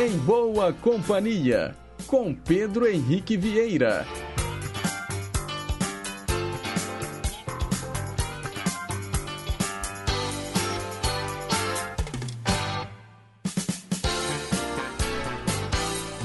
Em 0.00 0.16
Boa 0.18 0.72
Companhia, 0.72 1.74
com 2.06 2.32
Pedro 2.32 2.86
Henrique 2.86 3.36
Vieira. 3.36 4.06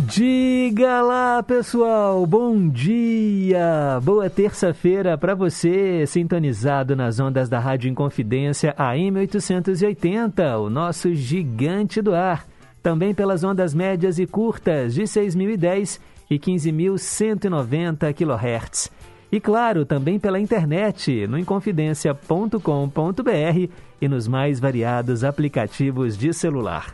Diga 0.05 1.01
lá, 1.01 1.41
pessoal, 1.41 2.23
bom 2.27 2.69
dia! 2.69 3.99
Boa 4.03 4.29
terça-feira 4.29 5.17
para 5.17 5.33
você, 5.33 6.05
sintonizado 6.05 6.95
nas 6.95 7.19
ondas 7.19 7.49
da 7.49 7.57
Rádio 7.57 7.89
Inconfidência 7.89 8.75
AM 8.77 9.17
880, 9.17 10.59
o 10.59 10.69
nosso 10.69 11.11
gigante 11.15 12.03
do 12.03 12.13
ar. 12.13 12.52
Também 12.83 13.15
pelas 13.15 13.43
ondas 13.43 13.73
médias 13.73 14.19
e 14.19 14.27
curtas 14.27 14.93
de 14.93 15.03
6.010 15.03 15.99
e 16.29 16.37
15.190 16.37 18.13
kHz. 18.13 18.91
E 19.31 19.39
claro, 19.39 19.85
também 19.85 20.19
pela 20.19 20.39
internet, 20.39 21.25
no 21.25 21.39
inconfidencia.com.br 21.39 23.69
e 23.99 24.07
nos 24.07 24.27
mais 24.27 24.59
variados 24.59 25.23
aplicativos 25.23 26.15
de 26.15 26.31
celular 26.31 26.93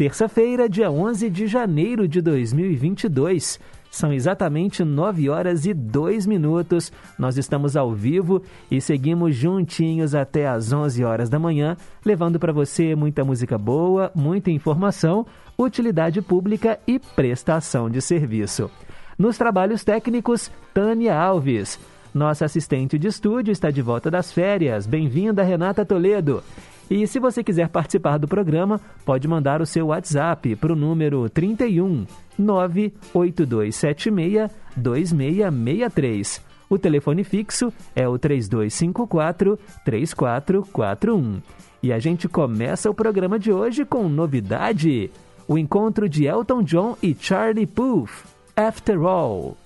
terça-feira, 0.00 0.66
dia 0.66 0.90
11 0.90 1.28
de 1.28 1.46
janeiro 1.46 2.08
de 2.08 2.22
2022. 2.22 3.60
São 3.90 4.12
exatamente 4.12 4.84
9 4.84 5.28
horas 5.28 5.66
e 5.66 5.74
2 5.74 6.24
minutos. 6.26 6.92
Nós 7.18 7.36
estamos 7.36 7.76
ao 7.76 7.92
vivo 7.92 8.42
e 8.70 8.80
seguimos 8.80 9.34
juntinhos 9.34 10.14
até 10.14 10.46
às 10.46 10.72
11 10.72 11.04
horas 11.04 11.28
da 11.28 11.38
manhã, 11.38 11.76
levando 12.04 12.38
para 12.38 12.52
você 12.52 12.94
muita 12.94 13.24
música 13.24 13.58
boa, 13.58 14.12
muita 14.14 14.50
informação, 14.50 15.26
utilidade 15.58 16.22
pública 16.22 16.78
e 16.86 17.00
prestação 17.00 17.90
de 17.90 18.00
serviço. 18.00 18.70
Nos 19.18 19.36
trabalhos 19.36 19.82
técnicos, 19.82 20.50
Tânia 20.72 21.18
Alves. 21.18 21.78
Nossa 22.14 22.44
assistente 22.44 22.98
de 22.98 23.08
estúdio 23.08 23.52
está 23.52 23.70
de 23.70 23.82
volta 23.82 24.10
das 24.10 24.32
férias. 24.32 24.86
Bem-vinda, 24.86 25.42
Renata 25.42 25.84
Toledo. 25.84 26.42
E 26.90 27.06
se 27.06 27.20
você 27.20 27.44
quiser 27.44 27.68
participar 27.68 28.18
do 28.18 28.26
programa, 28.26 28.80
pode 29.04 29.28
mandar 29.28 29.62
o 29.62 29.66
seu 29.66 29.86
WhatsApp 29.86 30.56
para 30.56 30.72
o 30.72 30.76
número 30.76 31.30
31 31.30 32.04
98276 32.36 34.50
2663. 34.76 36.42
O 36.68 36.76
telefone 36.76 37.22
fixo 37.22 37.72
é 37.94 38.08
o 38.08 38.18
3254 38.18 39.56
3441. 39.84 41.40
E 41.80 41.92
a 41.92 42.00
gente 42.00 42.28
começa 42.28 42.90
o 42.90 42.94
programa 42.94 43.38
de 43.38 43.52
hoje 43.52 43.84
com 43.84 44.08
novidade: 44.08 45.12
o 45.46 45.56
encontro 45.56 46.08
de 46.08 46.26
Elton 46.26 46.64
John 46.64 46.96
e 47.00 47.16
Charlie 47.18 47.66
Puth, 47.66 48.10
After 48.56 49.00
All. 49.02 49.56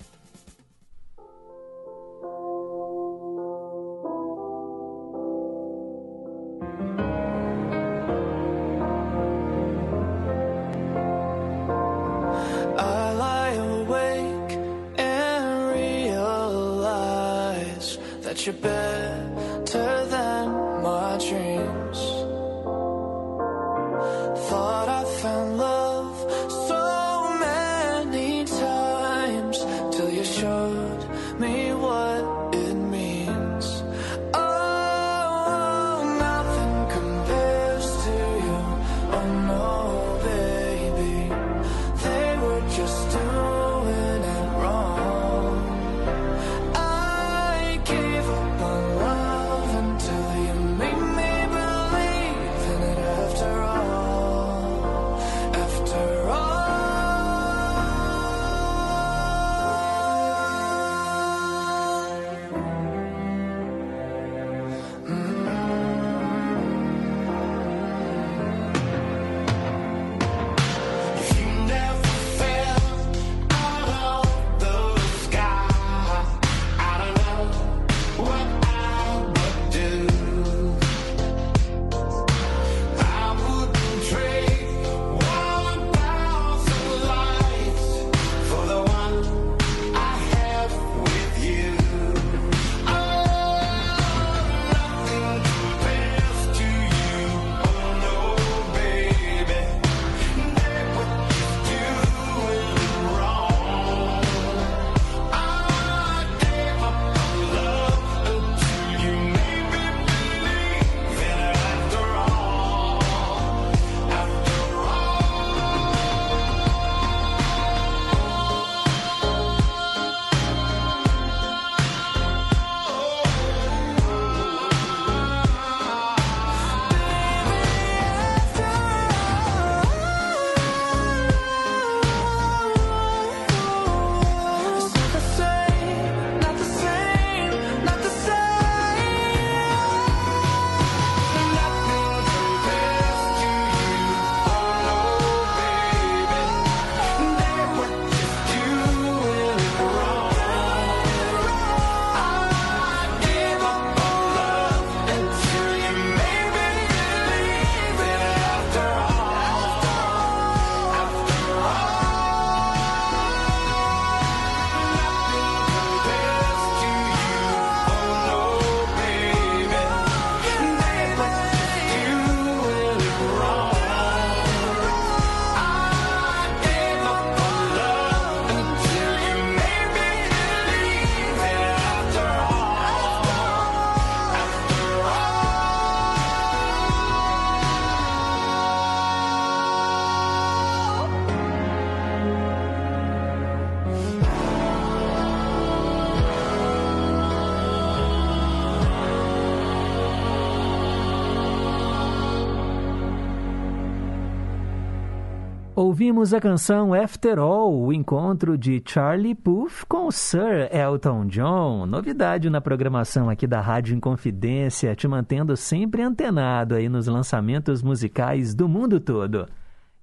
Ouvimos 205.95 206.33
a 206.33 206.41
canção 206.41 206.93
After 206.93 207.39
All, 207.39 207.73
o 207.73 207.93
encontro 207.93 208.57
de 208.57 208.83
Charlie 208.85 209.33
Puth 209.33 209.85
com 209.87 210.11
Sir 210.11 210.69
Elton 210.69 211.25
John. 211.27 211.85
Novidade 211.85 212.49
na 212.49 212.59
programação 212.59 213.29
aqui 213.29 213.47
da 213.47 213.61
Rádio 213.61 213.95
Inconfidência, 213.95 214.93
te 214.93 215.07
mantendo 215.07 215.55
sempre 215.55 216.01
antenado 216.01 216.75
aí 216.75 216.89
nos 216.89 217.07
lançamentos 217.07 217.81
musicais 217.81 218.53
do 218.53 218.67
mundo 218.67 218.99
todo. 218.99 219.47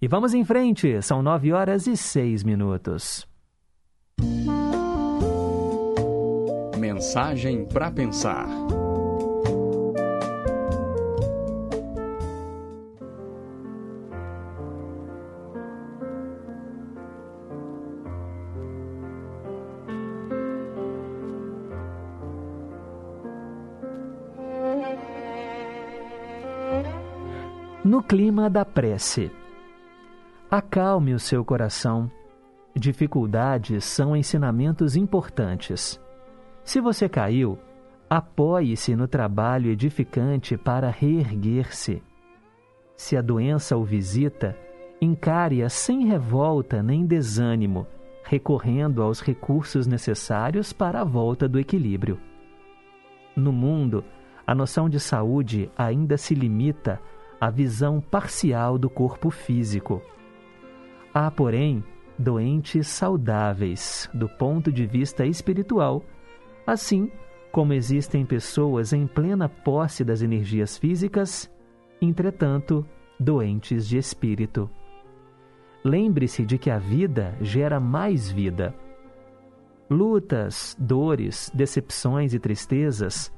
E 0.00 0.08
vamos 0.08 0.32
em 0.32 0.42
frente, 0.46 1.02
são 1.02 1.20
nove 1.22 1.52
horas 1.52 1.86
e 1.86 1.94
seis 1.94 2.42
minutos. 2.42 3.28
Mensagem 6.78 7.66
para 7.66 7.90
pensar. 7.90 8.46
No 27.92 28.02
clima 28.02 28.48
da 28.48 28.64
prece. 28.64 29.30
Acalme 30.50 31.12
o 31.12 31.18
seu 31.18 31.44
coração. 31.44 32.10
Dificuldades 32.74 33.84
são 33.84 34.16
ensinamentos 34.16 34.96
importantes. 34.96 36.00
Se 36.64 36.80
você 36.80 37.06
caiu, 37.06 37.58
apoie-se 38.08 38.96
no 38.96 39.06
trabalho 39.06 39.70
edificante 39.70 40.56
para 40.56 40.88
reerguer-se. 40.88 42.02
Se 42.96 43.14
a 43.14 43.20
doença 43.20 43.76
o 43.76 43.84
visita, 43.84 44.56
encare-a 44.98 45.68
sem 45.68 46.06
revolta 46.06 46.82
nem 46.82 47.04
desânimo, 47.04 47.86
recorrendo 48.24 49.02
aos 49.02 49.20
recursos 49.20 49.86
necessários 49.86 50.72
para 50.72 51.02
a 51.02 51.04
volta 51.04 51.46
do 51.46 51.60
equilíbrio. 51.60 52.18
No 53.36 53.52
mundo, 53.52 54.02
a 54.46 54.54
noção 54.54 54.88
de 54.88 54.98
saúde 54.98 55.70
ainda 55.76 56.16
se 56.16 56.34
limita 56.34 56.98
a 57.42 57.50
visão 57.50 58.00
parcial 58.00 58.78
do 58.78 58.88
corpo 58.88 59.28
físico. 59.28 60.00
Há, 61.12 61.28
porém, 61.28 61.82
doentes 62.16 62.86
saudáveis 62.86 64.08
do 64.14 64.28
ponto 64.28 64.70
de 64.70 64.86
vista 64.86 65.26
espiritual, 65.26 66.04
assim 66.64 67.10
como 67.50 67.72
existem 67.72 68.24
pessoas 68.24 68.92
em 68.92 69.08
plena 69.08 69.48
posse 69.48 70.04
das 70.04 70.22
energias 70.22 70.78
físicas, 70.78 71.50
entretanto, 72.00 72.86
doentes 73.18 73.88
de 73.88 73.98
espírito. 73.98 74.70
Lembre-se 75.82 76.46
de 76.46 76.56
que 76.58 76.70
a 76.70 76.78
vida 76.78 77.36
gera 77.40 77.80
mais 77.80 78.30
vida. 78.30 78.72
Lutas, 79.90 80.76
dores, 80.78 81.50
decepções 81.52 82.34
e 82.34 82.38
tristezas 82.38 83.32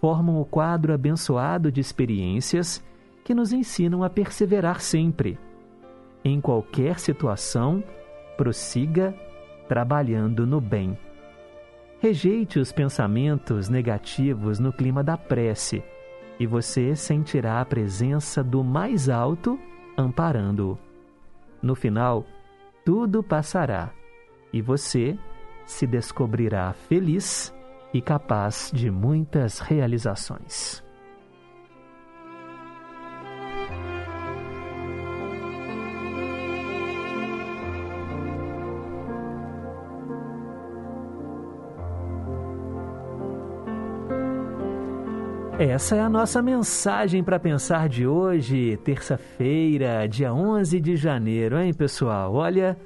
formam 0.00 0.40
o 0.40 0.44
quadro 0.44 0.94
abençoado 0.94 1.72
de 1.72 1.80
experiências 1.80 2.86
que 3.28 3.34
nos 3.34 3.52
ensinam 3.52 4.02
a 4.02 4.08
perseverar 4.08 4.80
sempre. 4.80 5.38
Em 6.24 6.40
qualquer 6.40 6.98
situação, 6.98 7.84
prossiga 8.38 9.14
trabalhando 9.68 10.46
no 10.46 10.62
bem. 10.62 10.98
Rejeite 12.00 12.58
os 12.58 12.72
pensamentos 12.72 13.68
negativos 13.68 14.58
no 14.58 14.72
clima 14.72 15.04
da 15.04 15.18
prece 15.18 15.84
e 16.40 16.46
você 16.46 16.96
sentirá 16.96 17.60
a 17.60 17.66
presença 17.66 18.42
do 18.42 18.64
mais 18.64 19.10
alto 19.10 19.60
amparando-o. 19.94 20.78
No 21.60 21.74
final, 21.74 22.24
tudo 22.82 23.22
passará 23.22 23.90
e 24.54 24.62
você 24.62 25.18
se 25.66 25.86
descobrirá 25.86 26.72
feliz 26.72 27.54
e 27.92 28.00
capaz 28.00 28.70
de 28.72 28.90
muitas 28.90 29.58
realizações. 29.58 30.87
Essa 45.58 45.96
é 45.96 46.00
a 46.00 46.08
nossa 46.08 46.40
mensagem 46.40 47.24
para 47.24 47.36
pensar 47.36 47.88
de 47.88 48.06
hoje, 48.06 48.76
terça-feira, 48.84 50.06
dia 50.06 50.32
11 50.32 50.78
de 50.80 50.94
janeiro, 50.94 51.58
hein, 51.58 51.74
pessoal? 51.74 52.32
Olha, 52.32 52.78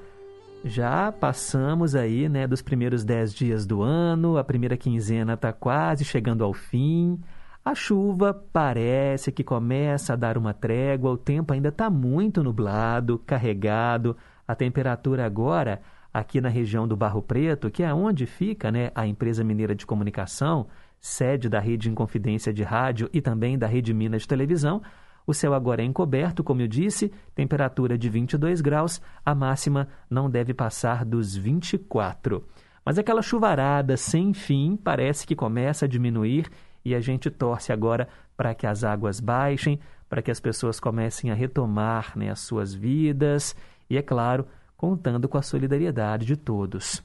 já 0.64 1.12
passamos 1.12 1.94
aí, 1.94 2.30
né, 2.30 2.46
dos 2.46 2.62
primeiros 2.62 3.04
10 3.04 3.34
dias 3.34 3.66
do 3.66 3.82
ano, 3.82 4.38
a 4.38 4.42
primeira 4.42 4.74
quinzena 4.74 5.34
está 5.34 5.52
quase 5.52 6.02
chegando 6.02 6.42
ao 6.42 6.54
fim. 6.54 7.20
A 7.62 7.74
chuva 7.74 8.32
parece 8.32 9.30
que 9.30 9.44
começa 9.44 10.14
a 10.14 10.16
dar 10.16 10.38
uma 10.38 10.54
trégua, 10.54 11.10
o 11.10 11.18
tempo 11.18 11.52
ainda 11.52 11.68
está 11.68 11.90
muito 11.90 12.42
nublado, 12.42 13.18
carregado. 13.18 14.16
A 14.48 14.54
temperatura 14.54 15.26
agora, 15.26 15.82
aqui 16.12 16.40
na 16.40 16.48
região 16.48 16.88
do 16.88 16.96
Barro 16.96 17.20
Preto, 17.20 17.70
que 17.70 17.82
é 17.82 17.92
onde 17.92 18.24
fica 18.24 18.72
né, 18.72 18.90
a 18.94 19.06
empresa 19.06 19.44
mineira 19.44 19.74
de 19.74 19.84
comunicação, 19.84 20.68
sede 21.02 21.48
da 21.48 21.58
Rede 21.58 21.90
Inconfidência 21.90 22.54
de 22.54 22.62
Rádio 22.62 23.10
e 23.12 23.20
também 23.20 23.58
da 23.58 23.66
Rede 23.66 23.92
Minas 23.92 24.22
de 24.22 24.28
Televisão. 24.28 24.80
O 25.26 25.34
céu 25.34 25.52
agora 25.52 25.82
é 25.82 25.84
encoberto, 25.84 26.44
como 26.44 26.62
eu 26.62 26.68
disse, 26.68 27.12
temperatura 27.34 27.98
de 27.98 28.08
22 28.08 28.60
graus, 28.60 29.02
a 29.26 29.34
máxima 29.34 29.88
não 30.08 30.30
deve 30.30 30.54
passar 30.54 31.04
dos 31.04 31.36
24. 31.36 32.44
Mas 32.84 32.98
aquela 32.98 33.20
chuvarada 33.20 33.96
sem 33.96 34.32
fim 34.32 34.76
parece 34.76 35.26
que 35.26 35.34
começa 35.34 35.84
a 35.84 35.88
diminuir 35.88 36.46
e 36.84 36.94
a 36.94 37.00
gente 37.00 37.30
torce 37.30 37.72
agora 37.72 38.08
para 38.36 38.54
que 38.54 38.66
as 38.66 38.84
águas 38.84 39.20
baixem, 39.20 39.78
para 40.08 40.22
que 40.22 40.30
as 40.30 40.40
pessoas 40.40 40.78
comecem 40.78 41.30
a 41.30 41.34
retomar 41.34 42.12
né, 42.16 42.30
as 42.30 42.40
suas 42.40 42.72
vidas 42.72 43.56
e, 43.90 43.96
é 43.96 44.02
claro, 44.02 44.46
contando 44.76 45.28
com 45.28 45.38
a 45.38 45.42
solidariedade 45.42 46.26
de 46.26 46.36
todos. 46.36 47.02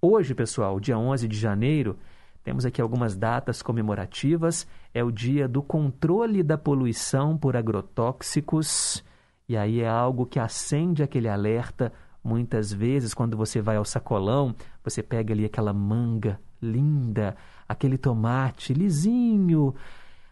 Hoje, 0.00 0.34
pessoal, 0.34 0.78
dia 0.78 0.98
11 0.98 1.26
de 1.28 1.38
janeiro, 1.38 1.96
temos 2.44 2.66
aqui 2.66 2.80
algumas 2.80 3.16
datas 3.16 3.62
comemorativas. 3.62 4.66
É 4.92 5.02
o 5.02 5.10
dia 5.10 5.48
do 5.48 5.62
controle 5.62 6.42
da 6.42 6.58
poluição 6.58 7.38
por 7.38 7.56
agrotóxicos. 7.56 9.02
E 9.48 9.56
aí 9.56 9.80
é 9.80 9.88
algo 9.88 10.26
que 10.26 10.38
acende 10.38 11.02
aquele 11.02 11.28
alerta. 11.28 11.90
Muitas 12.22 12.70
vezes, 12.70 13.14
quando 13.14 13.34
você 13.34 13.62
vai 13.62 13.76
ao 13.76 13.84
sacolão, 13.84 14.54
você 14.82 15.02
pega 15.02 15.32
ali 15.32 15.46
aquela 15.46 15.72
manga 15.72 16.38
linda, 16.60 17.34
aquele 17.66 17.96
tomate 17.96 18.74
lisinho. 18.74 19.74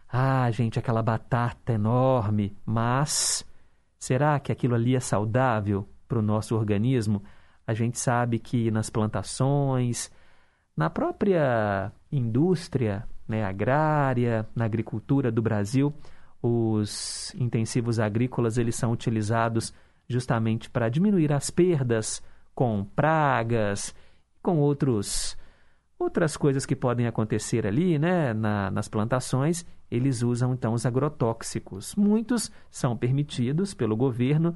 Ah, 0.07 0.49
gente, 0.51 0.77
aquela 0.77 1.01
batata 1.01 1.73
enorme. 1.73 2.55
Mas 2.63 3.43
será 3.97 4.39
que 4.39 4.51
aquilo 4.51 4.75
ali 4.75 4.95
é 4.95 4.99
saudável 4.99 5.89
para 6.07 6.19
o 6.19 6.23
nosso 6.23 6.55
organismo? 6.55 7.23
A 7.65 7.73
gente 7.73 7.97
sabe 7.97 8.37
que 8.37 8.69
nas 8.69 8.91
plantações, 8.91 10.11
na 10.75 10.89
própria 10.89 11.91
indústria 12.11 13.07
né, 13.27 13.43
agrária, 13.43 14.47
na 14.55 14.65
agricultura 14.65 15.31
do 15.31 15.41
Brasil, 15.41 15.93
os 16.41 17.33
intensivos 17.35 17.99
agrícolas 17.99 18.57
eles 18.57 18.75
são 18.75 18.91
utilizados 18.91 19.73
justamente 20.07 20.69
para 20.69 20.89
diminuir 20.89 21.31
as 21.31 21.49
perdas 21.49 22.21
com 22.53 22.83
pragas, 22.83 23.95
com 24.41 24.59
outros 24.59 25.37
outras 25.97 26.35
coisas 26.35 26.65
que 26.65 26.75
podem 26.75 27.07
acontecer 27.07 27.65
ali, 27.65 27.97
né, 27.97 28.33
na, 28.33 28.69
nas 28.69 28.89
plantações, 28.89 29.65
eles 29.89 30.21
usam 30.21 30.53
então 30.53 30.73
os 30.73 30.85
agrotóxicos. 30.85 31.95
Muitos 31.95 32.51
são 32.69 32.97
permitidos 32.97 33.73
pelo 33.73 33.95
governo, 33.95 34.53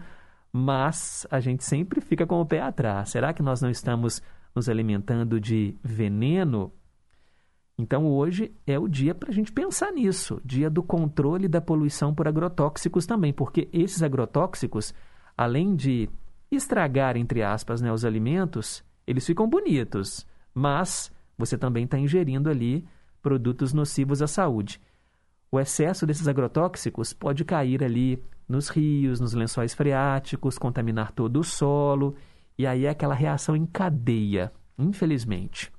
mas 0.52 1.26
a 1.32 1.40
gente 1.40 1.64
sempre 1.64 2.02
fica 2.02 2.26
com 2.26 2.42
o 2.42 2.46
pé 2.46 2.62
atrás. 2.62 3.12
Será 3.12 3.32
que 3.34 3.42
nós 3.42 3.62
não 3.62 3.70
estamos 3.70 4.22
nos 4.58 4.68
alimentando 4.68 5.40
de 5.40 5.78
veneno 5.84 6.74
então 7.80 8.08
hoje 8.08 8.52
é 8.66 8.80
o 8.80 8.88
dia 8.88 9.14
para 9.14 9.30
a 9.30 9.34
gente 9.34 9.52
pensar 9.52 9.92
nisso, 9.92 10.42
dia 10.44 10.68
do 10.68 10.82
controle 10.82 11.48
da 11.48 11.62
poluição 11.62 12.14
por 12.14 12.28
agrotóxicos 12.28 13.06
também, 13.06 13.32
porque 13.32 13.70
esses 13.72 14.02
agrotóxicos, 14.02 14.96
além 15.38 15.76
de 15.76 16.10
estragar, 16.50 17.16
entre 17.16 17.44
aspas, 17.44 17.80
né, 17.80 17.94
os 17.94 18.04
alimentos, 18.04 18.84
eles 19.06 19.28
ficam 19.28 19.48
bonitos, 19.48 20.26
mas 20.56 21.12
você 21.38 21.56
também 21.56 21.84
está 21.84 22.00
ingerindo 22.00 22.50
ali 22.50 22.84
produtos 23.22 23.74
nocivos 23.74 24.24
à 24.24 24.28
saúde. 24.28 24.82
O 25.52 25.60
excesso 25.60 26.08
desses 26.08 26.28
agrotóxicos 26.28 27.14
pode 27.14 27.46
cair 27.46 27.84
ali 27.84 28.22
nos 28.50 28.70
rios, 28.70 29.20
nos 29.20 29.34
lençóis 29.34 29.76
freáticos, 29.76 30.58
contaminar 30.58 31.12
todo 31.12 31.42
o 31.42 31.44
solo, 31.44 32.16
e 32.58 32.66
aí 32.66 32.86
é 32.86 32.90
aquela 32.90 33.14
reação 33.14 33.56
em 33.56 33.66
cadeia, 33.66 34.52
infelizmente. 34.78 35.72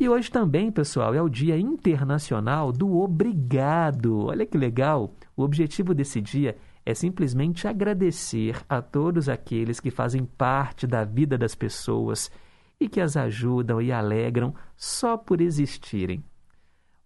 E 0.00 0.08
hoje 0.08 0.30
também, 0.30 0.70
pessoal, 0.70 1.12
é 1.12 1.20
o 1.20 1.28
Dia 1.28 1.58
Internacional 1.58 2.70
do 2.70 3.00
Obrigado. 3.00 4.26
Olha 4.26 4.46
que 4.46 4.56
legal! 4.56 5.16
O 5.36 5.42
objetivo 5.42 5.92
desse 5.92 6.20
dia 6.20 6.56
é 6.86 6.94
simplesmente 6.94 7.66
agradecer 7.66 8.64
a 8.68 8.80
todos 8.80 9.28
aqueles 9.28 9.80
que 9.80 9.90
fazem 9.90 10.24
parte 10.24 10.86
da 10.86 11.04
vida 11.04 11.36
das 11.36 11.54
pessoas 11.54 12.30
e 12.78 12.88
que 12.88 13.00
as 13.00 13.16
ajudam 13.16 13.82
e 13.82 13.90
alegram 13.90 14.54
só 14.76 15.16
por 15.16 15.40
existirem. 15.40 16.22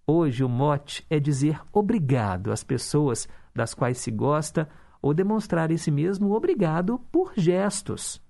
Hoje 0.07 0.45
o 0.45 0.49
mote 0.49 1.07
é 1.09 1.19
dizer 1.19 1.61
obrigado 1.73 2.53
às 2.53 2.63
pessoas 2.63 3.27
das 3.55 3.73
quais 3.73 3.99
se 3.99 4.11
gosta 4.11 4.69
ou 5.01 5.15
demonstrar 5.15 5.71
esse 5.71 5.91
mesmo 5.91 6.33
obrigado 6.33 6.99
por 7.11 7.33
gestos. 7.37 8.21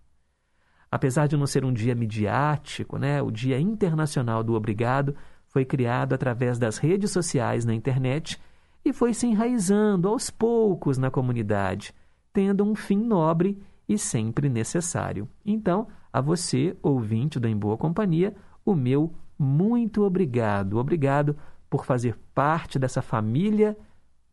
Apesar 0.92 1.26
de 1.26 1.38
não 1.38 1.46
ser 1.46 1.64
um 1.64 1.72
dia 1.72 1.94
midiático, 1.94 2.98
né, 2.98 3.22
o 3.22 3.30
Dia 3.30 3.58
Internacional 3.58 4.44
do 4.44 4.52
Obrigado 4.52 5.16
foi 5.46 5.64
criado 5.64 6.12
através 6.12 6.58
das 6.58 6.76
redes 6.76 7.10
sociais 7.10 7.64
na 7.64 7.72
internet 7.72 8.38
e 8.84 8.92
foi 8.92 9.14
se 9.14 9.26
enraizando 9.26 10.06
aos 10.06 10.28
poucos 10.28 10.98
na 10.98 11.10
comunidade, 11.10 11.94
tendo 12.30 12.62
um 12.62 12.74
fim 12.74 12.98
nobre 12.98 13.58
e 13.88 13.96
sempre 13.96 14.50
necessário. 14.50 15.26
Então, 15.46 15.88
a 16.12 16.20
você, 16.20 16.76
ouvinte 16.82 17.40
do 17.40 17.48
Em 17.48 17.56
Boa 17.56 17.78
Companhia, 17.78 18.34
o 18.62 18.74
meu 18.74 19.14
muito 19.38 20.04
obrigado. 20.04 20.76
Obrigado 20.76 21.34
por 21.70 21.86
fazer 21.86 22.18
parte 22.34 22.78
dessa 22.78 23.00
família 23.00 23.74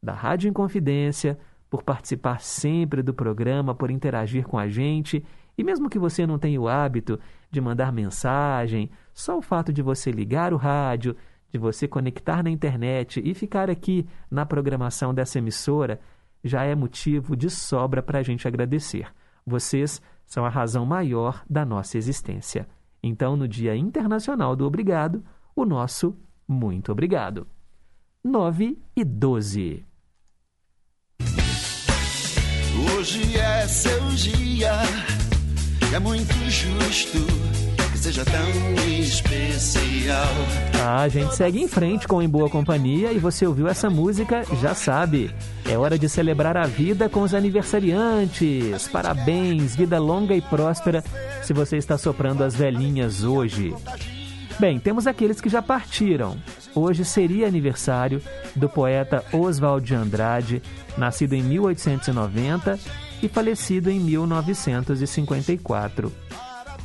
da 0.04 0.12
Rádio 0.12 0.50
Inconfidência, 0.50 1.40
por 1.70 1.84
participar 1.84 2.42
sempre 2.42 3.02
do 3.02 3.14
programa, 3.14 3.74
por 3.74 3.90
interagir 3.90 4.46
com 4.46 4.58
a 4.58 4.68
gente. 4.68 5.24
E 5.60 5.64
mesmo 5.64 5.90
que 5.90 6.00
você 6.00 6.26
não 6.26 6.40
tenha 6.40 6.62
o 6.62 6.70
hábito 6.70 7.20
de 7.52 7.60
mandar 7.60 7.92
mensagem, 7.92 8.90
só 9.14 9.38
o 9.38 9.42
fato 9.42 9.74
de 9.74 9.82
você 9.82 10.10
ligar 10.10 10.54
o 10.54 10.56
rádio, 10.56 11.18
de 11.52 11.60
você 11.60 11.86
conectar 11.86 12.42
na 12.42 12.50
internet 12.50 13.22
e 13.22 13.34
ficar 13.34 13.70
aqui 13.70 14.08
na 14.32 14.46
programação 14.46 15.14
dessa 15.14 15.38
emissora 15.38 16.00
já 16.42 16.64
é 16.64 16.74
motivo 16.74 17.36
de 17.36 17.50
sobra 17.50 18.02
para 18.02 18.20
a 18.20 18.24
gente 18.24 18.48
agradecer. 18.48 19.14
Vocês 19.46 20.02
são 20.26 20.46
a 20.46 20.50
razão 20.50 20.86
maior 20.86 21.44
da 21.50 21.66
nossa 21.66 21.98
existência. 21.98 22.66
Então, 23.04 23.36
no 23.36 23.46
Dia 23.46 23.76
Internacional 23.76 24.56
do 24.56 24.66
Obrigado, 24.66 25.22
o 25.54 25.66
nosso 25.66 26.18
muito 26.48 26.90
obrigado. 26.90 27.46
9 28.24 28.80
e 28.96 29.04
12. 29.04 29.86
Hoje 32.96 33.36
é 33.36 33.68
seu 33.68 34.08
dia, 34.12 34.72
é 35.94 36.00
muito 36.00 36.34
justo 36.50 37.18
que 37.92 37.98
seja 37.98 38.24
tão 38.24 38.86
especial. 38.88 40.28
Ah, 40.80 41.02
a 41.02 41.08
gente 41.08 41.36
segue 41.36 41.62
em 41.62 41.68
frente 41.68 42.08
com 42.08 42.22
Em 42.22 42.30
Boa 42.30 42.50
Companhia 42.50 43.12
e 43.12 43.18
você 43.18 43.46
ouviu 43.46 43.68
essa 43.68 43.90
música, 43.90 44.44
já 44.62 44.76
sabe. 44.76 45.34
É 45.68 45.78
hora 45.78 45.98
de 45.98 46.08
celebrar 46.08 46.56
a 46.58 46.68
vida 46.68 47.10
com 47.10 47.22
os 47.22 47.34
aniversariantes. 47.34 48.88
Parabéns, 48.88 49.76
vida 49.76 50.00
longa 50.00 50.36
e 50.36 50.42
próspera 50.42 51.04
se 51.42 51.54
você 51.54 51.78
está 51.78 51.98
soprando 51.98 52.44
as 52.44 52.56
velhinhas 52.56 53.24
hoje. 53.24 53.74
Bem, 54.60 54.80
temos 54.80 55.08
aqueles 55.08 55.42
que 55.42 55.50
já 55.50 55.62
partiram. 55.62 56.38
Hoje 56.76 57.04
seria 57.04 57.48
aniversário 57.48 58.22
do 58.56 58.70
poeta 58.70 59.24
Oswald 59.34 59.86
de 59.86 59.96
Andrade, 59.96 60.62
nascido 60.98 61.34
em 61.34 61.42
1890 61.42 62.78
e 63.22 63.28
falecido 63.28 63.90
em 63.90 64.00
1954. 64.00 66.12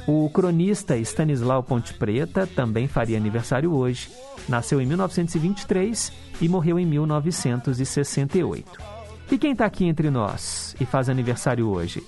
O 0.07 0.29
cronista 0.29 0.99
Stanislau 0.99 1.63
Ponte 1.63 1.95
Preta 1.95 2.47
também 2.47 2.87
faria 2.87 3.17
aniversário 3.17 3.73
hoje. 3.73 4.11
Nasceu 4.49 4.81
em 4.81 4.87
1923 4.87 6.13
e 6.41 6.49
morreu 6.49 6.79
em 6.79 6.85
1968. 6.85 8.79
E 9.31 9.39
quem 9.39 9.53
está 9.53 9.65
aqui 9.65 9.87
entre 9.87 10.11
nós 10.11 10.77
e 10.79 10.85
faz 10.85 11.09
aniversário 11.09 11.69
hoje? 11.69 12.03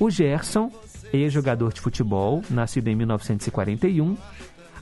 O 0.00 0.10
Gerson, 0.10 0.72
ex-jogador 1.12 1.72
de 1.72 1.80
futebol, 1.80 2.42
nascido 2.48 2.88
em 2.88 2.96
1941 2.96 4.16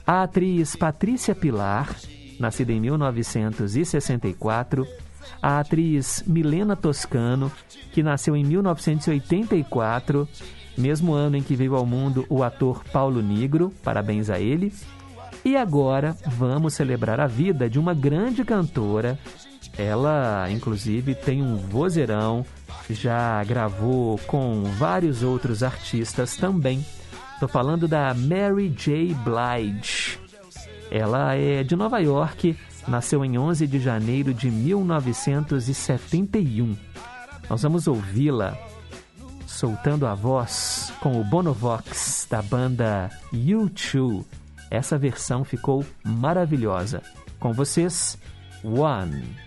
a 0.07 0.23
atriz 0.23 0.73
Patrícia 0.73 1.35
Pilar, 1.35 1.93
nascida 2.39 2.71
em 2.71 2.79
1964, 2.79 4.87
a 5.41 5.59
atriz 5.59 6.23
Milena 6.25 6.75
Toscano, 6.75 7.51
que 7.91 8.03
nasceu 8.03 8.35
em 8.35 8.43
1984, 8.43 10.27
mesmo 10.77 11.13
ano 11.13 11.37
em 11.37 11.43
que 11.43 11.55
veio 11.55 11.75
ao 11.75 11.85
mundo 11.85 12.25
o 12.29 12.43
ator 12.43 12.83
Paulo 12.91 13.21
Negro, 13.21 13.73
parabéns 13.83 14.29
a 14.29 14.39
ele. 14.39 14.73
E 15.43 15.55
agora 15.55 16.15
vamos 16.25 16.73
celebrar 16.73 17.19
a 17.19 17.27
vida 17.27 17.69
de 17.69 17.79
uma 17.79 17.93
grande 17.93 18.43
cantora. 18.43 19.17
Ela, 19.77 20.47
inclusive, 20.49 21.15
tem 21.15 21.41
um 21.41 21.55
vozeirão, 21.55 22.45
já 22.89 23.43
gravou 23.43 24.17
com 24.27 24.63
vários 24.77 25.23
outros 25.23 25.63
artistas 25.63 26.35
também. 26.35 26.85
Estou 27.33 27.47
falando 27.47 27.87
da 27.87 28.13
Mary 28.13 28.69
J. 28.69 29.13
Blige. 29.23 30.19
Ela 30.89 31.35
é 31.35 31.63
de 31.63 31.75
Nova 31.75 31.99
York, 31.99 32.57
nasceu 32.87 33.25
em 33.25 33.37
11 33.37 33.67
de 33.67 33.79
janeiro 33.79 34.33
de 34.33 34.49
1971. 34.49 36.75
Nós 37.49 37.63
vamos 37.63 37.87
ouvi-la 37.87 38.57
soltando 39.45 40.05
a 40.05 40.13
voz 40.13 40.93
com 40.99 41.19
o 41.19 41.23
Bonovox 41.23 42.27
da 42.29 42.41
banda 42.41 43.09
U2. 43.33 44.23
Essa 44.69 44.97
versão 44.97 45.43
ficou 45.43 45.85
maravilhosa. 46.03 47.01
Com 47.39 47.53
vocês, 47.53 48.17
One. 48.63 49.46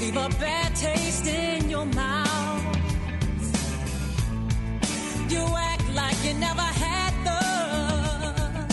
leave 0.00 0.16
a 0.16 0.28
bad 0.40 0.74
taste 0.76 1.26
in 1.26 1.68
your 1.70 1.84
mouth? 1.86 2.76
You 5.28 5.44
act 5.70 5.94
like 5.94 6.24
you 6.24 6.34
never 6.34 6.68
had 6.84 7.12
love, 7.24 8.68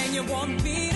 and 0.00 0.14
you 0.14 0.22
want 0.24 0.62
me 0.64 0.93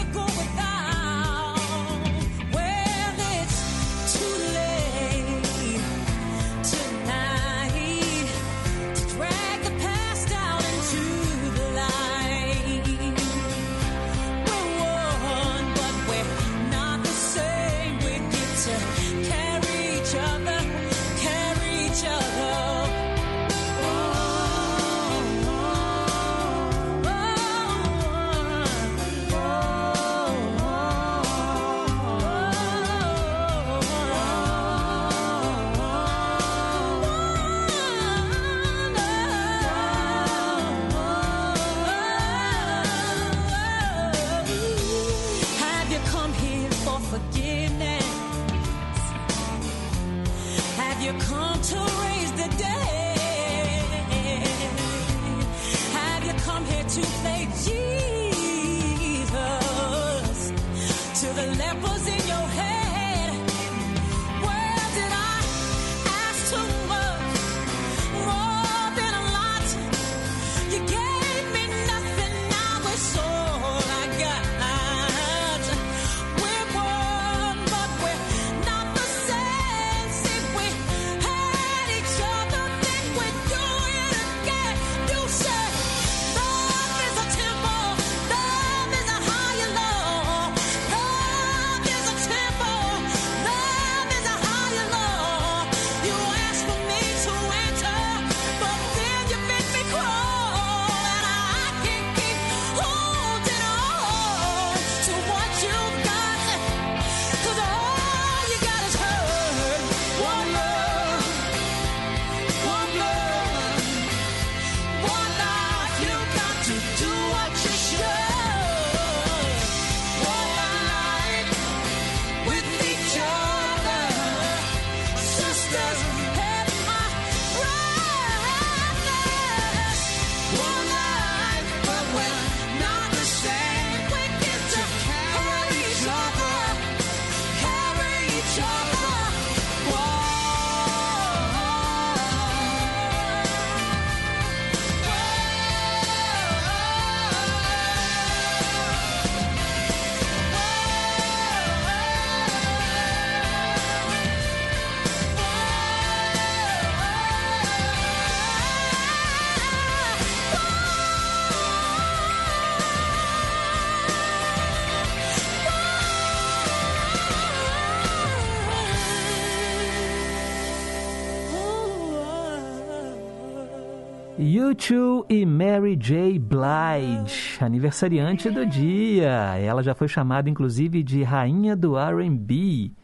U2 174.78 175.26
e 175.28 175.44
Mary 175.44 175.96
J. 175.96 176.38
Blige, 176.38 177.58
aniversariante 177.60 178.48
do 178.48 178.64
dia. 178.64 179.56
Ela 179.58 179.82
já 179.82 179.92
foi 179.92 180.06
chamada, 180.06 180.48
inclusive, 180.48 181.02
de 181.02 181.24
Rainha 181.24 181.74
do 181.74 181.96
RB. 181.96 182.94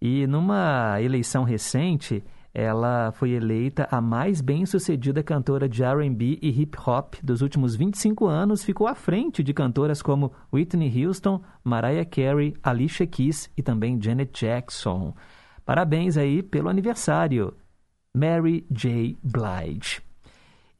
E 0.00 0.26
numa 0.26 0.98
eleição 1.00 1.44
recente, 1.44 2.24
ela 2.54 3.12
foi 3.12 3.32
eleita 3.32 3.86
a 3.90 4.00
mais 4.00 4.40
bem-sucedida 4.40 5.22
cantora 5.22 5.68
de 5.68 5.84
RB 5.84 6.38
e 6.40 6.62
hip 6.62 6.78
hop 6.86 7.16
dos 7.22 7.42
últimos 7.42 7.76
25 7.76 8.26
anos. 8.26 8.64
Ficou 8.64 8.88
à 8.88 8.94
frente 8.94 9.42
de 9.42 9.52
cantoras 9.52 10.00
como 10.00 10.32
Whitney 10.50 11.04
Houston, 11.04 11.42
Mariah 11.62 12.06
Carey, 12.06 12.54
Alicia 12.62 13.06
Keys 13.06 13.50
e 13.56 13.62
também 13.62 14.00
Janet 14.00 14.32
Jackson. 14.32 15.14
Parabéns 15.66 16.16
aí 16.16 16.42
pelo 16.42 16.70
aniversário, 16.70 17.52
Mary 18.16 18.66
J. 18.70 19.18
Blige. 19.22 20.09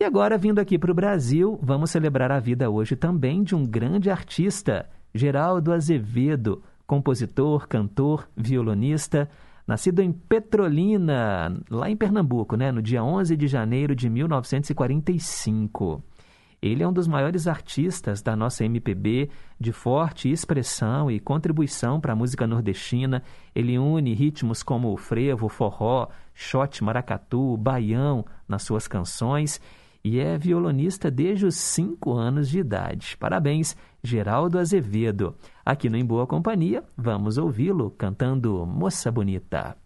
E 0.01 0.05
agora, 0.05 0.39
vindo 0.39 0.59
aqui 0.59 0.79
para 0.79 0.91
o 0.91 0.95
Brasil, 0.95 1.59
vamos 1.63 1.91
celebrar 1.91 2.33
a 2.33 2.41
vida 2.41 2.71
hoje 2.71 2.97
também 2.97 3.43
de 3.43 3.55
um 3.55 3.67
grande 3.67 4.09
artista, 4.09 4.89
Geraldo 5.15 5.75
Azevedo, 5.75 6.63
compositor, 6.87 7.69
cantor, 7.69 8.27
violonista, 8.35 9.29
nascido 9.67 10.01
em 10.01 10.11
Petrolina, 10.11 11.55
lá 11.69 11.91
em 11.91 11.97
Pernambuco, 11.99 12.57
né, 12.57 12.73
no 12.73 12.81
dia 12.81 13.05
11 13.05 13.37
de 13.37 13.47
janeiro 13.47 13.95
de 13.95 14.09
1945. 14.09 16.03
Ele 16.63 16.83
é 16.83 16.89
um 16.89 16.93
dos 16.95 17.07
maiores 17.07 17.47
artistas 17.47 18.23
da 18.23 18.35
nossa 18.35 18.65
MPB, 18.65 19.29
de 19.61 19.71
forte 19.71 20.31
expressão 20.31 21.11
e 21.11 21.21
contribuição 21.21 22.01
para 22.01 22.15
a 22.15 22.17
música 22.17 22.47
nordestina. 22.47 23.23
Ele 23.55 23.79
une 23.79 24.15
ritmos 24.15 24.63
como 24.63 24.95
o 24.95 24.97
frevo, 24.97 25.47
forró, 25.51 26.09
shot, 26.33 26.83
maracatu, 26.83 27.55
baião 27.59 28.25
nas 28.49 28.63
suas 28.63 28.89
canções 28.89 29.61
e 30.05 30.19
é 30.19 30.37
violonista 30.39 31.11
desde 31.11 31.47
os 31.47 31.57
5 31.57 32.13
anos 32.13 32.49
de 32.49 32.59
idade. 32.59 33.17
Parabéns, 33.19 33.77
Geraldo 34.03 34.59
Azevedo. 34.59 35.35
Aqui 35.65 35.89
no 35.89 35.97
Em 35.97 36.05
Boa 36.05 36.27
Companhia, 36.27 36.83
vamos 36.97 37.39
ouvi-lo 37.39 37.91
cantando 37.91 38.67
Moça 38.67 39.11
Bonita. 39.11 39.77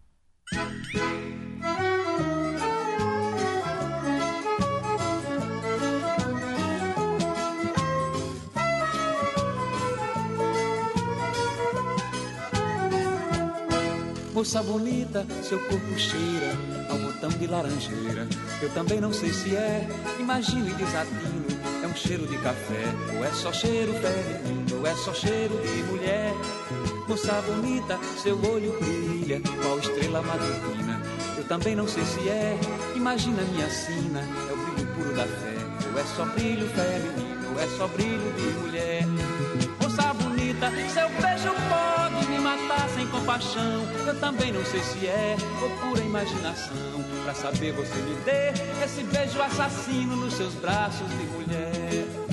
Moça 14.34 14.60
bonita, 14.64 15.24
seu 15.44 15.60
corpo 15.60 15.96
cheira 15.96 16.58
ao 16.90 16.98
botão 16.98 17.30
de 17.30 17.46
laranjeira. 17.46 18.26
Eu 18.60 18.68
também 18.70 19.00
não 19.00 19.12
sei 19.12 19.32
se 19.32 19.54
é, 19.54 19.86
imagino 20.18 20.68
e 20.68 20.74
desatino. 20.74 21.46
É 21.84 21.86
um 21.86 21.94
cheiro 21.94 22.26
de 22.26 22.36
café, 22.38 22.82
ou 23.16 23.24
é 23.24 23.30
só 23.30 23.52
cheiro 23.52 23.94
feminino, 23.94 24.80
ou 24.80 24.86
é 24.88 24.94
só 24.96 25.14
cheiro 25.14 25.56
de 25.62 25.82
mulher. 25.84 26.32
Moça 27.06 27.40
bonita, 27.42 27.96
seu 28.20 28.36
olho 28.50 28.76
brilha, 28.80 29.40
qual 29.62 29.78
estrela 29.78 30.20
matutina. 30.20 31.00
Eu 31.38 31.44
também 31.44 31.76
não 31.76 31.86
sei 31.86 32.04
se 32.04 32.28
é, 32.28 32.58
imagina 32.96 33.40
minha 33.42 33.70
sina, 33.70 34.18
é 34.18 34.52
o 34.52 34.56
brilho 34.56 34.94
puro 34.94 35.14
da 35.14 35.26
fé. 35.26 35.54
Ou 35.92 36.00
é 36.00 36.04
só 36.16 36.24
brilho 36.24 36.68
feminino, 36.70 37.52
ou 37.54 37.62
é 37.62 37.68
só 37.78 37.86
brilho 37.86 38.32
de 38.32 38.58
mulher. 38.58 39.06
Moça 39.80 40.12
bonita, 40.14 40.72
seu 40.92 41.08
beijo 41.22 41.54
compaixão. 43.14 43.86
Eu 44.06 44.18
também 44.18 44.52
não 44.52 44.64
sei 44.64 44.80
se 44.80 45.06
é 45.06 45.36
ou 45.62 45.70
pura 45.78 46.02
imaginação. 46.02 46.74
Pra 47.22 47.34
saber 47.34 47.72
você 47.72 47.94
me 47.94 48.14
dê 48.24 48.50
esse 48.84 49.02
beijo 49.04 49.40
assassino 49.40 50.16
nos 50.16 50.34
seus 50.34 50.54
braços 50.54 51.08
de 51.08 51.24
mulher. 51.26 52.23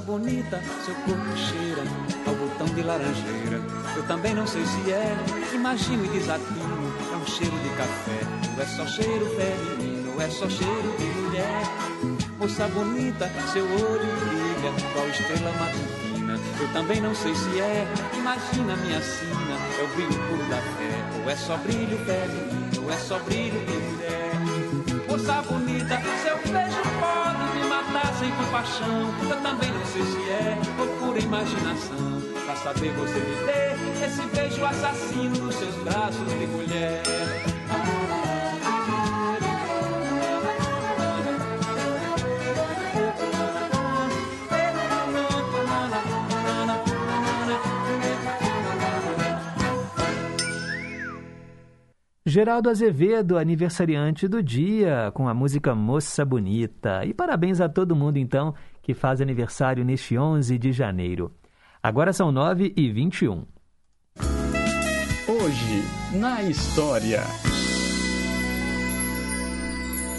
Bonita, 0.00 0.62
seu 0.84 0.94
corpo 0.94 1.36
cheira 1.36 1.82
ao 2.26 2.34
botão 2.34 2.66
de 2.74 2.82
laranjeira. 2.82 3.60
Eu 3.96 4.02
também 4.06 4.34
não 4.34 4.46
sei 4.46 4.64
se 4.64 4.92
é, 4.92 5.16
imagino 5.52 6.04
e 6.04 6.08
desatino. 6.08 6.92
É 7.12 7.16
um 7.16 7.26
cheiro 7.26 7.56
de 7.58 7.68
café, 7.70 8.20
ou 8.54 8.62
é 8.62 8.66
só 8.66 8.86
cheiro 8.86 9.26
feminino, 9.36 10.14
ou 10.14 10.20
é 10.22 10.30
só 10.30 10.48
cheiro 10.48 10.96
de 10.98 11.04
mulher. 11.04 11.62
Moça 12.38 12.68
bonita, 12.68 13.30
seu 13.52 13.64
olho 13.64 14.16
brilha, 14.28 14.72
qual 14.92 15.08
estrela 15.08 15.52
matutina. 15.58 16.38
Eu 16.60 16.68
também 16.72 17.00
não 17.00 17.14
sei 17.14 17.34
se 17.34 17.60
é, 17.60 17.86
imagina 18.16 18.76
minha 18.76 19.02
sina, 19.02 19.56
é 19.78 19.82
o 19.82 19.88
brilho 19.94 20.28
puro 20.28 20.48
da 20.48 20.56
fé, 20.56 21.22
ou 21.22 21.30
é 21.30 21.36
só 21.36 21.56
brilho 21.56 21.98
feminino, 22.04 22.84
ou 22.84 22.92
é 22.92 22.96
só 22.96 23.18
brilho 23.20 23.60
de 23.66 23.72
mulher. 23.72 24.28
Moça 25.08 25.42
bonita, 25.42 26.00
seu 26.22 26.52
beijo 26.52 26.82
pode 27.00 27.27
sem 28.18 28.28
nem 28.28 28.36
compaixão. 28.36 29.14
Eu 29.30 29.40
também 29.42 29.70
não 29.70 29.84
sei 29.86 30.02
se 30.02 30.30
é 30.30 30.58
ou 30.78 30.86
pura 30.98 31.18
imaginação. 31.18 32.20
Pra 32.44 32.56
saber 32.56 32.92
você 32.92 33.18
me 33.18 33.36
dê 33.46 34.04
esse 34.04 34.22
beijo 34.34 34.64
assassino 34.64 35.38
nos 35.44 35.54
seus 35.54 35.74
braços 35.76 36.28
de 36.38 36.46
mulher. 36.46 37.57
Geraldo 52.28 52.68
Azevedo, 52.68 53.38
aniversariante 53.38 54.28
do 54.28 54.42
dia, 54.42 55.10
com 55.14 55.26
a 55.26 55.32
música 55.32 55.74
Moça 55.74 56.26
Bonita. 56.26 57.02
E 57.06 57.14
parabéns 57.14 57.58
a 57.58 57.70
todo 57.70 57.96
mundo, 57.96 58.18
então, 58.18 58.54
que 58.82 58.92
faz 58.92 59.22
aniversário 59.22 59.82
neste 59.82 60.18
11 60.18 60.58
de 60.58 60.70
janeiro. 60.70 61.32
Agora 61.82 62.12
são 62.12 62.30
9 62.30 62.74
e 62.76 62.90
21. 62.90 63.46
Hoje, 65.26 65.82
na 66.20 66.42
história. 66.42 67.22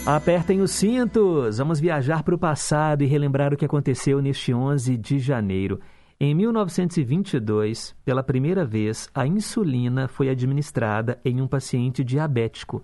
Apertem 0.04 0.62
os 0.62 0.72
cintos! 0.72 1.60
Vamos 1.60 1.80
viajar 1.80 2.24
para 2.24 2.34
o 2.34 2.40
passado 2.40 3.04
e 3.04 3.06
relembrar 3.06 3.54
o 3.54 3.58
que 3.58 3.66
aconteceu 3.66 4.20
neste 4.20 4.52
11 4.52 4.98
de 4.98 5.20
janeiro. 5.20 5.80
Em 6.22 6.36
1922, 6.36 7.96
pela 8.04 8.22
primeira 8.22 8.66
vez, 8.66 9.10
a 9.16 9.26
insulina 9.26 10.06
foi 10.10 10.28
administrada 10.30 11.18
em 11.24 11.42
um 11.42 11.48
paciente 11.48 12.04
diabético. 12.04 12.84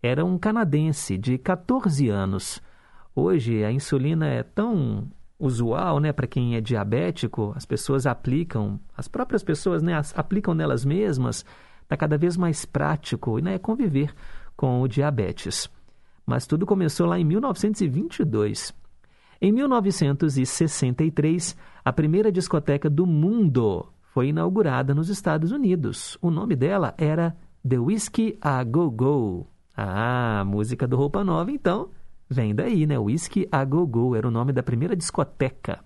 Era 0.00 0.24
um 0.24 0.38
canadense 0.38 1.18
de 1.18 1.36
14 1.36 2.08
anos. 2.08 2.62
Hoje, 3.12 3.64
a 3.64 3.72
insulina 3.72 4.28
é 4.28 4.44
tão 4.44 5.08
usual, 5.36 5.98
né, 5.98 6.12
para 6.12 6.28
quem 6.28 6.54
é 6.54 6.60
diabético, 6.60 7.52
as 7.56 7.66
pessoas 7.66 8.06
aplicam, 8.06 8.78
as 8.96 9.08
próprias 9.08 9.42
pessoas, 9.42 9.82
né, 9.82 9.94
as- 9.94 10.16
aplicam 10.16 10.54
nelas 10.54 10.84
mesmas. 10.84 11.44
Está 11.82 11.96
cada 11.96 12.16
vez 12.16 12.36
mais 12.36 12.64
prático, 12.64 13.38
né, 13.38 13.58
conviver 13.58 14.14
com 14.56 14.80
o 14.80 14.86
diabetes. 14.86 15.68
Mas 16.24 16.46
tudo 16.46 16.64
começou 16.64 17.06
lá 17.06 17.18
em 17.18 17.24
1922. 17.24 18.72
Em 19.40 19.50
1963, 19.52 21.56
a 21.84 21.92
primeira 21.92 22.32
discoteca 22.32 22.88
do 22.88 23.06
mundo 23.06 23.86
foi 24.12 24.28
inaugurada 24.28 24.94
nos 24.94 25.10
Estados 25.10 25.52
Unidos. 25.52 26.16
O 26.22 26.30
nome 26.30 26.56
dela 26.56 26.94
era 26.96 27.36
The 27.68 27.78
Whiskey 27.78 28.38
A 28.40 28.64
Go 28.64 28.90
Go. 28.90 29.46
Ah, 29.76 30.42
música 30.46 30.86
do 30.86 30.96
Roupa 30.96 31.22
Nova, 31.22 31.50
então, 31.50 31.90
vem 32.30 32.54
daí, 32.54 32.86
né? 32.86 32.98
Whiskey 32.98 33.46
A 33.52 33.62
Go 33.64 33.86
Go 33.86 34.16
era 34.16 34.26
o 34.26 34.30
nome 34.30 34.54
da 34.54 34.62
primeira 34.62 34.96
discoteca. 34.96 35.84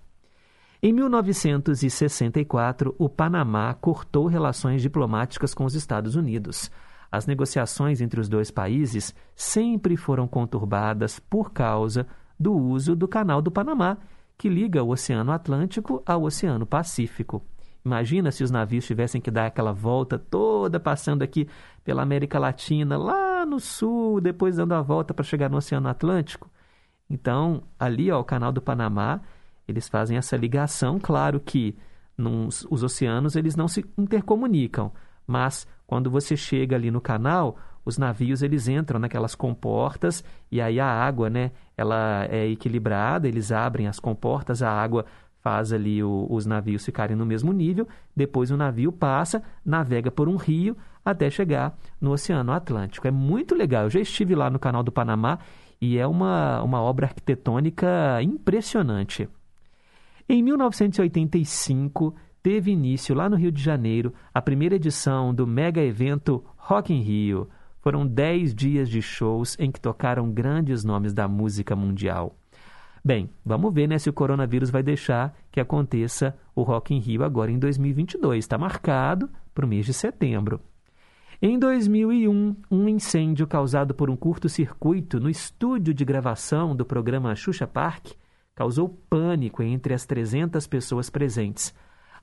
Em 0.81 0.93
1964, 0.93 2.95
o 2.97 3.09
Panamá 3.09 3.73
cortou 3.73 4.27
relações 4.27 4.81
diplomáticas 4.81 5.53
com 5.53 5.65
os 5.65 5.75
Estados 5.75 6.15
Unidos. 6.15 6.71
As 7.11 7.27
negociações 7.27 7.99
entre 7.99 8.21
os 8.21 8.29
dois 8.29 8.49
países 8.49 9.13
sempre 9.35 9.97
foram 9.97 10.25
conturbadas 10.25 11.19
por 11.19 11.51
causa 11.51 12.07
do 12.41 12.53
uso 12.53 12.95
do 12.95 13.07
Canal 13.07 13.41
do 13.41 13.51
Panamá, 13.51 13.97
que 14.37 14.49
liga 14.49 14.83
o 14.83 14.89
Oceano 14.89 15.31
Atlântico 15.31 16.01
ao 16.05 16.23
Oceano 16.23 16.65
Pacífico. 16.65 17.43
Imagina 17.85 18.31
se 18.31 18.43
os 18.43 18.51
navios 18.51 18.85
tivessem 18.85 19.21
que 19.21 19.31
dar 19.31 19.47
aquela 19.47 19.71
volta 19.71 20.17
toda 20.17 20.79
passando 20.79 21.21
aqui 21.21 21.47
pela 21.83 22.01
América 22.01 22.39
Latina, 22.39 22.97
lá 22.97 23.45
no 23.45 23.59
sul, 23.59 24.19
depois 24.19 24.57
dando 24.57 24.73
a 24.73 24.81
volta 24.81 25.13
para 25.13 25.23
chegar 25.23 25.49
no 25.49 25.57
Oceano 25.57 25.87
Atlântico. 25.87 26.49
Então, 27.09 27.63
ali, 27.79 28.11
ó, 28.11 28.19
o 28.19 28.23
Canal 28.23 28.51
do 28.51 28.61
Panamá, 28.61 29.21
eles 29.67 29.87
fazem 29.87 30.17
essa 30.17 30.35
ligação. 30.35 30.99
Claro 30.99 31.39
que 31.39 31.77
nos, 32.17 32.65
os 32.69 32.83
oceanos 32.83 33.35
eles 33.35 33.55
não 33.55 33.67
se 33.67 33.85
intercomunicam, 33.97 34.91
mas 35.25 35.67
quando 35.87 36.09
você 36.09 36.37
chega 36.37 36.75
ali 36.75 36.91
no 36.91 37.01
canal, 37.01 37.57
os 37.85 37.97
navios 37.97 38.41
eles 38.43 38.67
entram 38.67 38.99
naquelas 38.99 39.35
comportas 39.35 40.23
e 40.51 40.61
aí 40.61 40.79
a 40.79 40.85
água, 40.87 41.29
né, 41.29 41.51
ela 41.77 42.25
é 42.29 42.47
equilibrada, 42.47 43.27
eles 43.27 43.51
abrem 43.51 43.87
as 43.87 43.99
comportas, 43.99 44.61
a 44.61 44.71
água 44.71 45.05
faz 45.39 45.73
ali 45.73 46.03
o- 46.03 46.27
os 46.29 46.45
navios 46.45 46.85
ficarem 46.85 47.15
no 47.15 47.25
mesmo 47.25 47.51
nível, 47.51 47.87
depois 48.15 48.51
o 48.51 48.57
navio 48.57 48.91
passa, 48.91 49.41
navega 49.65 50.11
por 50.11 50.29
um 50.29 50.35
rio 50.35 50.77
até 51.03 51.29
chegar 51.31 51.75
no 51.99 52.11
Oceano 52.11 52.51
Atlântico. 52.51 53.07
É 53.07 53.11
muito 53.11 53.55
legal. 53.55 53.83
Eu 53.85 53.89
já 53.89 53.99
estive 53.99 54.35
lá 54.35 54.51
no 54.51 54.59
Canal 54.59 54.83
do 54.83 54.91
Panamá 54.91 55.39
e 55.81 55.97
é 55.97 56.05
uma, 56.05 56.61
uma 56.61 56.79
obra 56.79 57.07
arquitetônica 57.07 58.21
impressionante. 58.21 59.27
Em 60.29 60.43
1985, 60.43 62.15
teve 62.43 62.71
início 62.71 63.15
lá 63.15 63.29
no 63.29 63.35
Rio 63.35 63.51
de 63.51 63.61
Janeiro 63.61 64.13
a 64.33 64.41
primeira 64.41 64.75
edição 64.75 65.33
do 65.33 65.47
mega 65.47 65.81
evento 65.81 66.43
Rock 66.57 66.93
in 66.93 67.01
Rio. 67.01 67.49
Foram 67.81 68.05
10 68.05 68.53
dias 68.53 68.89
de 68.89 69.01
shows 69.01 69.57
em 69.59 69.71
que 69.71 69.81
tocaram 69.81 70.31
grandes 70.31 70.83
nomes 70.83 71.13
da 71.13 71.27
música 71.27 71.75
mundial. 71.75 72.35
Bem, 73.03 73.31
vamos 73.43 73.73
ver 73.73 73.87
né, 73.87 73.97
se 73.97 74.09
o 74.09 74.13
coronavírus 74.13 74.69
vai 74.69 74.83
deixar 74.83 75.35
que 75.51 75.59
aconteça 75.59 76.37
o 76.55 76.61
Rock 76.61 76.93
in 76.93 76.99
Rio 76.99 77.23
agora 77.23 77.51
em 77.51 77.57
2022. 77.57 78.45
Está 78.45 78.57
marcado 78.57 79.29
para 79.55 79.65
o 79.65 79.67
mês 79.67 79.87
de 79.87 79.93
setembro. 79.93 80.61
Em 81.41 81.57
2001, 81.57 82.55
um 82.69 82.87
incêndio 82.87 83.47
causado 83.47 83.95
por 83.95 84.11
um 84.11 84.15
curto-circuito 84.15 85.19
no 85.19 85.27
estúdio 85.27 85.91
de 85.91 86.05
gravação 86.05 86.75
do 86.75 86.85
programa 86.85 87.33
Xuxa 87.33 87.65
Park 87.65 88.11
causou 88.53 88.89
pânico 89.09 89.63
entre 89.63 89.95
as 89.95 90.05
300 90.05 90.67
pessoas 90.67 91.09
presentes. 91.09 91.73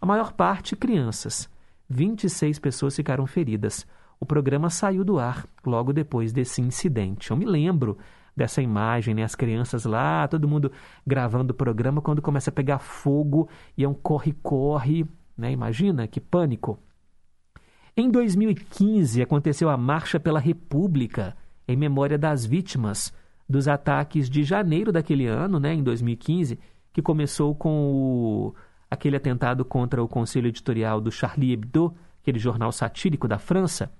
A 0.01 0.07
maior 0.07 0.33
parte 0.33 0.77
crianças. 0.77 1.51
26 1.91 2.61
pessoas 2.61 2.95
ficaram 2.95 3.27
feridas. 3.27 3.85
O 4.21 4.27
programa 4.27 4.69
saiu 4.71 5.05
do 5.05 5.19
ar 5.19 5.47
logo 5.65 5.93
depois 5.93 6.33
desse 6.33 6.61
incidente. 6.61 7.31
Eu 7.31 7.37
me 7.37 7.45
lembro 7.45 7.97
dessa 8.37 8.63
imagem, 8.63 9.15
né? 9.15 9.23
As 9.23 9.35
crianças 9.35 9.85
lá, 9.85 10.27
todo 10.29 10.49
mundo 10.49 10.71
gravando 11.07 11.53
o 11.53 11.57
programa 11.57 12.01
quando 12.01 12.23
começa 12.23 12.51
a 12.51 12.53
pegar 12.53 12.79
fogo 12.79 13.49
e 13.77 13.85
é 13.85 13.89
um 13.89 13.95
corre-corre, 13.95 15.07
né? 15.37 15.51
Imagina 15.53 16.07
que 16.07 16.21
pânico. 16.21 16.79
Em 17.97 18.09
2015, 18.09 19.21
aconteceu 19.21 19.69
a 19.69 19.77
Marcha 19.77 20.21
pela 20.21 20.39
República, 20.39 21.37
em 21.67 21.77
memória 21.77 22.17
das 22.17 22.47
vítimas 22.47 23.13
dos 23.49 23.67
ataques 23.67 24.31
de 24.31 24.45
janeiro 24.45 24.93
daquele 24.93 25.27
ano, 25.27 25.59
né, 25.59 25.75
em 25.75 25.83
2015, 25.83 26.59
que 26.93 27.03
começou 27.03 27.55
com 27.55 27.93
o, 27.93 28.55
aquele 28.91 29.17
atentado 29.17 29.65
contra 29.65 30.03
o 30.03 30.07
conselho 30.07 30.47
editorial 30.47 31.01
do 31.01 31.11
Charlie 31.11 31.53
Hebdo, 31.53 31.95
aquele 32.23 32.39
jornal 32.39 32.71
satírico 32.71 33.27
da 33.27 33.39
França. 33.39 33.91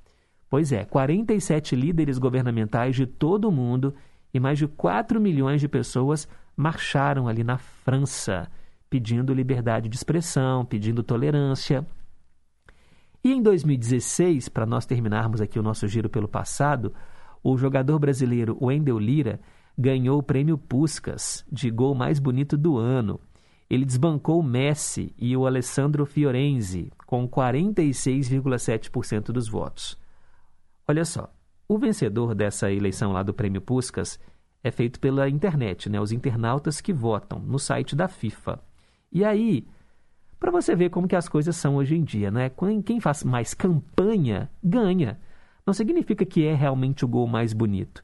Pois 0.51 0.73
é, 0.73 0.85
47 0.85 1.77
líderes 1.77 2.19
governamentais 2.19 2.97
de 2.97 3.07
todo 3.07 3.49
o 3.49 3.53
mundo 3.53 3.95
e 4.33 4.41
mais 4.41 4.59
de 4.59 4.67
4 4.67 5.21
milhões 5.21 5.61
de 5.61 5.69
pessoas 5.69 6.27
marcharam 6.57 7.29
ali 7.29 7.45
na 7.45 7.59
França, 7.59 8.51
pedindo 8.89 9.35
liberdade 9.35 9.89
de 9.89 9.97
expressão, 9.97 10.65
pedindo 10.65 11.03
tolerância. 11.03 11.87
E 13.23 13.33
em 13.33 13.43
2016, 13.43 14.49
para 14.49 14.65
nós 14.65 14.87
terminarmos 14.87 15.41
aqui 15.41 15.59
o 15.59 15.63
nosso 15.63 15.87
giro 15.87 16.09
pelo 16.09 16.29
passado, 16.29 16.95
o 17.43 17.57
jogador 17.57 17.99
brasileiro 17.99 18.57
Wendel 18.61 18.99
Lira 18.99 19.41
ganhou 19.77 20.19
o 20.19 20.23
prêmio 20.23 20.57
Puskas 20.57 21.45
de 21.51 21.71
gol 21.71 21.95
mais 21.95 22.19
bonito 22.19 22.57
do 22.57 22.79
ano. 22.79 23.21
Ele 23.69 23.85
desbancou 23.85 24.41
o 24.41 24.43
Messi 24.43 25.15
e 25.19 25.37
o 25.37 25.47
Alessandro 25.47 26.07
Fiorenzi 26.07 26.91
com 27.07 27.29
46,7% 27.29 29.27
dos 29.27 29.47
votos. 29.49 29.99
Olha 30.91 31.05
só, 31.05 31.31
o 31.69 31.77
vencedor 31.77 32.35
dessa 32.35 32.73
eleição 32.73 33.13
lá 33.13 33.23
do 33.23 33.35
prêmio 33.35 33.61
Puskas 33.61 34.19
é 34.65 34.71
feito 34.71 34.99
pela 34.99 35.29
internet, 35.29 35.91
né? 35.91 36.01
Os 36.01 36.13
internautas 36.13 36.81
que 36.81 36.95
votam 36.95 37.39
no 37.39 37.59
site 37.59 37.95
da 37.95 38.09
FIFA. 38.09 38.59
E 39.13 39.23
aí, 39.23 39.69
para 40.41 40.51
você 40.51 40.75
ver 40.75 40.89
como 40.89 41.07
que 41.07 41.15
as 41.15 41.29
coisas 41.29 41.55
são 41.57 41.77
hoje 41.77 41.95
em 41.95 42.03
dia, 42.03 42.31
né? 42.31 42.51
Quem 42.87 43.01
faz 43.01 43.23
mais 43.23 43.53
campanha 43.53 44.51
ganha. 44.65 45.21
Não 45.67 45.75
significa 45.75 46.25
que 46.25 46.47
é 46.47 46.55
realmente 46.55 47.05
o 47.05 47.09
gol 47.09 47.27
mais 47.27 47.53
bonito. 47.53 48.03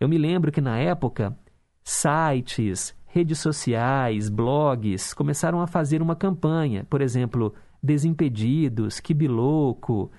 Eu 0.00 0.08
me 0.08 0.18
lembro 0.18 0.50
que 0.50 0.60
na 0.60 0.76
época, 0.76 1.38
sites, 1.84 2.92
redes 3.06 3.38
sociais, 3.38 4.28
blogs 4.28 5.14
começaram 5.14 5.60
a 5.60 5.68
fazer 5.68 6.02
uma 6.02 6.16
campanha. 6.16 6.84
Por 6.90 7.00
exemplo, 7.00 7.54
Desimpedidos, 7.80 8.98
Kibiloco, 8.98 10.10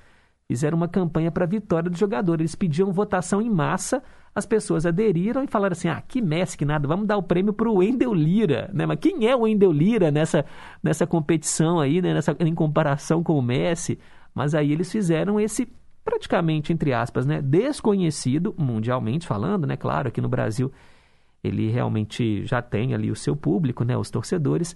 fizeram 0.48 0.78
uma 0.78 0.88
campanha 0.88 1.32
para 1.32 1.46
a 1.46 1.48
vitória 1.48 1.90
do 1.90 1.98
jogador. 1.98 2.40
Eles 2.40 2.56
pediam 2.56 2.92
votação 2.92 3.42
em 3.42 3.50
massa, 3.50 4.04
as 4.34 4.46
pessoas 4.46 4.86
aderiram 4.86 5.44
e 5.44 5.48
falaram 5.48 5.74
assim: 5.74 5.88
ah, 5.88 6.02
que 6.02 6.22
Messi, 6.22 6.58
que 6.58 6.66
nada, 6.66 6.88
vamos 6.88 7.08
dar 7.08 7.18
o 7.18 7.24
prêmio 7.24 7.54
para 7.54 7.70
o 7.70 7.76
Wendel 7.76 8.14
Lira. 8.14 8.70
Né? 8.74 8.86
Mas 8.86 9.00
quem 9.00 9.28
é 9.28 9.36
o 9.36 9.42
Wendel 9.42 9.72
Lira 9.72 10.12
nessa, 10.12 10.46
nessa 10.84 11.08
competição 11.08 11.80
aí, 11.80 12.02
né? 12.02 12.14
nessa, 12.14 12.36
em 12.40 12.54
comparação 12.54 13.24
com 13.24 13.38
o 13.38 13.42
Messi? 13.42 14.00
Mas 14.34 14.54
aí 14.54 14.72
eles 14.72 14.92
fizeram 14.92 15.40
esse 15.40 15.68
praticamente, 16.04 16.72
entre 16.72 16.94
aspas, 16.94 17.26
né, 17.26 17.42
desconhecido, 17.42 18.54
mundialmente 18.56 19.26
falando, 19.26 19.66
né, 19.66 19.76
claro, 19.76 20.10
aqui 20.10 20.22
no 20.22 20.30
Brasil 20.30 20.72
ele 21.44 21.70
realmente 21.70 22.46
já 22.46 22.62
tem 22.62 22.94
ali 22.94 23.10
o 23.10 23.16
seu 23.16 23.36
público, 23.36 23.84
né, 23.84 23.98
os 23.98 24.10
torcedores. 24.10 24.76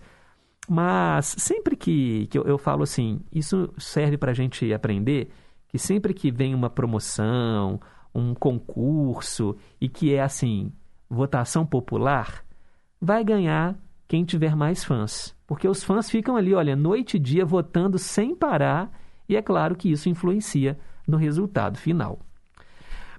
Mas 0.68 1.36
sempre 1.38 1.76
que, 1.76 2.28
que 2.28 2.38
eu, 2.38 2.44
eu 2.44 2.58
falo 2.58 2.84
assim, 2.84 3.22
isso 3.32 3.74
serve 3.78 4.18
para 4.18 4.32
a 4.32 4.34
gente 4.36 4.72
aprender 4.74 5.30
que 5.70 5.78
sempre 5.78 6.14
que 6.14 6.30
vem 6.32 6.54
uma 6.54 6.70
promoção, 6.70 7.80
um 8.14 8.34
concurso 8.34 9.56
e 9.80 9.88
que 9.88 10.14
é 10.14 10.22
assim, 10.22 10.74
votação 11.10 11.66
popular, 11.66 12.44
vai 13.00 13.24
ganhar 13.24 13.78
quem 14.08 14.26
tiver 14.26 14.56
mais 14.56 14.84
fãs. 14.84 15.36
Porque 15.48 15.68
os 15.68 15.84
fãs 15.84 16.10
ficam 16.10 16.36
ali, 16.36 16.54
olha, 16.54 16.76
noite 16.76 17.18
e 17.18 17.20
dia 17.20 17.46
votando 17.46 17.98
sem 17.98 18.36
parar, 18.36 18.92
e 19.28 19.36
é 19.36 19.42
claro 19.42 19.76
que 19.76 19.92
isso 19.92 20.10
influencia 20.10 20.78
no 21.08 21.18
resultado 21.18 21.78
final. 21.78 22.20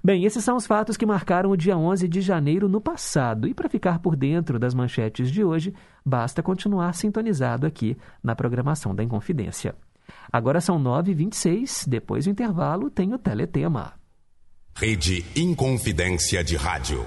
Bem, 0.03 0.25
esses 0.25 0.43
são 0.43 0.57
os 0.57 0.65
fatos 0.65 0.97
que 0.97 1.05
marcaram 1.05 1.51
o 1.51 1.57
dia 1.57 1.77
11 1.77 2.07
de 2.07 2.21
janeiro 2.21 2.67
no 2.67 2.81
passado. 2.81 3.47
E 3.47 3.53
para 3.53 3.69
ficar 3.69 3.99
por 3.99 4.15
dentro 4.15 4.57
das 4.57 4.73
manchetes 4.73 5.31
de 5.31 5.43
hoje, 5.43 5.73
basta 6.03 6.41
continuar 6.41 6.93
sintonizado 6.93 7.67
aqui 7.67 7.95
na 8.23 8.35
programação 8.35 8.95
da 8.95 9.03
Inconfidência. 9.03 9.75
Agora 10.31 10.61
são 10.61 10.81
9h26, 10.81 11.87
depois 11.87 12.25
do 12.25 12.31
intervalo 12.31 12.89
tem 12.89 13.13
o 13.13 13.17
Teletema. 13.17 13.93
Rede 14.75 15.25
Inconfidência 15.35 16.43
de 16.43 16.55
Rádio. 16.55 17.05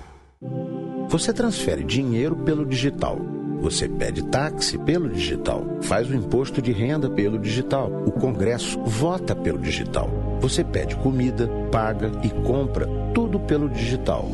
Você 1.08 1.32
transfere 1.32 1.82
dinheiro 1.82 2.36
pelo 2.36 2.66
digital. 2.66 3.18
Você 3.60 3.88
pede 3.88 4.22
táxi 4.24 4.76
pelo 4.76 5.08
digital. 5.08 5.64
Faz 5.82 6.10
o 6.10 6.14
imposto 6.14 6.60
de 6.60 6.72
renda 6.72 7.08
pelo 7.08 7.38
digital. 7.38 7.90
O 8.06 8.12
Congresso 8.12 8.78
vota 8.84 9.34
pelo 9.34 9.58
digital. 9.58 10.10
Você 10.40 10.62
pede 10.62 10.96
comida, 10.96 11.48
paga 11.72 12.12
e 12.22 12.28
compra 12.46 12.86
tudo 13.14 13.40
pelo 13.40 13.68
digital. 13.68 14.28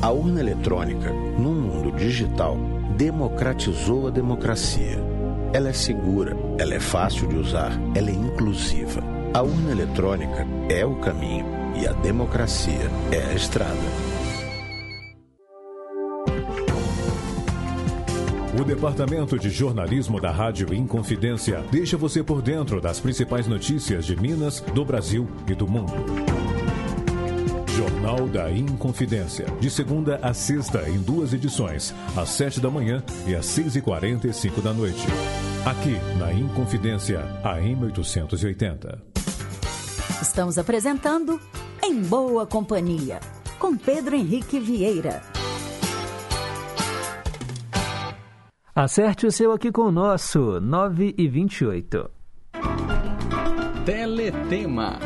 A 0.00 0.10
urna 0.10 0.40
eletrônica, 0.40 1.12
no 1.12 1.52
mundo 1.52 1.92
digital, 1.92 2.56
democratizou 2.96 4.08
a 4.08 4.10
democracia. 4.10 5.11
Ela 5.54 5.68
é 5.68 5.72
segura, 5.74 6.34
ela 6.58 6.72
é 6.72 6.80
fácil 6.80 7.28
de 7.28 7.36
usar, 7.36 7.78
ela 7.94 8.08
é 8.08 8.14
inclusiva. 8.14 9.02
A 9.34 9.42
urna 9.42 9.72
eletrônica 9.72 10.46
é 10.70 10.82
o 10.82 10.96
caminho 10.96 11.44
e 11.76 11.86
a 11.86 11.92
democracia 11.92 12.90
é 13.10 13.18
a 13.18 13.34
estrada. 13.34 13.76
O 18.58 18.64
Departamento 18.64 19.38
de 19.38 19.50
Jornalismo 19.50 20.18
da 20.18 20.30
Rádio 20.30 20.72
Inconfidência 20.72 21.62
deixa 21.70 21.98
você 21.98 22.22
por 22.22 22.40
dentro 22.40 22.80
das 22.80 22.98
principais 22.98 23.46
notícias 23.46 24.06
de 24.06 24.16
Minas, 24.16 24.60
do 24.60 24.86
Brasil 24.86 25.28
e 25.46 25.54
do 25.54 25.68
mundo. 25.68 26.31
Jornal 27.82 28.28
da 28.28 28.48
Inconfidência, 28.48 29.44
de 29.58 29.68
segunda 29.68 30.20
a 30.22 30.32
sexta, 30.32 30.88
em 30.88 30.98
duas 30.98 31.32
edições, 31.32 31.92
às 32.16 32.28
sete 32.28 32.60
da 32.60 32.70
manhã 32.70 33.02
e 33.26 33.34
às 33.34 33.44
seis 33.44 33.74
e 33.74 33.82
quarenta 33.82 34.28
e 34.28 34.32
cinco 34.32 34.60
da 34.60 34.72
noite. 34.72 35.04
Aqui, 35.66 35.98
na 36.16 36.32
Inconfidência, 36.32 37.24
AM 37.42 37.86
880. 37.86 39.02
Estamos 40.22 40.58
apresentando 40.58 41.40
Em 41.82 42.00
Boa 42.02 42.46
Companhia, 42.46 43.18
com 43.58 43.76
Pedro 43.76 44.14
Henrique 44.14 44.60
Vieira. 44.60 45.20
Acerte 48.72 49.26
o 49.26 49.32
seu 49.32 49.50
aqui 49.50 49.72
com 49.72 49.82
o 49.82 49.92
nosso 49.92 50.60
9 50.60 51.16
e 51.18 51.26
28. 51.26 52.08
Teletema. 53.84 55.00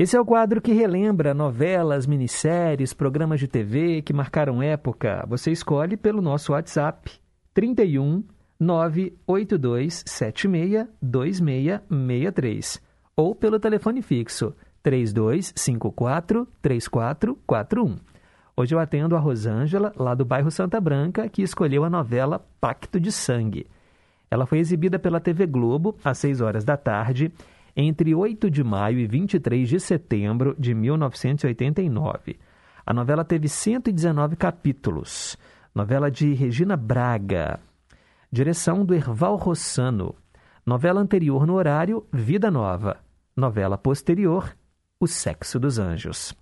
Esse 0.00 0.16
é 0.16 0.20
o 0.20 0.24
quadro 0.24 0.62
que 0.62 0.72
relembra 0.72 1.34
novelas, 1.34 2.06
minisséries, 2.06 2.94
programas 2.94 3.38
de 3.38 3.46
TV 3.46 4.00
que 4.00 4.14
marcaram 4.14 4.62
época. 4.62 5.26
Você 5.28 5.52
escolhe 5.52 5.94
pelo 5.94 6.22
nosso 6.22 6.52
WhatsApp 6.52 7.12
31 7.52 8.24
982 8.58 10.02
76 10.06 10.86
2663 11.02 12.80
ou 13.14 13.34
pelo 13.34 13.60
telefone 13.60 14.00
fixo 14.00 14.54
3254 14.82 16.48
3441. 16.62 17.96
Hoje 18.56 18.74
eu 18.74 18.78
atendo 18.78 19.14
a 19.14 19.18
Rosângela, 19.18 19.92
lá 19.94 20.14
do 20.14 20.24
bairro 20.24 20.50
Santa 20.50 20.80
Branca, 20.80 21.28
que 21.28 21.42
escolheu 21.42 21.84
a 21.84 21.90
novela 21.90 22.42
Pacto 22.58 22.98
de 22.98 23.12
Sangue. 23.12 23.66
Ela 24.30 24.46
foi 24.46 24.60
exibida 24.60 24.98
pela 24.98 25.20
TV 25.20 25.46
Globo 25.46 25.94
às 26.02 26.16
6 26.16 26.40
horas 26.40 26.64
da 26.64 26.78
tarde, 26.78 27.30
entre 27.80 28.14
8 28.14 28.50
de 28.50 28.62
maio 28.62 28.98
e 28.98 29.06
23 29.06 29.68
de 29.68 29.80
setembro 29.80 30.54
de 30.58 30.74
1989. 30.74 32.38
A 32.84 32.92
novela 32.92 33.24
teve 33.24 33.48
119 33.48 34.36
capítulos. 34.36 35.36
Novela 35.74 36.10
de 36.10 36.34
Regina 36.34 36.76
Braga. 36.76 37.60
Direção 38.30 38.84
do 38.84 38.94
Erval 38.94 39.36
Rossano. 39.36 40.14
Novela 40.64 41.00
anterior 41.00 41.46
no 41.46 41.54
horário, 41.54 42.06
Vida 42.12 42.50
Nova. 42.50 42.98
Novela 43.36 43.78
posterior, 43.78 44.54
O 44.98 45.06
Sexo 45.06 45.58
dos 45.58 45.78
Anjos. 45.78 46.34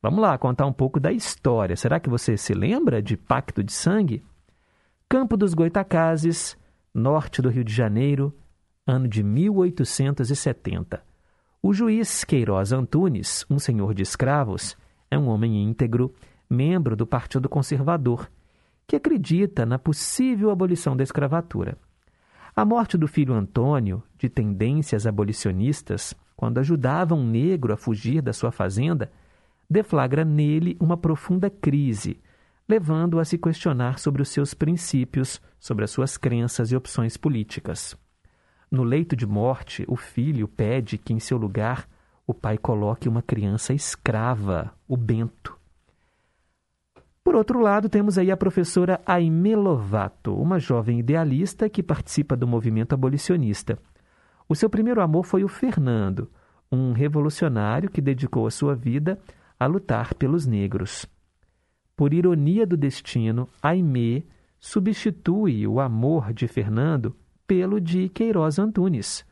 Vamos 0.00 0.20
lá 0.20 0.38
contar 0.38 0.66
um 0.66 0.72
pouco 0.72 1.00
da 1.00 1.10
história. 1.10 1.76
Será 1.76 1.98
que 1.98 2.08
você 2.08 2.36
se 2.36 2.54
lembra 2.54 3.02
de 3.02 3.16
Pacto 3.16 3.64
de 3.64 3.72
Sangue? 3.72 4.22
Campo 5.08 5.36
dos 5.36 5.54
Goitacazes, 5.54 6.56
norte 6.94 7.42
do 7.42 7.48
Rio 7.48 7.64
de 7.64 7.74
Janeiro, 7.74 8.32
ano 8.88 9.06
de 9.06 9.22
1870. 9.22 11.02
O 11.62 11.74
juiz 11.74 12.24
Queiroz 12.24 12.72
Antunes, 12.72 13.44
um 13.50 13.58
senhor 13.58 13.92
de 13.92 14.02
escravos, 14.02 14.74
é 15.10 15.18
um 15.18 15.28
homem 15.28 15.62
íntegro, 15.62 16.14
membro 16.48 16.96
do 16.96 17.06
Partido 17.06 17.50
Conservador, 17.50 18.30
que 18.86 18.96
acredita 18.96 19.66
na 19.66 19.78
possível 19.78 20.50
abolição 20.50 20.96
da 20.96 21.02
escravatura. 21.02 21.76
A 22.56 22.64
morte 22.64 22.96
do 22.96 23.06
filho 23.06 23.34
Antônio, 23.34 24.02
de 24.16 24.30
tendências 24.30 25.06
abolicionistas, 25.06 26.14
quando 26.34 26.56
ajudava 26.56 27.14
um 27.14 27.26
negro 27.26 27.74
a 27.74 27.76
fugir 27.76 28.22
da 28.22 28.32
sua 28.32 28.50
fazenda, 28.50 29.12
deflagra 29.68 30.24
nele 30.24 30.78
uma 30.80 30.96
profunda 30.96 31.50
crise, 31.50 32.18
levando-o 32.66 33.20
a 33.20 33.24
se 33.26 33.36
questionar 33.36 33.98
sobre 33.98 34.22
os 34.22 34.30
seus 34.30 34.54
princípios, 34.54 35.42
sobre 35.60 35.84
as 35.84 35.90
suas 35.90 36.16
crenças 36.16 36.72
e 36.72 36.76
opções 36.76 37.18
políticas. 37.18 37.94
No 38.70 38.82
leito 38.82 39.16
de 39.16 39.26
morte, 39.26 39.84
o 39.88 39.96
filho 39.96 40.46
pede 40.46 40.98
que, 40.98 41.12
em 41.12 41.18
seu 41.18 41.38
lugar, 41.38 41.88
o 42.26 42.34
pai 42.34 42.58
coloque 42.58 43.08
uma 43.08 43.22
criança 43.22 43.72
escrava, 43.72 44.74
o 44.86 44.96
Bento. 44.96 45.56
Por 47.24 47.34
outro 47.34 47.60
lado, 47.60 47.88
temos 47.88 48.18
aí 48.18 48.30
a 48.30 48.36
professora 48.36 49.00
Aimee 49.06 49.56
Lovato, 49.56 50.34
uma 50.34 50.58
jovem 50.58 50.98
idealista 50.98 51.68
que 51.68 51.82
participa 51.82 52.36
do 52.36 52.46
movimento 52.46 52.92
abolicionista. 52.92 53.78
O 54.48 54.54
seu 54.54 54.68
primeiro 54.68 55.00
amor 55.00 55.24
foi 55.24 55.44
o 55.44 55.48
Fernando, 55.48 56.30
um 56.70 56.92
revolucionário 56.92 57.90
que 57.90 58.00
dedicou 58.00 58.46
a 58.46 58.50
sua 58.50 58.74
vida 58.74 59.18
a 59.58 59.66
lutar 59.66 60.14
pelos 60.14 60.46
negros. 60.46 61.06
Por 61.96 62.12
ironia 62.14 62.66
do 62.66 62.76
destino, 62.76 63.48
Aimee 63.62 64.26
substitui 64.60 65.66
o 65.66 65.80
amor 65.80 66.32
de 66.32 66.46
Fernando 66.46 67.14
pelo 67.48 67.80
de 67.80 68.10
Queiroz 68.10 68.58
Antunes, 68.58 69.24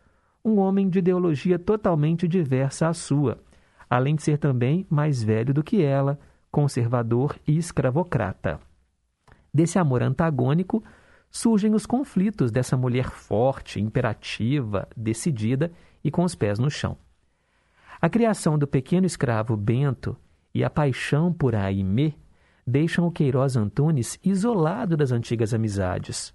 um 0.42 0.58
homem 0.58 0.88
de 0.88 1.00
ideologia 1.00 1.58
totalmente 1.58 2.26
diversa 2.26 2.88
à 2.88 2.94
sua, 2.94 3.38
além 3.90 4.16
de 4.16 4.22
ser 4.22 4.38
também 4.38 4.86
mais 4.88 5.22
velho 5.22 5.52
do 5.52 5.62
que 5.62 5.82
ela, 5.82 6.18
conservador 6.50 7.36
e 7.46 7.58
escravocrata. 7.58 8.58
Desse 9.52 9.78
amor 9.78 10.02
antagônico 10.02 10.82
surgem 11.30 11.74
os 11.74 11.84
conflitos 11.84 12.50
dessa 12.50 12.74
mulher 12.74 13.10
forte, 13.10 13.82
imperativa, 13.82 14.88
decidida 14.96 15.70
e 16.02 16.10
com 16.10 16.24
os 16.24 16.34
pés 16.34 16.58
no 16.58 16.70
chão. 16.70 16.96
A 18.00 18.08
criação 18.08 18.58
do 18.58 18.66
pequeno 18.66 19.06
escravo 19.06 19.54
Bento 19.58 20.16
e 20.54 20.64
a 20.64 20.70
paixão 20.70 21.34
por 21.34 21.54
Aimé 21.54 22.14
deixam 22.66 23.06
o 23.06 23.12
Queiroz 23.12 23.56
Antunes 23.56 24.18
isolado 24.24 24.96
das 24.96 25.12
antigas 25.12 25.52
amizades, 25.52 26.34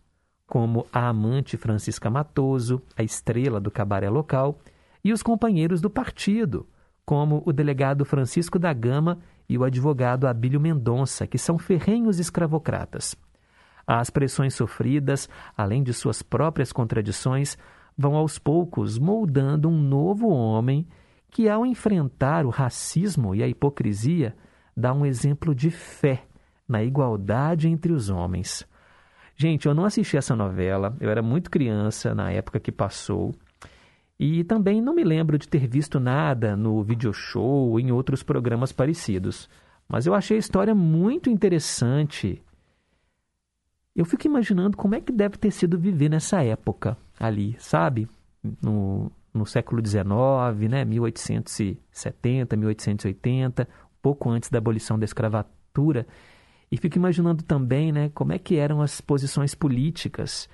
como 0.51 0.85
a 0.91 1.07
amante 1.07 1.55
Francisca 1.55 2.09
Matoso, 2.09 2.81
a 2.97 3.01
estrela 3.01 3.57
do 3.57 3.71
cabaré 3.71 4.09
local, 4.09 4.59
e 5.01 5.13
os 5.13 5.23
companheiros 5.23 5.79
do 5.79 5.89
partido, 5.89 6.67
como 7.05 7.41
o 7.45 7.53
delegado 7.53 8.03
Francisco 8.03 8.59
da 8.59 8.73
Gama 8.73 9.19
e 9.47 9.57
o 9.57 9.63
advogado 9.63 10.27
Abílio 10.27 10.59
Mendonça, 10.59 11.25
que 11.25 11.37
são 11.37 11.57
ferrenhos 11.57 12.19
escravocratas. 12.19 13.15
As 13.87 14.09
pressões 14.09 14.53
sofridas, 14.53 15.29
além 15.55 15.81
de 15.81 15.93
suas 15.93 16.21
próprias 16.21 16.73
contradições, 16.73 17.57
vão 17.97 18.13
aos 18.13 18.37
poucos 18.37 18.99
moldando 18.99 19.69
um 19.69 19.81
novo 19.81 20.27
homem 20.27 20.85
que, 21.29 21.47
ao 21.47 21.65
enfrentar 21.65 22.45
o 22.45 22.49
racismo 22.49 23.33
e 23.33 23.41
a 23.41 23.47
hipocrisia, 23.47 24.35
dá 24.75 24.91
um 24.91 25.05
exemplo 25.05 25.55
de 25.55 25.71
fé 25.71 26.25
na 26.67 26.83
igualdade 26.83 27.69
entre 27.69 27.93
os 27.93 28.09
homens. 28.09 28.69
Gente, 29.41 29.65
eu 29.65 29.73
não 29.73 29.85
assisti 29.85 30.17
essa 30.17 30.35
novela, 30.35 30.95
eu 30.99 31.09
era 31.09 31.23
muito 31.23 31.49
criança 31.49 32.13
na 32.13 32.31
época 32.31 32.59
que 32.59 32.71
passou. 32.71 33.33
E 34.19 34.43
também 34.43 34.79
não 34.79 34.93
me 34.93 35.03
lembro 35.03 35.35
de 35.35 35.47
ter 35.47 35.65
visto 35.65 35.99
nada 35.99 36.55
no 36.55 36.83
video 36.83 37.11
show 37.11 37.71
ou 37.71 37.79
em 37.79 37.91
outros 37.91 38.21
programas 38.21 38.71
parecidos. 38.71 39.49
Mas 39.89 40.05
eu 40.05 40.13
achei 40.13 40.37
a 40.37 40.39
história 40.39 40.75
muito 40.75 41.27
interessante. 41.27 42.39
Eu 43.95 44.05
fico 44.05 44.27
imaginando 44.27 44.77
como 44.77 44.93
é 44.93 45.01
que 45.01 45.11
deve 45.11 45.37
ter 45.37 45.49
sido 45.49 45.75
viver 45.75 46.09
nessa 46.09 46.43
época 46.43 46.95
ali, 47.19 47.55
sabe? 47.57 48.07
No, 48.61 49.11
no 49.33 49.43
século 49.47 49.83
XIX, 49.83 50.69
né? 50.69 50.85
1870, 50.85 52.55
1880, 52.55 53.67
pouco 54.03 54.29
antes 54.29 54.51
da 54.51 54.59
abolição 54.59 54.99
da 54.99 55.05
escravatura. 55.05 56.05
E 56.71 56.77
fico 56.77 56.97
imaginando 56.97 57.43
também 57.43 57.91
né, 57.91 58.09
como 58.13 58.31
é 58.31 58.39
que 58.39 58.55
eram 58.55 58.81
as 58.81 59.01
posições 59.01 59.53
políticas 59.53 60.47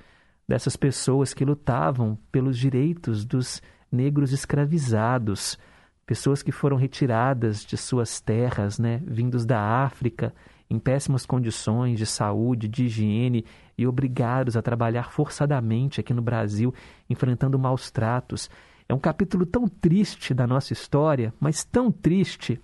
dessas 0.48 0.76
pessoas 0.76 1.34
que 1.34 1.46
lutavam 1.46 2.18
pelos 2.32 2.58
direitos 2.58 3.24
dos 3.24 3.62
negros 3.92 4.32
escravizados, 4.32 5.60
pessoas 6.08 6.42
que 6.42 6.52
foram 6.52 6.78
retiradas 6.78 7.64
de 7.64 7.78
suas 7.78 8.20
terras, 8.20 8.80
né, 8.80 9.02
vindos 9.06 9.46
da 9.46 9.62
África, 9.84 10.34
em 10.70 10.80
péssimas 10.80 11.26
condições 11.26 11.98
de 11.98 12.06
saúde, 12.06 12.68
de 12.68 12.86
higiene 12.86 13.46
e 13.78 13.86
obrigados 13.86 14.58
a 14.58 14.62
trabalhar 14.62 15.12
forçadamente 15.12 16.00
aqui 16.00 16.14
no 16.14 16.22
Brasil, 16.22 16.74
enfrentando 17.10 17.60
maus 17.60 17.92
tratos. 17.92 18.50
É 18.90 18.94
um 18.94 19.00
capítulo 19.00 19.46
tão 19.46 19.68
triste 19.68 20.34
da 20.34 20.48
nossa 20.48 20.74
história, 20.74 21.34
mas 21.40 21.64
tão 21.64 21.92
triste. 21.92 22.60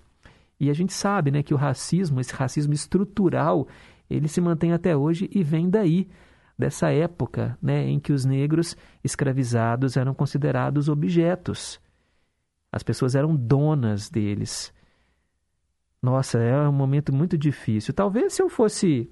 E 0.64 0.70
a 0.70 0.74
gente 0.74 0.94
sabe 0.94 1.30
né, 1.30 1.44
que 1.44 1.54
o 1.54 1.58
racismo, 1.58 2.22
esse 2.22 2.34
racismo 2.34 2.74
estrutural, 2.74 3.68
ele 4.10 4.30
se 4.30 4.40
mantém 4.40 4.72
até 4.72 4.96
hoje 4.96 5.30
e 5.34 5.44
vem 5.44 5.70
daí, 5.70 6.08
dessa 6.58 6.90
época 6.90 7.58
né, 7.62 7.86
em 7.86 8.00
que 8.00 8.14
os 8.14 8.24
negros 8.24 8.78
escravizados 9.04 9.98
eram 9.98 10.14
considerados 10.14 10.88
objetos. 10.88 11.82
As 12.72 12.82
pessoas 12.82 13.14
eram 13.14 13.36
donas 13.36 14.10
deles. 14.10 14.74
Nossa, 16.02 16.40
é 16.40 16.58
um 16.68 16.72
momento 16.72 17.14
muito 17.14 17.38
difícil. 17.38 17.94
Talvez 17.94 18.34
se 18.34 18.42
eu 18.42 18.48
fosse 18.48 19.12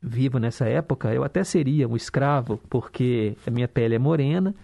vivo 0.00 0.38
nessa 0.38 0.66
época, 0.66 1.12
eu 1.12 1.24
até 1.24 1.44
seria 1.44 1.86
um 1.86 1.96
escravo, 1.96 2.58
porque 2.70 3.36
a 3.46 3.50
minha 3.50 3.68
pele 3.68 3.96
é 3.96 3.98
morena 3.98 4.54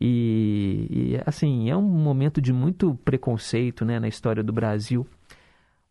e, 0.00 0.86
e, 0.90 1.20
assim, 1.24 1.70
é 1.70 1.76
um 1.76 1.82
momento 1.82 2.40
de 2.40 2.52
muito 2.52 2.94
preconceito 3.04 3.84
né, 3.84 3.98
na 3.98 4.08
história 4.08 4.42
do 4.42 4.52
Brasil. 4.52 5.06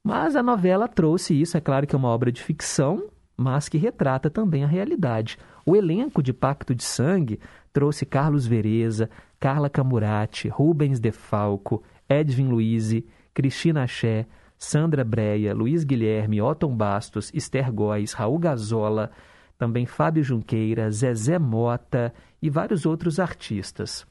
Mas 0.03 0.35
a 0.35 0.43
novela 0.43 0.87
trouxe 0.87 1.39
isso, 1.39 1.57
é 1.57 1.61
claro 1.61 1.87
que 1.87 1.95
é 1.95 1.97
uma 1.97 2.09
obra 2.09 2.31
de 2.31 2.43
ficção, 2.43 3.09
mas 3.35 3.67
que 3.67 3.77
retrata 3.77 4.29
também 4.29 4.63
a 4.63 4.67
realidade. 4.67 5.37
O 5.65 5.75
elenco 5.75 6.21
de 6.21 6.31
Pacto 6.31 6.75
de 6.75 6.83
Sangue 6.83 7.39
trouxe 7.73 8.05
Carlos 8.05 8.45
Vereza, 8.45 9.09
Carla 9.39 9.69
Camurati, 9.69 10.47
Rubens 10.47 10.99
Defalco, 10.99 11.83
Edwin 12.07 12.49
Luiz, 12.49 13.03
Cristina 13.33 13.83
Axé, 13.83 14.27
Sandra 14.57 15.03
Breia, 15.03 15.53
Luiz 15.53 15.83
Guilherme, 15.83 16.41
Otton 16.41 16.75
Bastos, 16.75 17.31
Esther 17.33 17.71
Góes, 17.73 18.13
Raul 18.13 18.37
Gazola, 18.37 19.11
também 19.57 19.85
Fábio 19.85 20.23
Junqueira, 20.23 20.91
Zezé 20.91 21.39
Mota 21.39 22.13
e 22.45 22.49
vários 22.49 22.85
outros 22.85 23.19
artistas. 23.19 24.05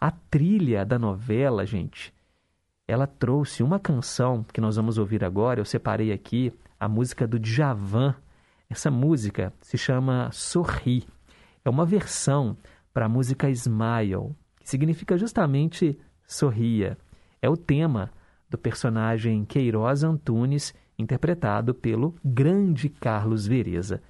A 0.00 0.10
trilha 0.10 0.84
da 0.84 0.98
novela, 0.98 1.64
gente, 1.64 2.12
ela 2.88 3.06
trouxe 3.06 3.62
uma 3.62 3.78
canção 3.78 4.44
que 4.52 4.60
nós 4.60 4.74
vamos 4.74 4.98
ouvir 4.98 5.24
agora. 5.24 5.60
Eu 5.60 5.64
separei 5.64 6.12
aqui 6.12 6.52
a 6.78 6.88
música 6.88 7.24
do 7.24 7.38
Djavan. 7.38 8.16
Essa 8.68 8.90
música 8.90 9.52
se 9.60 9.78
chama 9.78 10.28
Sorri. 10.32 11.06
É 11.64 11.70
uma 11.70 11.86
versão 11.86 12.56
para 12.92 13.06
a 13.06 13.08
música 13.08 13.48
Smile, 13.48 14.34
que 14.58 14.68
significa 14.68 15.16
justamente 15.16 15.96
sorria. 16.26 16.98
É 17.40 17.48
o 17.48 17.56
tema 17.56 18.10
do 18.50 18.58
personagem 18.58 19.44
Queiroz 19.44 20.02
Antunes, 20.02 20.74
interpretado 20.98 21.72
pelo 21.72 22.16
grande 22.24 22.88
Carlos 22.88 23.46
Vereza. 23.46 24.02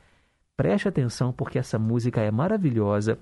Preste 0.57 0.89
atenção 0.89 1.35
porque 1.35 1.59
essa 1.59 1.79
música 1.79 2.23
é 2.23 2.31
maravilhosa. 2.31 3.19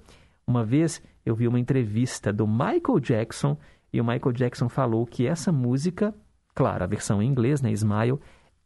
Uma 0.51 0.65
vez 0.65 1.01
eu 1.25 1.37
vi 1.37 1.47
uma 1.47 1.61
entrevista 1.61 2.33
do 2.33 2.45
Michael 2.45 2.99
Jackson 3.01 3.57
e 3.93 4.01
o 4.01 4.05
Michael 4.05 4.33
Jackson 4.33 4.69
falou 4.69 5.07
que 5.07 5.25
essa 5.25 5.53
música, 5.53 6.13
claro, 6.53 6.83
a 6.83 6.89
versão 6.89 7.23
em 7.23 7.29
inglês, 7.29 7.63
né, 7.63 7.71
Smile, 7.71 8.19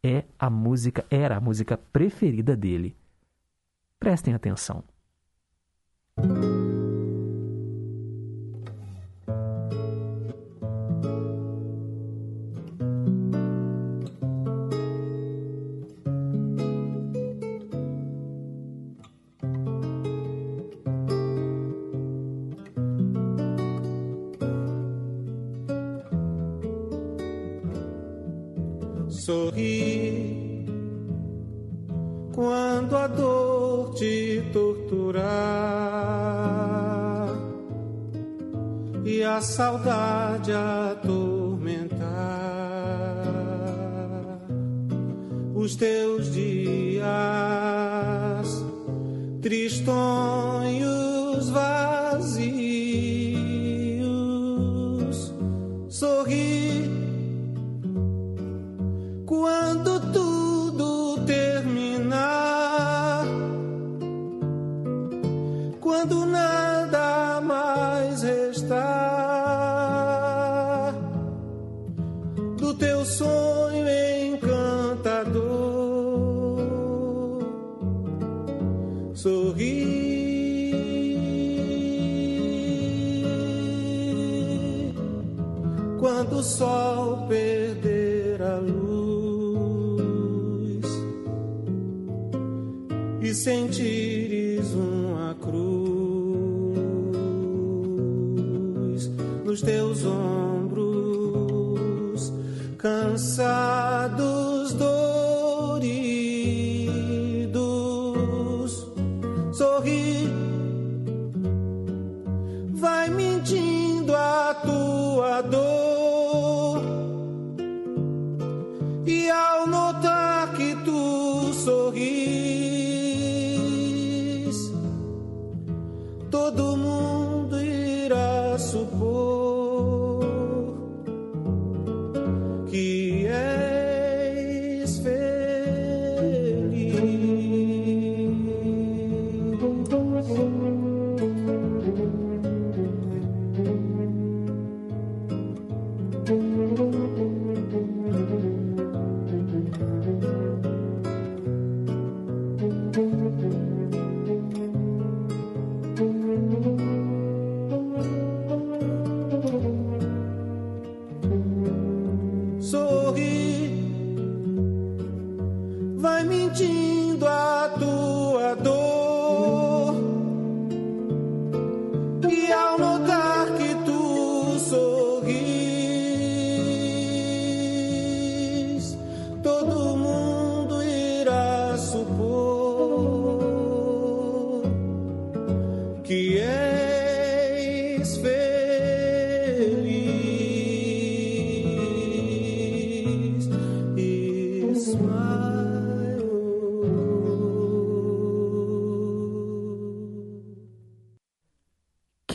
é 0.03 0.23
a 0.39 0.49
música, 0.49 1.05
era 1.11 1.37
a 1.37 1.39
música 1.39 1.77
preferida 1.77 2.57
dele. 2.57 2.97
Prestem 3.99 4.33
atenção. 4.33 4.83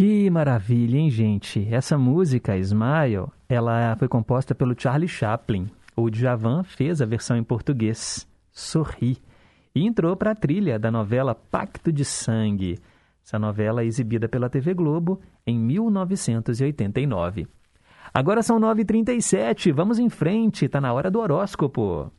Que 0.00 0.30
maravilha, 0.30 0.96
hein, 0.96 1.10
gente? 1.10 1.68
Essa 1.70 1.98
música, 1.98 2.56
Smile, 2.56 3.26
ela 3.46 3.94
foi 3.96 4.08
composta 4.08 4.54
pelo 4.54 4.74
Charlie 4.74 5.06
Chaplin. 5.06 5.68
O 5.94 6.08
Djavan 6.08 6.62
fez 6.62 7.02
a 7.02 7.04
versão 7.04 7.36
em 7.36 7.44
português, 7.44 8.26
Sorri, 8.50 9.18
e 9.74 9.86
entrou 9.86 10.16
para 10.16 10.30
a 10.30 10.34
trilha 10.34 10.78
da 10.78 10.90
novela 10.90 11.34
Pacto 11.34 11.92
de 11.92 12.02
Sangue. 12.02 12.78
Essa 13.22 13.38
novela 13.38 13.82
é 13.82 13.84
exibida 13.84 14.26
pela 14.26 14.48
TV 14.48 14.72
Globo 14.72 15.20
em 15.46 15.58
1989. 15.58 17.46
Agora 18.14 18.42
são 18.42 18.58
9h37, 18.58 19.70
vamos 19.70 19.98
em 19.98 20.08
frente, 20.08 20.64
está 20.64 20.80
na 20.80 20.94
hora 20.94 21.10
do 21.10 21.20
horóscopo. 21.20 22.10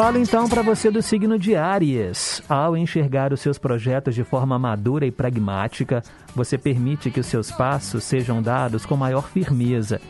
Falo 0.00 0.16
então 0.16 0.48
para 0.48 0.62
você 0.62 0.90
do 0.90 1.02
signo 1.02 1.38
de 1.38 1.54
Áries. 1.54 2.42
Ao 2.48 2.74
enxergar 2.74 3.34
os 3.34 3.40
seus 3.42 3.58
projetos 3.58 4.14
de 4.14 4.24
forma 4.24 4.58
madura 4.58 5.04
e 5.04 5.10
pragmática, 5.10 6.02
você 6.34 6.56
permite 6.56 7.10
que 7.10 7.20
os 7.20 7.26
seus 7.26 7.50
passos 7.50 8.02
sejam 8.02 8.40
dados 8.40 8.86
com 8.86 8.96
maior 8.96 9.28
firmeza 9.28 10.00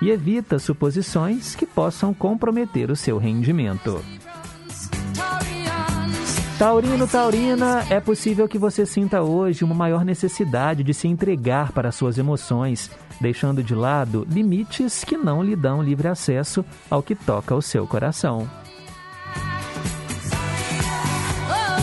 e 0.00 0.08
evita 0.08 0.60
suposições 0.60 1.56
que 1.56 1.66
possam 1.66 2.14
comprometer 2.14 2.92
o 2.92 2.96
seu 2.96 3.18
rendimento. 3.18 4.00
Taurino, 6.56 7.08
Taurina, 7.08 7.84
é 7.90 7.98
possível 7.98 8.46
que 8.46 8.56
você 8.56 8.86
sinta 8.86 9.20
hoje 9.20 9.64
uma 9.64 9.74
maior 9.74 10.04
necessidade 10.04 10.84
de 10.84 10.94
se 10.94 11.08
entregar 11.08 11.72
para 11.72 11.90
suas 11.90 12.18
emoções, 12.18 12.88
deixando 13.20 13.64
de 13.64 13.74
lado 13.74 14.24
limites 14.30 15.02
que 15.02 15.16
não 15.16 15.42
lhe 15.42 15.56
dão 15.56 15.82
livre 15.82 16.06
acesso 16.06 16.64
ao 16.88 17.02
que 17.02 17.16
toca 17.16 17.52
o 17.52 17.60
seu 17.60 17.84
coração. 17.84 18.48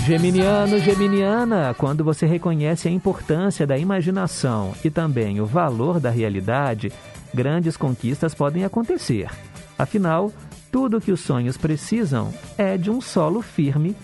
Geminiano, 0.07 0.79
Geminiana, 0.79 1.75
quando 1.77 2.01
você 2.01 2.25
reconhece 2.25 2.87
a 2.87 2.91
importância 2.91 3.67
da 3.67 3.77
imaginação 3.77 4.73
e 4.81 4.89
também 4.89 5.41
o 5.41 5.45
valor 5.45 5.99
da 5.99 6.09
realidade, 6.09 6.93
grandes 7.33 7.75
conquistas 7.75 8.33
podem 8.33 8.63
acontecer. 8.63 9.29
Afinal, 9.77 10.31
tudo 10.71 11.01
que 11.01 11.11
os 11.11 11.19
sonhos 11.19 11.57
precisam 11.57 12.33
é 12.57 12.77
de 12.77 12.89
um 12.89 13.01
solo 13.01 13.41
firme 13.41 13.97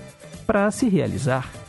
para 0.46 0.70
se 0.72 0.90
realizar. 0.90 1.63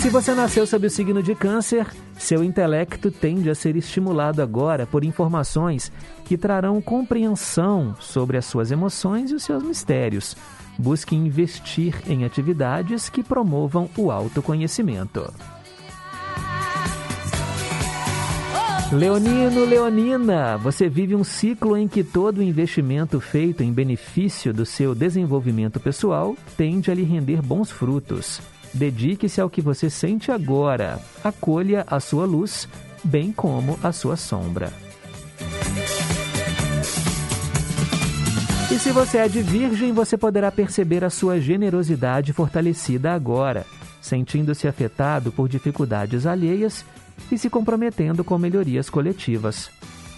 Se 0.00 0.10
você 0.10 0.32
nasceu 0.32 0.64
sob 0.64 0.86
o 0.86 0.90
signo 0.90 1.20
de 1.20 1.34
Câncer, 1.34 1.84
seu 2.16 2.44
intelecto 2.44 3.10
tende 3.10 3.50
a 3.50 3.54
ser 3.54 3.74
estimulado 3.74 4.40
agora 4.40 4.86
por 4.86 5.02
informações 5.02 5.90
que 6.24 6.38
trarão 6.38 6.80
compreensão 6.80 7.96
sobre 7.98 8.36
as 8.36 8.44
suas 8.44 8.70
emoções 8.70 9.32
e 9.32 9.34
os 9.34 9.42
seus 9.42 9.60
mistérios. 9.60 10.36
Busque 10.78 11.16
investir 11.16 12.00
em 12.06 12.24
atividades 12.24 13.08
que 13.08 13.24
promovam 13.24 13.90
o 13.96 14.12
autoconhecimento. 14.12 15.34
Leonino, 18.92 19.64
Leonina, 19.64 20.56
você 20.56 20.88
vive 20.88 21.16
um 21.16 21.24
ciclo 21.24 21.76
em 21.76 21.88
que 21.88 22.04
todo 22.04 22.40
investimento 22.40 23.20
feito 23.20 23.64
em 23.64 23.72
benefício 23.72 24.54
do 24.54 24.64
seu 24.64 24.94
desenvolvimento 24.94 25.80
pessoal 25.80 26.36
tende 26.56 26.88
a 26.88 26.94
lhe 26.94 27.02
render 27.02 27.42
bons 27.42 27.70
frutos. 27.70 28.40
Dedique-se 28.72 29.40
ao 29.40 29.50
que 29.50 29.60
você 29.60 29.88
sente 29.88 30.30
agora. 30.30 31.00
Acolha 31.22 31.84
a 31.86 32.00
sua 32.00 32.24
luz, 32.26 32.68
bem 33.02 33.32
como 33.32 33.78
a 33.82 33.92
sua 33.92 34.16
sombra. 34.16 34.72
E 38.70 38.78
se 38.78 38.92
você 38.92 39.18
é 39.18 39.28
de 39.28 39.40
Virgem, 39.40 39.92
você 39.92 40.16
poderá 40.16 40.52
perceber 40.52 41.02
a 41.02 41.10
sua 41.10 41.40
generosidade 41.40 42.32
fortalecida 42.32 43.12
agora, 43.12 43.64
sentindo-se 44.00 44.68
afetado 44.68 45.32
por 45.32 45.48
dificuldades 45.48 46.26
alheias 46.26 46.84
e 47.32 47.38
se 47.38 47.48
comprometendo 47.48 48.22
com 48.22 48.36
melhorias 48.38 48.90
coletivas. 48.90 49.70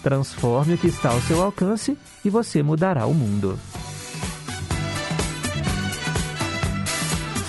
Transforme 0.03 0.73
o 0.73 0.77
que 0.77 0.87
está 0.87 1.11
ao 1.11 1.21
seu 1.21 1.41
alcance 1.41 1.97
e 2.25 2.29
você 2.29 2.61
mudará 2.61 3.05
o 3.05 3.13
mundo. 3.13 3.57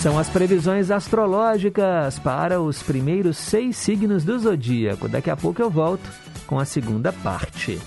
São 0.02 0.18
as 0.18 0.28
previsões 0.28 0.90
astrológicas 0.90 2.18
para 2.18 2.60
os 2.60 2.82
primeiros 2.82 3.36
seis 3.36 3.76
signos 3.76 4.24
do 4.24 4.36
zodíaco. 4.36 5.08
Daqui 5.08 5.30
a 5.30 5.36
pouco 5.36 5.62
eu 5.62 5.70
volto 5.70 6.10
com 6.44 6.58
a 6.58 6.64
segunda 6.64 7.12
parte. 7.12 7.78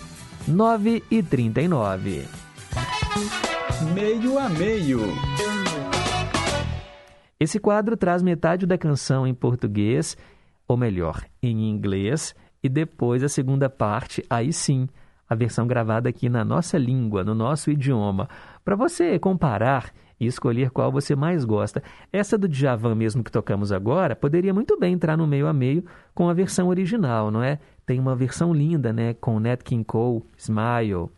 9 0.47 1.03
e 1.11 1.21
39. 1.21 2.23
Meio 3.93 4.39
a 4.39 4.47
meio. 4.47 5.01
Esse 7.37 7.59
quadro 7.59 7.97
traz 7.97 8.23
metade 8.23 8.65
da 8.65 8.77
canção 8.77 9.27
em 9.27 9.33
português, 9.33 10.15
ou 10.65 10.77
melhor, 10.77 11.21
em 11.43 11.69
inglês, 11.69 12.33
e 12.63 12.69
depois 12.69 13.25
a 13.25 13.27
segunda 13.27 13.69
parte, 13.69 14.23
aí 14.29 14.53
sim, 14.53 14.87
a 15.29 15.35
versão 15.35 15.67
gravada 15.67 16.07
aqui 16.07 16.29
na 16.29 16.45
nossa 16.45 16.77
língua, 16.77 17.25
no 17.25 17.35
nosso 17.35 17.69
idioma, 17.69 18.29
para 18.63 18.77
você 18.77 19.19
comparar 19.19 19.91
e 20.19 20.25
escolher 20.25 20.69
qual 20.69 20.91
você 20.91 21.15
mais 21.15 21.43
gosta. 21.45 21.83
Essa 22.11 22.37
do 22.37 22.47
Djavan 22.47 22.95
mesmo 22.95 23.23
que 23.23 23.31
tocamos 23.31 23.71
agora 23.71 24.15
poderia 24.15 24.53
muito 24.53 24.77
bem 24.79 24.93
entrar 24.93 25.17
no 25.17 25.27
meio 25.27 25.47
a 25.47 25.53
meio 25.53 25.83
com 26.13 26.29
a 26.29 26.33
versão 26.33 26.67
original, 26.67 27.31
não 27.31 27.43
é? 27.43 27.59
Tem 27.85 27.99
uma 27.99 28.15
versão 28.15 28.53
linda, 28.53 28.91
né, 28.91 29.13
com 29.13 29.39
Nat 29.39 29.61
King 29.63 29.83
Cole, 29.83 30.23
Smile. 30.37 31.09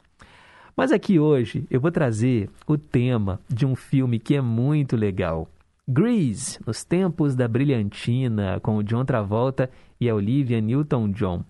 Mas 0.75 0.91
aqui 0.91 1.19
hoje 1.19 1.65
eu 1.71 1.79
vou 1.79 1.91
trazer 1.91 2.49
o 2.67 2.77
tema 2.77 3.39
de 3.49 3.65
um 3.65 3.75
filme 3.75 4.19
que 4.19 4.35
é 4.35 4.41
muito 4.41 4.95
legal. 4.95 5.47
Grease, 5.87 6.59
Nos 6.67 6.83
Tempos 6.83 7.35
da 7.35 7.47
Brilhantina, 7.47 8.59
com 8.59 8.75
o 8.77 8.83
John 8.83 9.05
Travolta 9.05 9.69
e 9.99 10.09
a 10.09 10.13
Olivia 10.13 10.59
Newton-John. 10.59 11.43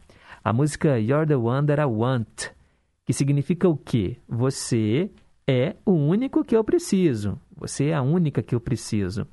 A 0.43 0.53
música 0.53 0.99
You're 0.99 1.25
the 1.25 1.35
One 1.35 1.65
That 1.67 1.81
I 1.81 1.85
Want, 1.85 2.51
que 3.05 3.13
significa 3.13 3.67
o 3.67 3.75
quê? 3.75 4.17
Você 4.29 5.09
é 5.47 5.77
o 5.85 5.93
único 5.93 6.43
que 6.43 6.55
eu 6.55 6.63
preciso. 6.63 7.39
Você 7.55 7.87
é 7.87 7.93
a 7.93 8.01
única 8.01 8.43
que 8.43 8.53
eu 8.53 8.59
preciso. 8.59 9.25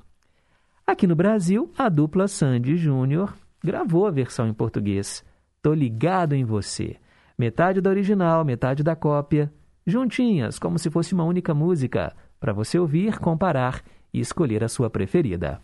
Aqui 0.87 1.05
no 1.05 1.15
Brasil, 1.15 1.71
a 1.77 1.89
dupla 1.89 2.27
Sandy 2.27 2.77
Júnior 2.77 3.33
gravou 3.63 4.07
a 4.07 4.11
versão 4.11 4.47
em 4.47 4.53
português. 4.53 5.25
Tô 5.61 5.73
ligado 5.73 6.33
em 6.33 6.45
você. 6.45 6.95
Metade 7.37 7.81
da 7.81 7.89
original, 7.89 8.45
metade 8.45 8.81
da 8.81 8.95
cópia, 8.95 9.51
juntinhas, 9.85 10.57
como 10.57 10.79
se 10.79 10.89
fosse 10.89 11.13
uma 11.13 11.25
única 11.25 11.53
música, 11.53 12.15
para 12.39 12.53
você 12.53 12.79
ouvir, 12.79 13.19
comparar 13.19 13.83
e 14.13 14.19
escolher 14.19 14.63
a 14.63 14.69
sua 14.69 14.89
preferida. 14.89 15.59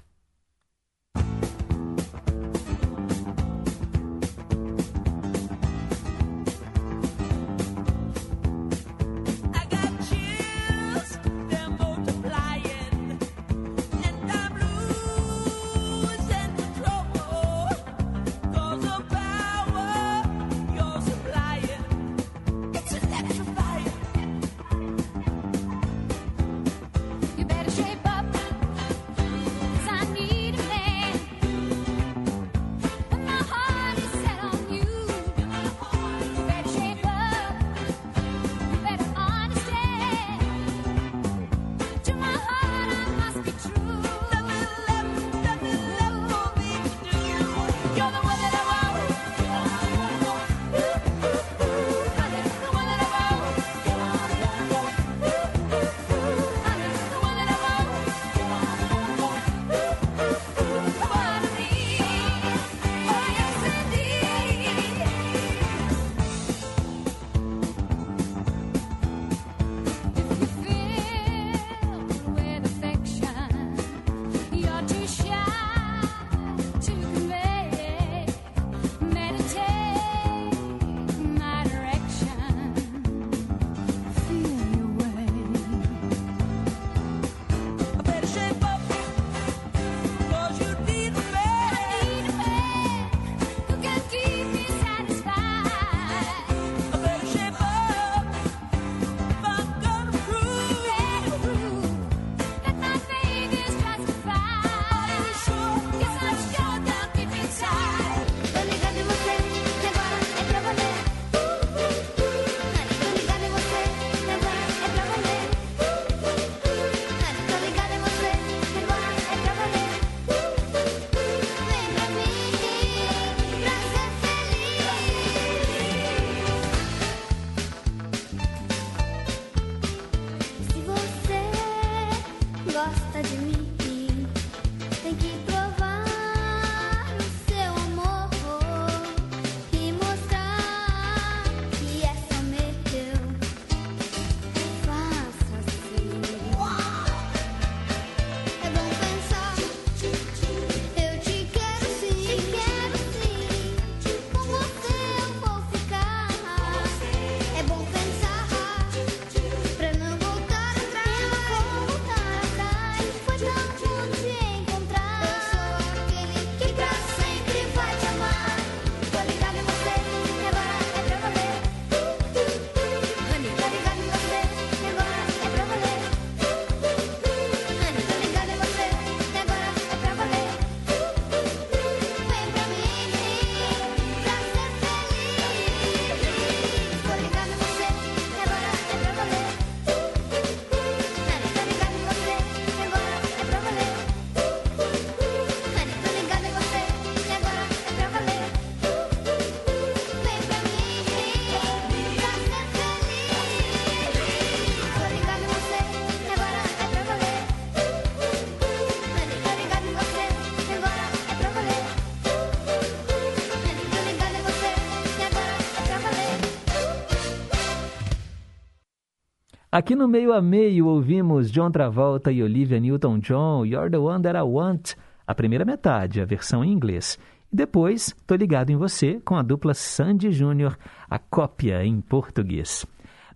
Aqui 219.73 219.95
no 219.95 220.05
meio 220.05 220.33
a 220.33 220.41
meio 220.41 220.85
ouvimos 220.85 221.49
John 221.49 221.71
Travolta 221.71 222.29
e 222.29 222.43
Olivia 222.43 222.77
Newton-John, 222.77 223.65
You're 223.65 223.89
the 223.89 223.97
One 223.99 224.21
That 224.21 224.37
I 224.37 224.41
Want, 224.41 224.95
a 225.25 225.33
primeira 225.33 225.63
metade, 225.63 226.19
a 226.19 226.25
versão 226.25 226.61
em 226.61 226.73
inglês. 226.73 227.17
E 227.49 227.55
depois, 227.55 228.13
Tô 228.27 228.35
Ligado 228.35 228.69
em 228.69 228.75
Você, 228.75 229.21
com 229.23 229.37
a 229.37 229.41
dupla 229.41 229.73
Sandy 229.73 230.29
Júnior, 230.29 230.77
a 231.09 231.17
cópia 231.17 231.85
em 231.85 232.01
português. 232.01 232.85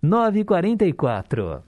9h44. 0.04 1.62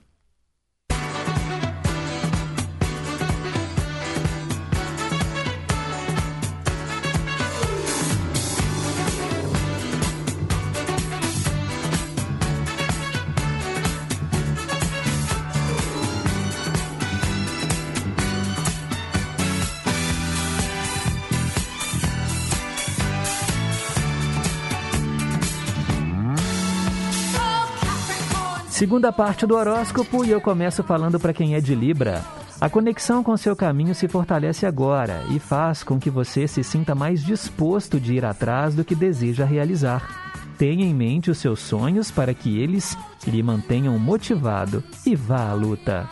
Segunda 28.79 29.11
parte 29.11 29.45
do 29.45 29.57
horóscopo 29.57 30.23
e 30.23 30.31
eu 30.31 30.39
começo 30.39 30.81
falando 30.83 31.19
para 31.19 31.33
quem 31.33 31.53
é 31.53 31.59
de 31.59 31.75
Libra. 31.75 32.23
A 32.61 32.69
conexão 32.69 33.21
com 33.21 33.35
seu 33.35 33.53
caminho 33.53 33.93
se 33.93 34.07
fortalece 34.07 34.65
agora 34.65 35.21
e 35.29 35.37
faz 35.37 35.83
com 35.83 35.99
que 35.99 36.09
você 36.09 36.47
se 36.47 36.63
sinta 36.63 36.95
mais 36.95 37.21
disposto 37.21 37.99
de 37.99 38.13
ir 38.13 38.23
atrás 38.23 38.73
do 38.73 38.85
que 38.85 38.95
deseja 38.95 39.43
realizar. 39.43 40.31
Tenha 40.57 40.85
em 40.85 40.93
mente 40.93 41.29
os 41.29 41.39
seus 41.39 41.59
sonhos 41.59 42.09
para 42.09 42.33
que 42.33 42.57
eles 42.57 42.97
lhe 43.27 43.43
mantenham 43.43 43.99
motivado 43.99 44.81
e 45.05 45.13
vá 45.13 45.49
à 45.49 45.53
luta. 45.53 46.07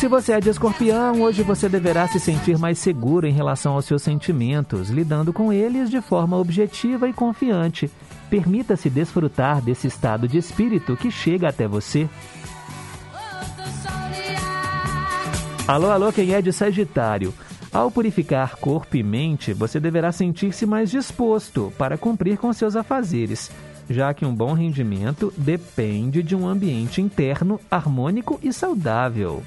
Se 0.00 0.08
você 0.08 0.32
é 0.32 0.40
de 0.40 0.48
escorpião, 0.48 1.20
hoje 1.20 1.42
você 1.42 1.68
deverá 1.68 2.08
se 2.08 2.18
sentir 2.18 2.56
mais 2.56 2.78
seguro 2.78 3.26
em 3.26 3.32
relação 3.32 3.74
aos 3.74 3.84
seus 3.84 4.00
sentimentos, 4.00 4.88
lidando 4.88 5.30
com 5.30 5.52
eles 5.52 5.90
de 5.90 6.00
forma 6.00 6.38
objetiva 6.38 7.06
e 7.06 7.12
confiante. 7.12 7.90
Permita-se 8.30 8.88
desfrutar 8.88 9.60
desse 9.60 9.88
estado 9.88 10.26
de 10.26 10.38
espírito 10.38 10.96
que 10.96 11.10
chega 11.10 11.50
até 11.50 11.68
você. 11.68 12.08
Alô, 15.68 15.90
alô, 15.90 16.10
quem 16.10 16.32
é 16.32 16.40
de 16.40 16.50
Sagitário? 16.50 17.34
Ao 17.70 17.90
purificar 17.90 18.56
corpo 18.56 18.96
e 18.96 19.02
mente, 19.02 19.52
você 19.52 19.78
deverá 19.78 20.10
sentir-se 20.12 20.64
mais 20.64 20.90
disposto 20.90 21.70
para 21.76 21.98
cumprir 21.98 22.38
com 22.38 22.50
seus 22.54 22.74
afazeres, 22.74 23.50
já 23.90 24.14
que 24.14 24.24
um 24.24 24.34
bom 24.34 24.54
rendimento 24.54 25.30
depende 25.36 26.22
de 26.22 26.34
um 26.34 26.48
ambiente 26.48 27.02
interno 27.02 27.60
harmônico 27.70 28.40
e 28.42 28.50
saudável. 28.50 29.42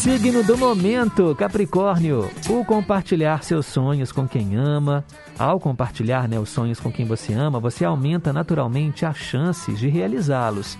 Signo 0.00 0.42
do 0.42 0.56
momento, 0.56 1.34
Capricórnio. 1.34 2.30
O 2.48 2.64
compartilhar 2.64 3.44
seus 3.44 3.66
sonhos 3.66 4.10
com 4.10 4.26
quem 4.26 4.56
ama. 4.56 5.04
Ao 5.38 5.60
compartilhar 5.60 6.26
né, 6.26 6.38
os 6.38 6.48
sonhos 6.48 6.80
com 6.80 6.90
quem 6.90 7.04
você 7.04 7.34
ama, 7.34 7.60
você 7.60 7.84
aumenta 7.84 8.32
naturalmente 8.32 9.04
as 9.04 9.18
chances 9.18 9.78
de 9.78 9.90
realizá-los. 9.90 10.78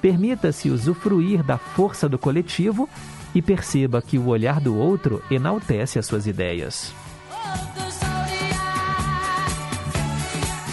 Permita-se 0.00 0.70
usufruir 0.70 1.42
da 1.42 1.58
força 1.58 2.08
do 2.08 2.16
coletivo 2.16 2.88
e 3.34 3.42
perceba 3.42 4.00
que 4.00 4.16
o 4.16 4.28
olhar 4.28 4.60
do 4.60 4.78
outro 4.78 5.20
enaltece 5.28 5.98
as 5.98 6.06
suas 6.06 6.28
ideias. 6.28 6.94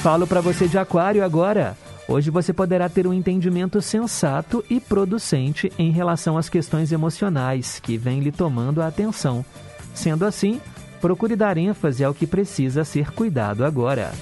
Falo 0.03 0.27
para 0.27 0.39
você 0.39 0.67
de 0.67 0.77
Aquário 0.77 1.25
agora. 1.25 1.75
Hoje 2.07 2.31
você 2.31 2.53
poderá 2.53 2.87
ter 2.87 3.05
um 3.05 3.13
entendimento 3.13 3.81
sensato 3.81 4.63
e 4.69 4.79
producente 4.79 5.71
em 5.77 5.91
relação 5.91 6.37
às 6.37 6.47
questões 6.47 6.93
emocionais 6.93 7.81
que 7.81 7.97
vêm 7.97 8.21
lhe 8.21 8.31
tomando 8.31 8.81
a 8.81 8.87
atenção. 8.87 9.43
Sendo 9.93 10.23
assim, 10.23 10.61
procure 11.01 11.35
dar 11.35 11.57
ênfase 11.57 12.05
ao 12.05 12.13
que 12.13 12.25
precisa 12.25 12.85
ser 12.85 13.11
cuidado 13.11 13.65
agora. 13.65 14.13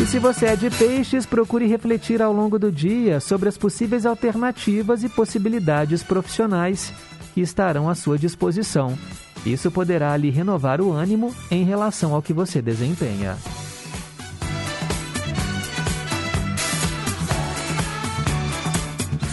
E 0.00 0.06
se 0.06 0.20
você 0.20 0.46
é 0.46 0.56
de 0.56 0.70
peixes, 0.70 1.26
procure 1.26 1.66
refletir 1.66 2.22
ao 2.22 2.32
longo 2.32 2.60
do 2.60 2.70
dia 2.70 3.18
sobre 3.18 3.48
as 3.48 3.58
possíveis 3.58 4.06
alternativas 4.06 5.02
e 5.02 5.08
possibilidades 5.08 6.04
profissionais 6.04 6.92
que 7.34 7.40
estarão 7.40 7.88
à 7.88 7.96
sua 7.96 8.16
disposição. 8.16 8.96
Isso 9.44 9.70
poderá 9.70 10.16
lhe 10.16 10.30
renovar 10.30 10.80
o 10.80 10.92
ânimo 10.92 11.34
em 11.50 11.64
relação 11.64 12.14
ao 12.14 12.22
que 12.22 12.32
você 12.32 12.60
desempenha. 12.60 13.36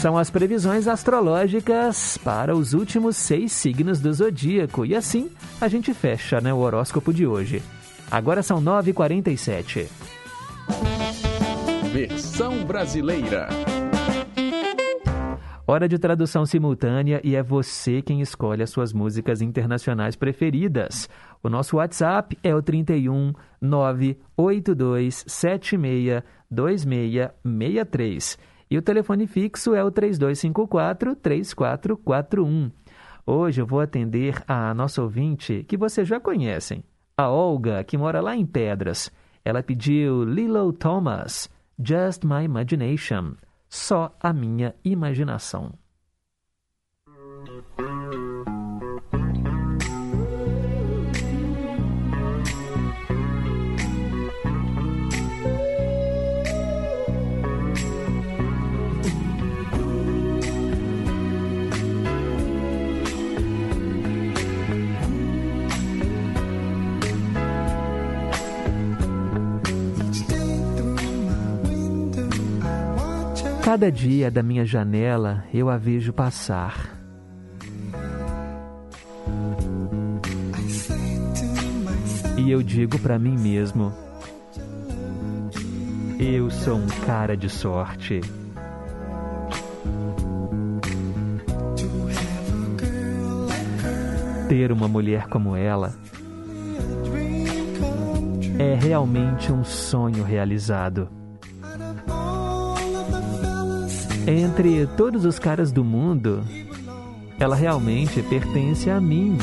São 0.05 0.17
as 0.17 0.29
previsões 0.29 0.87
astrológicas 0.87 2.17
para 2.19 2.55
os 2.55 2.73
últimos 2.73 3.17
seis 3.17 3.51
signos 3.51 3.99
do 3.99 4.13
zodíaco. 4.13 4.85
E 4.85 4.95
assim 4.95 5.31
a 5.59 5.67
gente 5.67 5.95
fecha 5.95 6.39
né, 6.39 6.53
o 6.53 6.57
horóscopo 6.57 7.11
de 7.11 7.25
hoje. 7.25 7.63
Agora 8.11 8.43
são 8.43 8.61
9h47. 8.61 9.87
Versão 11.91 12.63
brasileira. 12.65 13.49
Hora 15.67 15.87
de 15.87 15.97
tradução 15.97 16.45
simultânea 16.45 17.19
e 17.23 17.35
é 17.35 17.41
você 17.41 17.99
quem 17.99 18.21
escolhe 18.21 18.61
as 18.61 18.69
suas 18.69 18.93
músicas 18.93 19.41
internacionais 19.41 20.15
preferidas. 20.15 21.09
O 21.41 21.49
nosso 21.49 21.77
WhatsApp 21.77 22.37
é 22.43 22.53
o 22.53 22.61
31 22.61 23.33
982 23.59 25.25
76 25.25 26.21
2663 26.51 28.37
e 28.69 28.77
o 28.77 28.81
telefone 28.81 29.25
fixo 29.25 29.73
é 29.73 29.83
o 29.83 29.89
3254 29.89 31.15
3441. 31.15 32.69
Hoje 33.25 33.59
eu 33.59 33.65
vou 33.65 33.79
atender 33.79 34.43
a 34.47 34.71
nossa 34.75 35.01
ouvinte 35.01 35.65
que 35.67 35.75
vocês 35.75 36.07
já 36.07 36.19
conhecem, 36.19 36.83
a 37.17 37.27
Olga, 37.27 37.83
que 37.83 37.97
mora 37.97 38.21
lá 38.21 38.35
em 38.35 38.45
Pedras. 38.45 39.11
Ela 39.43 39.63
pediu 39.63 40.23
Lilo 40.25 40.71
Thomas, 40.73 41.49
Just 41.79 42.23
My 42.23 42.43
Imagination 42.43 43.33
só 43.69 44.15
a 44.19 44.31
minha 44.33 44.75
imaginação. 44.83 45.73
Cada 73.75 73.91
dia 73.91 74.31
da 74.31 74.41
minha 74.41 74.65
janela 74.65 75.43
eu 75.53 75.69
a 75.69 75.75
vejo 75.75 76.13
passar. 76.13 76.97
E 82.37 82.49
eu 82.49 82.63
digo 82.63 82.97
para 82.97 83.19
mim 83.19 83.37
mesmo: 83.37 83.91
eu 86.17 86.49
sou 86.49 86.77
um 86.77 86.87
cara 87.05 87.35
de 87.35 87.49
sorte. 87.49 88.21
Ter 94.47 94.71
uma 94.71 94.87
mulher 94.87 95.27
como 95.27 95.53
ela 95.53 95.93
é 98.57 98.73
realmente 98.73 99.51
um 99.51 99.65
sonho 99.65 100.23
realizado. 100.23 101.24
Entre 104.27 104.87
todos 104.97 105.23
os 105.23 105.37
caras 105.37 105.71
do 105.71 105.83
mundo, 105.83 106.43
ela 107.39 107.55
realmente 107.55 108.23
pertence 108.23 108.89
a 108.89 108.99
mim. 108.99 109.37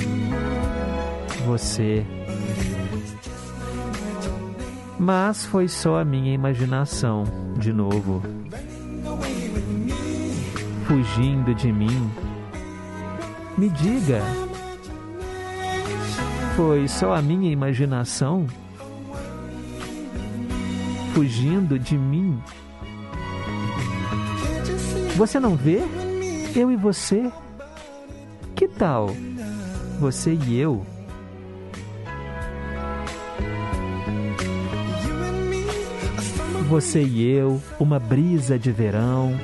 Você. 1.46 2.04
Mas 4.98 5.44
foi 5.46 5.68
só 5.68 6.00
a 6.00 6.04
minha 6.04 6.34
imaginação, 6.34 7.24
de 7.58 7.72
novo. 7.72 8.22
Fugindo 10.86 11.54
de 11.54 11.72
mim. 11.72 12.10
Me 13.56 13.68
diga. 13.68 14.20
Foi 16.56 16.88
só 16.88 17.14
a 17.14 17.22
minha 17.22 17.52
imaginação? 17.52 18.46
Fugindo 21.14 21.78
de 21.78 21.96
mim? 21.96 22.40
Você 25.16 25.38
não 25.38 25.54
vê? 25.54 25.80
Eu 26.54 26.70
e 26.70 26.76
você? 26.76 27.30
Que 28.56 28.66
tal? 28.66 29.10
Você 30.00 30.34
e 30.34 30.58
eu? 30.58 30.84
Você 36.68 37.02
e 37.02 37.22
eu, 37.30 37.60
uma 37.78 37.98
brisa 37.98 38.58
de 38.58 38.72
verão. 38.72 39.38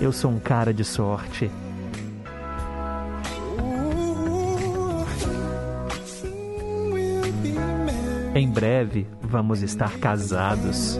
Eu 0.00 0.12
sou 0.12 0.30
um 0.30 0.38
cara 0.38 0.72
de 0.72 0.84
sorte. 0.84 1.50
Em 8.34 8.48
breve 8.48 9.06
vamos 9.20 9.62
estar 9.62 9.98
casados 9.98 10.98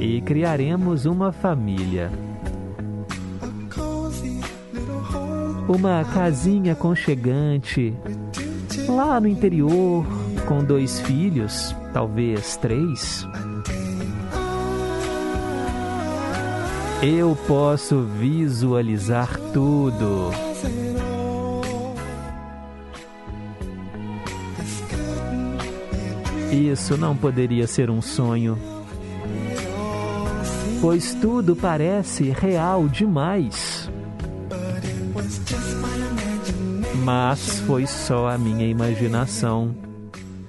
e 0.00 0.22
criaremos 0.22 1.04
uma 1.04 1.30
família. 1.30 2.10
Uma 5.66 6.04
casinha 6.04 6.72
aconchegante 6.72 7.94
lá 8.88 9.18
no 9.20 9.26
interior, 9.26 10.04
com 10.46 10.62
dois 10.62 11.00
filhos, 11.00 11.74
talvez 11.92 12.56
três. 12.56 13.26
Eu 17.02 17.36
posso 17.46 18.02
visualizar 18.02 19.38
tudo. 19.52 20.30
Isso 26.52 26.96
não 26.96 27.16
poderia 27.16 27.66
ser 27.66 27.90
um 27.90 28.00
sonho, 28.00 28.56
pois 30.80 31.12
tudo 31.14 31.56
parece 31.56 32.30
real 32.30 32.86
demais. 32.86 33.83
Mas 37.04 37.60
foi 37.66 37.86
só 37.86 38.30
a 38.30 38.38
minha 38.38 38.66
imaginação, 38.66 39.76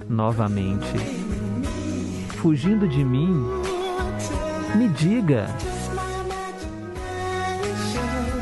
novamente. 0.08 0.88
Fugindo 2.38 2.88
de 2.88 3.04
mim, 3.04 3.46
me 4.74 4.88
diga. 4.88 5.48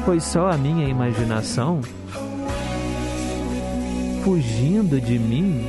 Foi 0.05 0.20
só 0.20 0.51
a 0.51 0.57
minha 0.57 0.88
imaginação? 0.88 1.82
Fugindo 4.24 5.01
de 5.01 5.18
mim? 5.18 5.66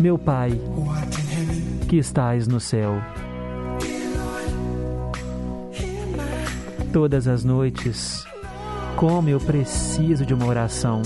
Meu 0.00 0.16
Pai, 0.16 0.58
que 1.90 1.96
estás 1.96 2.48
no 2.48 2.58
céu, 2.58 3.02
todas 6.92 7.26
as 7.26 7.42
noites, 7.42 8.26
como 8.96 9.28
eu 9.28 9.40
preciso 9.40 10.26
de 10.26 10.34
uma 10.34 10.46
oração. 10.46 11.00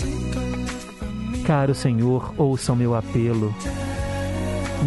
Caro 1.47 1.74
Senhor, 1.74 2.34
ouça 2.37 2.72
o 2.72 2.76
meu 2.76 2.95
apelo. 2.97 3.55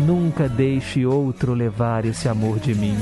Nunca 0.06 0.50
deixe 0.50 1.06
outro 1.06 1.54
levar 1.54 2.04
esse 2.04 2.28
amor 2.28 2.60
de 2.60 2.76
mim. 2.76 2.98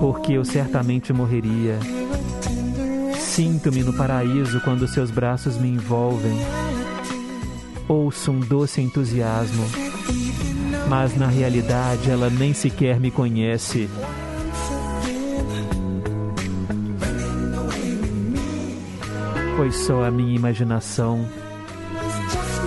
Porque 0.00 0.32
eu 0.32 0.44
certamente 0.44 1.12
morreria. 1.12 1.78
Sinto-me 3.18 3.82
no 3.82 3.92
paraíso 3.92 4.58
quando 4.62 4.88
seus 4.88 5.10
braços 5.10 5.58
me 5.58 5.68
envolvem. 5.68 6.38
Ouço 7.86 8.32
um 8.32 8.40
doce 8.40 8.80
entusiasmo, 8.80 9.64
mas 10.88 11.16
na 11.16 11.26
realidade 11.26 12.10
ela 12.10 12.30
nem 12.30 12.52
sequer 12.52 13.00
me 13.00 13.10
conhece. 13.10 13.88
Foi 19.56 19.72
só 19.72 20.04
a 20.04 20.10
minha 20.10 20.34
imaginação 20.34 21.26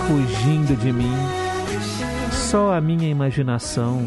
fugindo 0.06 0.76
de 0.76 0.92
mim. 0.92 1.14
Só 2.32 2.74
a 2.74 2.80
minha 2.80 3.08
imaginação 3.08 4.06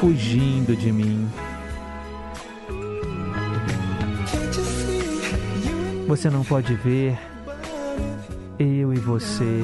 fugindo 0.00 0.76
de 0.76 0.90
mim. 0.90 1.28
Você 6.08 6.30
não 6.30 6.42
pode 6.42 6.74
ver 6.74 7.18
eu 8.58 8.92
e 8.92 8.98
você, 8.98 9.62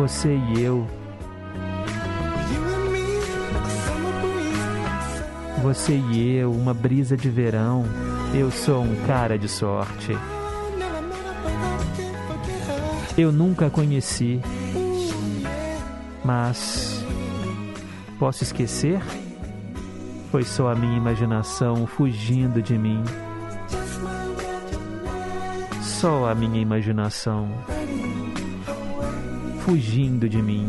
você 0.00 0.34
e 0.34 0.62
eu. 0.62 0.86
Você 5.62 5.92
e 5.92 6.36
eu, 6.36 6.50
uma 6.50 6.72
brisa 6.72 7.18
de 7.18 7.28
verão. 7.28 7.84
Eu 8.34 8.50
sou 8.50 8.82
um 8.82 8.96
cara 9.06 9.38
de 9.38 9.46
sorte. 9.46 10.16
Eu 13.18 13.30
nunca 13.30 13.68
conheci, 13.68 14.40
mas 16.24 17.04
posso 18.18 18.42
esquecer? 18.42 19.02
Foi 20.30 20.44
só 20.44 20.70
a 20.70 20.74
minha 20.74 20.96
imaginação 20.96 21.86
fugindo 21.86 22.62
de 22.62 22.78
mim. 22.78 23.04
Só 25.82 26.30
a 26.30 26.34
minha 26.34 26.58
imaginação 26.58 27.50
fugindo 29.70 30.28
de 30.28 30.42
mim. 30.42 30.66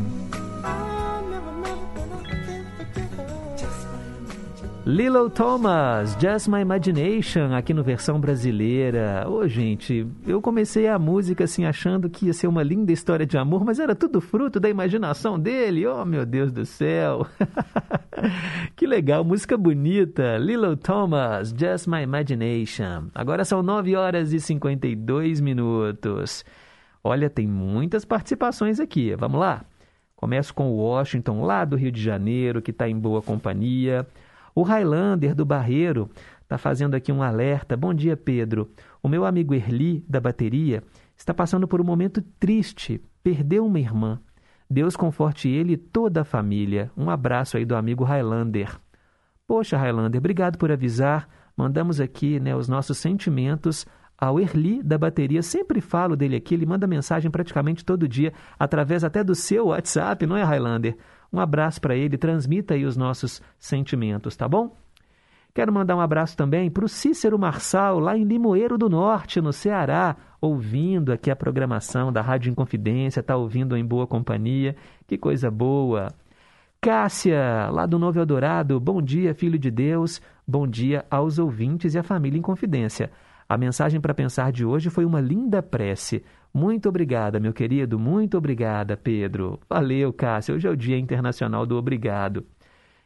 Lilo 4.85 5.27
Thomas, 5.27 6.15
Just 6.21 6.47
My 6.47 6.61
Imagination, 6.61 7.51
aqui 7.55 7.73
no 7.73 7.81
versão 7.81 8.19
brasileira. 8.19 9.25
Ô, 9.27 9.47
gente, 9.47 10.05
eu 10.27 10.39
comecei 10.39 10.87
a 10.87 10.99
música 10.99 11.45
assim 11.45 11.65
achando 11.65 12.11
que 12.11 12.27
ia 12.27 12.33
ser 12.33 12.45
uma 12.45 12.61
linda 12.61 12.91
história 12.91 13.25
de 13.25 13.39
amor, 13.39 13.65
mas 13.65 13.79
era 13.79 13.95
tudo 13.95 14.21
fruto 14.21 14.59
da 14.59 14.69
imaginação 14.69 15.39
dele. 15.39 15.87
Oh, 15.87 16.05
meu 16.05 16.23
Deus 16.23 16.51
do 16.51 16.63
céu. 16.63 17.25
que 18.77 18.85
legal, 18.85 19.23
música 19.23 19.57
bonita. 19.57 20.37
Lilo 20.37 20.77
Thomas, 20.77 21.55
Just 21.57 21.87
My 21.87 22.03
Imagination. 22.03 23.07
Agora 23.15 23.43
são 23.45 23.63
9 23.63 23.95
horas 23.95 24.31
e 24.31 24.39
52 24.39 25.41
minutos. 25.41 26.45
Olha, 27.03 27.29
tem 27.29 27.47
muitas 27.47 28.05
participações 28.05 28.79
aqui. 28.79 29.15
Vamos 29.15 29.39
lá? 29.39 29.65
Começo 30.15 30.53
com 30.53 30.69
o 30.69 30.77
Washington, 30.77 31.43
lá 31.43 31.65
do 31.65 31.75
Rio 31.75 31.91
de 31.91 32.01
Janeiro, 32.01 32.61
que 32.61 32.69
está 32.69 32.87
em 32.87 32.97
boa 32.97 33.21
companhia. 33.21 34.05
O 34.53 34.61
Highlander 34.61 35.33
do 35.33 35.43
Barreiro 35.43 36.09
está 36.43 36.57
fazendo 36.57 36.93
aqui 36.93 37.11
um 37.11 37.23
alerta. 37.23 37.75
Bom 37.75 37.93
dia, 37.93 38.15
Pedro. 38.15 38.69
O 39.01 39.07
meu 39.07 39.25
amigo 39.25 39.55
Erli, 39.55 40.05
da 40.07 40.19
bateria, 40.19 40.83
está 41.17 41.33
passando 41.33 41.67
por 41.67 41.81
um 41.81 41.83
momento 41.83 42.21
triste. 42.39 43.01
Perdeu 43.23 43.65
uma 43.65 43.79
irmã. 43.79 44.19
Deus 44.69 44.95
conforte 44.95 45.49
ele 45.49 45.73
e 45.73 45.77
toda 45.77 46.21
a 46.21 46.25
família. 46.25 46.91
Um 46.95 47.09
abraço 47.09 47.57
aí 47.57 47.65
do 47.65 47.75
amigo 47.75 48.03
Highlander. 48.03 48.79
Poxa, 49.47 49.75
Highlander, 49.75 50.19
obrigado 50.19 50.57
por 50.57 50.71
avisar. 50.71 51.27
Mandamos 51.57 51.99
aqui 51.99 52.39
né, 52.39 52.55
os 52.55 52.69
nossos 52.69 52.97
sentimentos 52.97 53.85
ao 54.21 54.39
Erli 54.39 54.83
da 54.83 54.99
bateria. 54.99 55.41
Sempre 55.41 55.81
falo 55.81 56.15
dele 56.15 56.35
aqui, 56.35 56.53
ele 56.53 56.67
manda 56.67 56.85
mensagem 56.85 57.31
praticamente 57.31 57.83
todo 57.83 58.07
dia, 58.07 58.31
através 58.59 59.03
até 59.03 59.23
do 59.23 59.33
seu 59.33 59.67
WhatsApp, 59.67 60.27
não 60.27 60.37
é, 60.37 60.43
Highlander? 60.43 60.95
Um 61.33 61.39
abraço 61.39 61.81
para 61.81 61.95
ele, 61.95 62.19
transmita 62.19 62.75
aí 62.75 62.85
os 62.85 62.95
nossos 62.95 63.41
sentimentos, 63.57 64.35
tá 64.35 64.47
bom? 64.47 64.77
Quero 65.53 65.73
mandar 65.73 65.95
um 65.95 65.99
abraço 65.99 66.37
também 66.37 66.69
para 66.69 66.85
o 66.85 66.87
Cícero 66.87 67.37
Marçal, 67.37 67.99
lá 67.99 68.15
em 68.15 68.23
Limoeiro 68.23 68.77
do 68.77 68.89
Norte, 68.89 69.41
no 69.41 69.51
Ceará, 69.51 70.15
ouvindo 70.39 71.11
aqui 71.11 71.31
a 71.31 71.35
programação 71.35 72.11
da 72.11 72.21
Rádio 72.21 72.51
Inconfidência, 72.51 73.19
está 73.19 73.35
ouvindo 73.35 73.75
em 73.75 73.83
boa 73.83 74.05
companhia. 74.05 74.75
Que 75.07 75.17
coisa 75.17 75.49
boa! 75.49 76.07
Cássia, 76.79 77.69
lá 77.71 77.85
do 77.85 77.99
Novo 77.99 78.19
Eldorado, 78.19 78.79
bom 78.79 79.01
dia, 79.01 79.35
filho 79.35 79.59
de 79.59 79.69
Deus, 79.69 80.21
bom 80.47 80.65
dia 80.67 81.05
aos 81.11 81.37
ouvintes 81.37 81.93
e 81.95 81.99
à 81.99 82.03
família 82.03 82.39
em 82.39 82.41
confidência. 82.41 83.11
A 83.51 83.57
mensagem 83.57 83.99
para 83.99 84.13
pensar 84.13 84.49
de 84.49 84.63
hoje 84.63 84.89
foi 84.89 85.03
uma 85.03 85.19
linda 85.19 85.61
prece. 85.61 86.23
Muito 86.53 86.87
obrigada, 86.87 87.37
meu 87.37 87.51
querido, 87.51 87.99
muito 87.99 88.37
obrigada, 88.37 88.95
Pedro. 88.95 89.59
Valeu, 89.69 90.13
Cássia, 90.13 90.55
hoje 90.55 90.69
é 90.69 90.71
o 90.71 90.75
Dia 90.77 90.97
Internacional 90.97 91.65
do 91.65 91.75
Obrigado. 91.75 92.45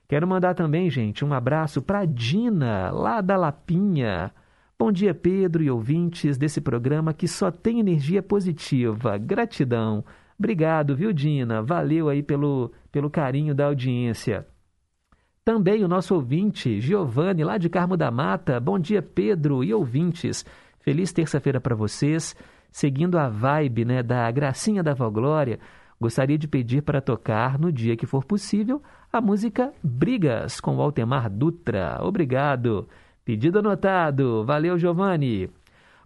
Quero 0.08 0.28
mandar 0.28 0.54
também, 0.54 0.88
gente, 0.88 1.26
um 1.26 1.34
abraço 1.34 1.82
para 1.82 2.06
Dina, 2.06 2.92
lá 2.92 3.22
da 3.22 3.36
Lapinha. 3.36 4.32
Bom 4.78 4.92
dia, 4.92 5.16
Pedro 5.16 5.64
e 5.64 5.72
ouvintes 5.72 6.38
desse 6.38 6.62
programa 6.62 7.12
que 7.12 7.28
só 7.28 7.50
tem 7.50 7.80
energia 7.80 8.22
positiva. 8.22 9.18
Gratidão. 9.18 10.06
Obrigado, 10.38 10.96
viu, 10.96 11.12
Dina? 11.12 11.64
Valeu 11.64 12.08
aí 12.08 12.22
pelo, 12.22 12.72
pelo 12.92 13.10
carinho 13.10 13.56
da 13.56 13.66
audiência. 13.66 14.46
Também 15.46 15.84
o 15.84 15.88
nosso 15.88 16.16
ouvinte, 16.16 16.82
Giovanni, 16.82 17.44
lá 17.44 17.60
de 17.60 17.70
Carmo 17.70 17.96
da 17.96 18.10
Mata. 18.10 18.60
Bom 18.60 18.80
dia, 18.80 19.00
Pedro 19.00 19.64
e 19.64 19.72
ouvintes. 19.72 20.44
Feliz 20.80 21.14
terça-feira 21.14 21.62
para 21.62 21.76
vocês. 21.76 22.36
Seguindo 22.72 23.16
a 23.16 23.30
vibe 23.30 23.86
né, 23.86 24.02
da 24.02 24.32
Gracinha 24.32 24.82
da 24.82 24.96
Vó 24.96 25.08
Glória, 25.08 25.60
gostaria 26.02 26.36
de 26.36 26.48
pedir 26.48 26.82
para 26.82 27.00
tocar, 27.00 27.60
no 27.60 27.72
dia 27.72 27.96
que 27.96 28.08
for 28.08 28.26
possível, 28.26 28.82
a 29.14 29.22
música 29.22 29.72
Brigas, 29.84 30.60
com 30.60 30.82
Altemar 30.82 31.30
Dutra. 31.30 32.00
Obrigado. 32.02 32.90
Pedido 33.24 33.60
anotado. 33.60 34.44
Valeu, 34.46 34.80
Giovanni. 34.80 35.48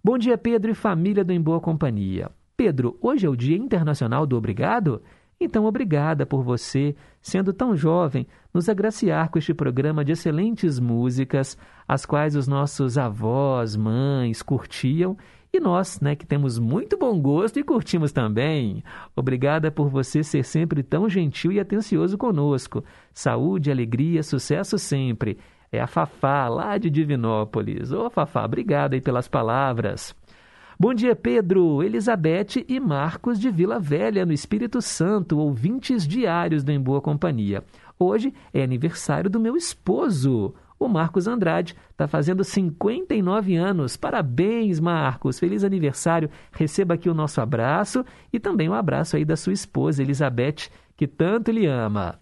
Bom 0.03 0.17
dia, 0.17 0.37
Pedro 0.37 0.71
e 0.71 0.75
família 0.75 1.23
do 1.23 1.31
Em 1.31 1.39
Boa 1.39 1.61
Companhia. 1.61 2.29
Pedro, 2.57 2.97
hoje 3.01 3.25
é 3.25 3.29
o 3.29 3.37
Dia 3.37 3.55
Internacional 3.55 4.25
do 4.25 4.35
Obrigado? 4.35 5.01
Então, 5.39 5.65
obrigada 5.65 6.25
por 6.25 6.43
você, 6.43 6.95
sendo 7.21 7.53
tão 7.53 7.75
jovem, 7.75 8.27
nos 8.53 8.67
agraciar 8.67 9.29
com 9.29 9.39
este 9.39 9.53
programa 9.53 10.03
de 10.03 10.11
excelentes 10.11 10.79
músicas, 10.79 11.57
as 11.87 12.05
quais 12.05 12.35
os 12.35 12.47
nossos 12.47 12.97
avós, 12.97 13.75
mães 13.75 14.41
curtiam 14.41 15.15
e 15.51 15.59
nós, 15.59 15.99
né, 15.99 16.15
que 16.15 16.27
temos 16.27 16.59
muito 16.59 16.97
bom 16.97 17.19
gosto 17.19 17.57
e 17.59 17.63
curtimos 17.63 18.11
também. 18.11 18.83
Obrigada 19.15 19.71
por 19.71 19.89
você 19.89 20.23
ser 20.23 20.43
sempre 20.43 20.83
tão 20.83 21.09
gentil 21.09 21.51
e 21.51 21.59
atencioso 21.59 22.17
conosco. 22.17 22.83
Saúde, 23.13 23.71
alegria, 23.71 24.21
sucesso 24.21 24.77
sempre. 24.77 25.39
É 25.71 25.79
a 25.79 25.87
Fafá, 25.87 26.47
lá 26.47 26.77
de 26.77 26.89
Divinópolis. 26.89 27.91
Ô, 27.91 28.09
Fafá, 28.09 28.45
obrigada 28.45 28.95
aí 28.95 29.01
pelas 29.01 29.27
palavras. 29.27 30.15
Bom 30.81 30.93
dia, 30.93 31.13
Pedro, 31.13 31.83
Elizabeth 31.83 32.63
e 32.65 32.79
Marcos 32.79 33.37
de 33.37 33.51
Vila 33.51 33.77
Velha, 33.77 34.25
no 34.25 34.31
Espírito 34.31 34.81
Santo, 34.81 35.37
ouvintes 35.37 36.07
diários 36.07 36.63
do 36.63 36.71
Em 36.71 36.79
Boa 36.79 37.01
Companhia. 37.01 37.65
Hoje 37.99 38.33
é 38.53 38.63
aniversário 38.63 39.29
do 39.29 39.41
meu 39.41 39.57
esposo, 39.57 40.55
o 40.79 40.87
Marcos 40.87 41.27
Andrade, 41.27 41.75
está 41.91 42.07
fazendo 42.07 42.45
59 42.45 43.57
anos. 43.57 43.97
Parabéns, 43.97 44.79
Marcos. 44.79 45.37
Feliz 45.37 45.65
aniversário. 45.65 46.29
Receba 46.49 46.93
aqui 46.93 47.09
o 47.09 47.13
nosso 47.13 47.41
abraço 47.41 48.05
e 48.31 48.39
também 48.39 48.69
um 48.69 48.73
abraço 48.73 49.17
aí 49.17 49.25
da 49.25 49.35
sua 49.35 49.51
esposa, 49.51 50.01
Elizabeth, 50.01 50.69
que 50.95 51.05
tanto 51.05 51.51
lhe 51.51 51.65
ama. 51.65 52.21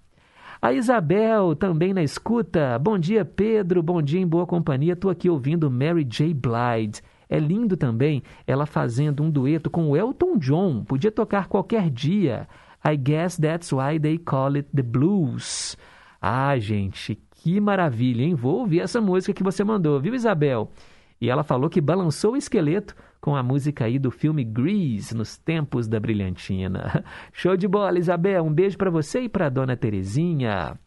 A 0.60 0.74
Isabel 0.74 1.55
também 1.55 1.93
na 1.93 2.01
escuta. 2.01 2.80
Bom 2.80 2.97
dia, 2.97 3.24
Pedro. 3.24 3.84
Bom 3.84 4.01
dia 4.01 4.20
em 4.20 4.26
boa 4.26 4.47
companhia. 4.47 4.93
Estou 4.93 5.12
aqui 5.12 5.30
ouvindo 5.30 5.70
Mary 5.70 6.03
J. 6.03 6.34
Blige. 6.34 7.03
É 7.30 7.40
lindo 7.40 7.76
também 7.76 8.24
ela 8.46 8.66
fazendo 8.66 9.24
um 9.24 9.30
dueto 9.30 9.70
com 9.70 9.90
o 9.90 9.98
Elton 9.98 10.38
John. 10.38 10.84
Podia 10.84 11.12
tocar 11.12 11.48
qualquer 11.48 11.90
dia. 11.90 12.48
I 12.86 12.96
guess 12.96 13.38
that's 13.38 13.72
why 13.72 14.00
they 14.00 14.18
call 14.18 14.56
it 14.56 14.70
the 14.74 14.84
blues. 14.84 15.78
Ah, 16.22 16.58
gente, 16.58 17.16
que 17.32 17.60
maravilha, 17.60 18.24
hein? 18.24 18.34
Vou 18.34 18.60
ouvir 18.60 18.80
essa 18.80 19.02
música 19.02 19.34
que 19.34 19.44
você 19.44 19.64
mandou, 19.64 20.00
viu, 20.00 20.16
Isabel? 20.16 20.72
E 21.20 21.30
ela 21.30 21.44
falou 21.44 21.70
que 21.70 21.82
balançou 21.82 22.34
o 22.34 22.38
esqueleto 22.38 22.96
com 23.20 23.36
a 23.36 23.44
música 23.44 23.86
aí 23.86 23.98
do 23.98 24.12
filme 24.12 24.44
Grease, 24.44 25.16
nos 25.16 25.38
tempos 25.38 25.88
da 25.88 26.00
brilhantina. 26.00 27.04
Show 27.34 27.58
de 27.58 27.68
bola, 27.68 27.98
Isabel. 27.98 28.44
Um 28.44 28.54
beijo 28.54 28.78
para 28.78 28.90
você 28.90 29.22
e 29.22 29.30
para 29.30 29.50
dona 29.50 29.76
Terezinha. 29.76 30.80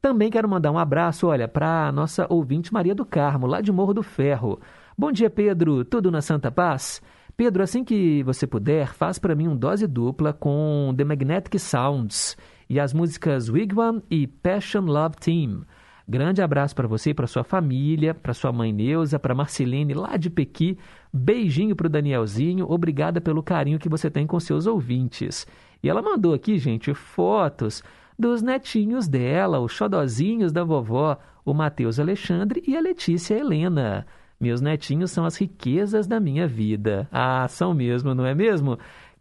Também 0.00 0.30
quero 0.30 0.48
mandar 0.48 0.70
um 0.70 0.78
abraço, 0.78 1.26
olha, 1.26 1.46
para 1.46 1.88
a 1.88 1.92
nossa 1.92 2.26
ouvinte 2.30 2.72
Maria 2.72 2.94
do 2.94 3.04
Carmo, 3.04 3.46
lá 3.46 3.60
de 3.60 3.70
Morro 3.70 3.92
do 3.92 4.02
Ferro. 4.02 4.58
Bom 5.00 5.10
dia, 5.10 5.30
Pedro. 5.30 5.82
Tudo 5.82 6.10
na 6.10 6.20
Santa 6.20 6.50
Paz? 6.50 7.00
Pedro, 7.34 7.62
assim 7.62 7.82
que 7.82 8.22
você 8.22 8.46
puder, 8.46 8.92
faz 8.92 9.18
para 9.18 9.34
mim 9.34 9.48
um 9.48 9.56
dose 9.56 9.86
dupla 9.86 10.30
com 10.30 10.92
The 10.94 11.04
Magnetic 11.04 11.58
Sounds 11.58 12.36
e 12.68 12.78
as 12.78 12.92
músicas 12.92 13.48
Wigwam 13.48 14.02
e 14.10 14.26
Passion 14.26 14.82
Love 14.82 15.16
Team. 15.16 15.62
Grande 16.06 16.42
abraço 16.42 16.76
para 16.76 16.86
você 16.86 17.10
e 17.10 17.14
para 17.14 17.26
sua 17.26 17.42
família, 17.42 18.12
para 18.12 18.34
sua 18.34 18.52
mãe 18.52 18.74
Neuza, 18.74 19.18
para 19.18 19.34
Marcelene 19.34 19.94
lá 19.94 20.18
de 20.18 20.28
Pequi. 20.28 20.76
Beijinho 21.10 21.74
para 21.74 21.86
o 21.86 21.90
Danielzinho. 21.90 22.70
Obrigada 22.70 23.22
pelo 23.22 23.42
carinho 23.42 23.78
que 23.78 23.88
você 23.88 24.10
tem 24.10 24.26
com 24.26 24.38
seus 24.38 24.66
ouvintes. 24.66 25.46
E 25.82 25.88
ela 25.88 26.02
mandou 26.02 26.34
aqui, 26.34 26.58
gente, 26.58 26.92
fotos 26.92 27.82
dos 28.18 28.42
netinhos 28.42 29.08
dela, 29.08 29.60
os 29.60 29.72
xodozinhos 29.72 30.52
da 30.52 30.62
vovó, 30.62 31.18
o 31.42 31.54
Matheus 31.54 31.98
Alexandre 31.98 32.62
e 32.66 32.76
a 32.76 32.80
Letícia 32.82 33.34
Helena. 33.34 34.06
Meus 34.40 34.62
netinhos 34.62 35.10
são 35.10 35.26
as 35.26 35.36
riquezas 35.36 36.06
da 36.06 36.18
minha 36.18 36.48
vida. 36.48 37.06
Ah, 37.12 37.46
são 37.46 37.74
mesmo, 37.74 38.14
não 38.14 38.24
é 38.24 38.34
mesmo? 38.34 38.78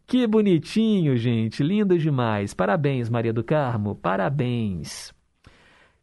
Que 0.08 0.26
bonitinho, 0.26 1.18
gente. 1.18 1.62
Lindo 1.62 2.00
demais. 2.00 2.54
Parabéns, 2.54 3.10
Maria 3.10 3.34
do 3.34 3.44
Carmo. 3.44 3.96
Parabéns. 3.96 5.14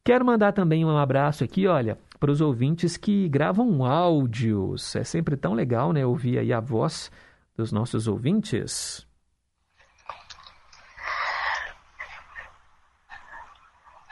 Quero 0.05 0.25
mandar 0.25 0.53
também 0.53 0.85
um 0.85 0.97
abraço 0.97 1.43
aqui, 1.43 1.67
olha, 1.67 1.99
para 2.21 2.31
os 2.31 2.41
ouvintes 2.43 2.97
que 2.97 3.27
gravam 3.29 3.85
áudios. 3.85 4.95
É 4.95 5.03
sempre 5.03 5.37
tão 5.37 5.55
legal, 5.55 5.93
né, 5.93 6.05
ouvir 6.05 6.39
aí 6.39 6.53
a 6.53 6.61
voz 6.61 7.11
dos 7.57 7.73
nossos 7.73 8.07
ouvintes. 8.07 9.07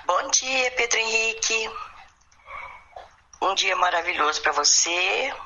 Bom 0.06 0.30
dia, 0.32 0.70
Pedro 0.76 0.98
Henrique. 0.98 1.93
Um 3.44 3.54
dia 3.54 3.76
maravilhoso 3.76 4.40
para 4.40 4.52
você. 4.52 5.36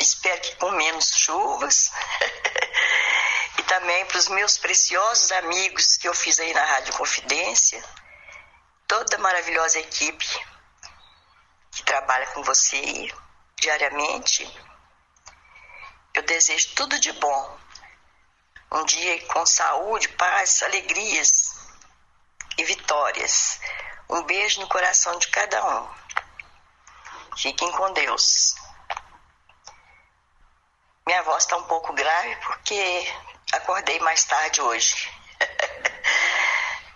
Espero 0.00 0.40
que 0.40 0.56
com 0.56 0.72
menos 0.72 1.14
chuvas. 1.14 1.92
e 3.56 3.62
também 3.62 4.04
para 4.06 4.18
os 4.18 4.26
meus 4.26 4.58
preciosos 4.58 5.30
amigos 5.30 5.96
que 5.96 6.08
eu 6.08 6.12
fiz 6.12 6.40
aí 6.40 6.52
na 6.52 6.64
Rádio 6.64 6.92
Confidência. 6.94 7.84
Toda 8.88 9.14
a 9.14 9.20
maravilhosa 9.20 9.78
equipe 9.78 10.26
que 11.70 11.84
trabalha 11.84 12.26
com 12.32 12.42
você 12.42 13.08
diariamente. 13.60 14.44
Eu 16.12 16.22
desejo 16.22 16.74
tudo 16.74 16.98
de 16.98 17.12
bom. 17.12 17.58
Um 18.72 18.84
dia 18.84 19.24
com 19.28 19.46
saúde, 19.46 20.08
paz, 20.08 20.64
alegrias 20.64 21.54
e 22.58 22.64
vitórias. 22.64 23.60
Um 24.08 24.24
beijo 24.24 24.60
no 24.60 24.66
coração 24.66 25.16
de 25.20 25.28
cada 25.28 25.64
um. 25.64 25.99
Fiquem 27.36 27.70
com 27.72 27.92
Deus. 27.92 28.54
Minha 31.06 31.22
voz 31.22 31.44
está 31.44 31.56
um 31.56 31.62
pouco 31.64 31.92
grave 31.92 32.36
porque 32.46 33.06
acordei 33.52 33.98
mais 34.00 34.24
tarde 34.24 34.60
hoje. 34.60 35.08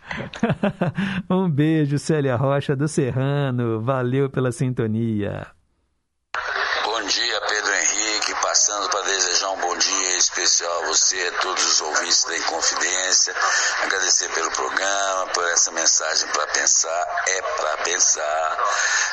um 1.30 1.50
beijo, 1.50 1.98
Célia 1.98 2.36
Rocha 2.36 2.76
do 2.76 2.86
Serrano. 2.86 3.82
Valeu 3.82 4.30
pela 4.30 4.52
sintonia. 4.52 5.46
Bom 6.84 7.02
dia, 7.02 7.40
Pedro 7.48 7.74
Henrique. 7.74 8.34
Passando 8.42 8.88
para 8.90 9.02
desejar 9.02 9.50
um 9.50 9.60
bom 9.60 9.76
dia 9.76 10.13
especial 10.24 10.82
a 10.82 10.86
você, 10.86 11.28
a 11.28 11.40
todos 11.40 11.64
os 11.64 11.80
ouvintes 11.80 12.24
da 12.24 12.36
Inconfidência. 12.36 13.34
Agradecer 13.82 14.28
pelo 14.30 14.50
programa, 14.52 15.26
por 15.28 15.44
essa 15.50 15.70
mensagem 15.70 16.28
para 16.28 16.46
pensar. 16.48 17.22
É 17.26 17.42
para 17.42 17.76
pensar. 17.78 18.58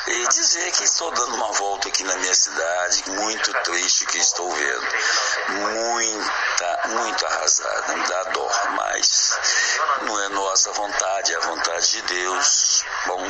E 0.06 0.28
dizer 0.28 0.72
que 0.72 0.84
estou 0.84 1.10
dando 1.12 1.34
uma 1.34 1.52
volta 1.52 1.88
aqui 1.88 2.02
na 2.04 2.16
minha 2.16 2.34
cidade, 2.34 3.10
muito 3.10 3.52
triste 3.62 4.06
que 4.06 4.18
estou 4.18 4.50
vendo. 4.50 4.86
Muita, 5.48 6.88
muito 6.88 7.26
arrasada. 7.26 7.96
Me 7.96 8.06
dá 8.08 8.22
dó, 8.24 8.50
mas 8.76 9.38
não 10.02 10.20
é 10.22 10.28
nossa 10.30 10.72
vontade, 10.72 11.32
é 11.32 11.36
a 11.36 11.40
vontade 11.40 11.90
de 11.90 12.02
Deus. 12.02 12.84
Bom, 13.06 13.22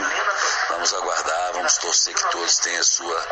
vamos 0.69 0.95
aguardar, 0.95 1.53
vamos 1.55 1.77
torcer 1.79 2.15
que 2.15 2.31
todos 2.31 2.57
tenham 2.59 2.81
a 2.81 2.85
sua 2.85 3.29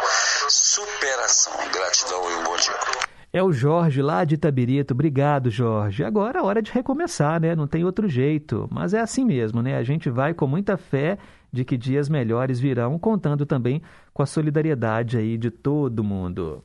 superação. 0.48 1.52
Gratidão 1.70 2.30
e 2.30 2.34
um 2.34 2.42
bom 2.42 2.56
dia. 2.56 3.19
É 3.32 3.40
o 3.42 3.52
Jorge 3.52 4.02
lá 4.02 4.24
de 4.24 4.34
Itabirito. 4.34 4.92
Obrigado, 4.92 5.50
Jorge. 5.50 6.02
Agora 6.02 6.40
é 6.40 6.42
hora 6.42 6.60
de 6.60 6.72
recomeçar, 6.72 7.40
né? 7.40 7.54
Não 7.54 7.68
tem 7.68 7.84
outro 7.84 8.08
jeito. 8.08 8.68
Mas 8.72 8.92
é 8.92 9.00
assim 9.00 9.24
mesmo, 9.24 9.62
né? 9.62 9.76
A 9.76 9.84
gente 9.84 10.10
vai 10.10 10.34
com 10.34 10.48
muita 10.48 10.76
fé 10.76 11.16
de 11.52 11.64
que 11.64 11.76
dias 11.76 12.08
melhores 12.08 12.58
virão, 12.58 12.98
contando 12.98 13.46
também 13.46 13.82
com 14.12 14.22
a 14.22 14.26
solidariedade 14.26 15.16
aí 15.16 15.38
de 15.38 15.50
todo 15.50 16.02
mundo. 16.02 16.64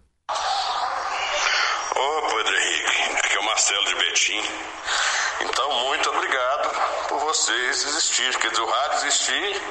Ô, 1.95 2.21
Pedro 2.29 2.55
Henrique, 2.55 3.15
aqui 3.17 3.35
é 3.35 3.39
o 3.39 3.45
Marcelo 3.45 3.85
de 3.85 3.95
Betim. 3.95 4.41
Então, 5.41 5.87
muito 5.89 6.09
obrigado 6.09 7.07
por 7.09 7.19
vocês 7.19 7.85
existirem. 7.85 8.39
Quer 8.39 8.49
dizer, 8.49 8.61
o 8.61 8.65
rádio 8.65 8.97
existir 8.97 9.61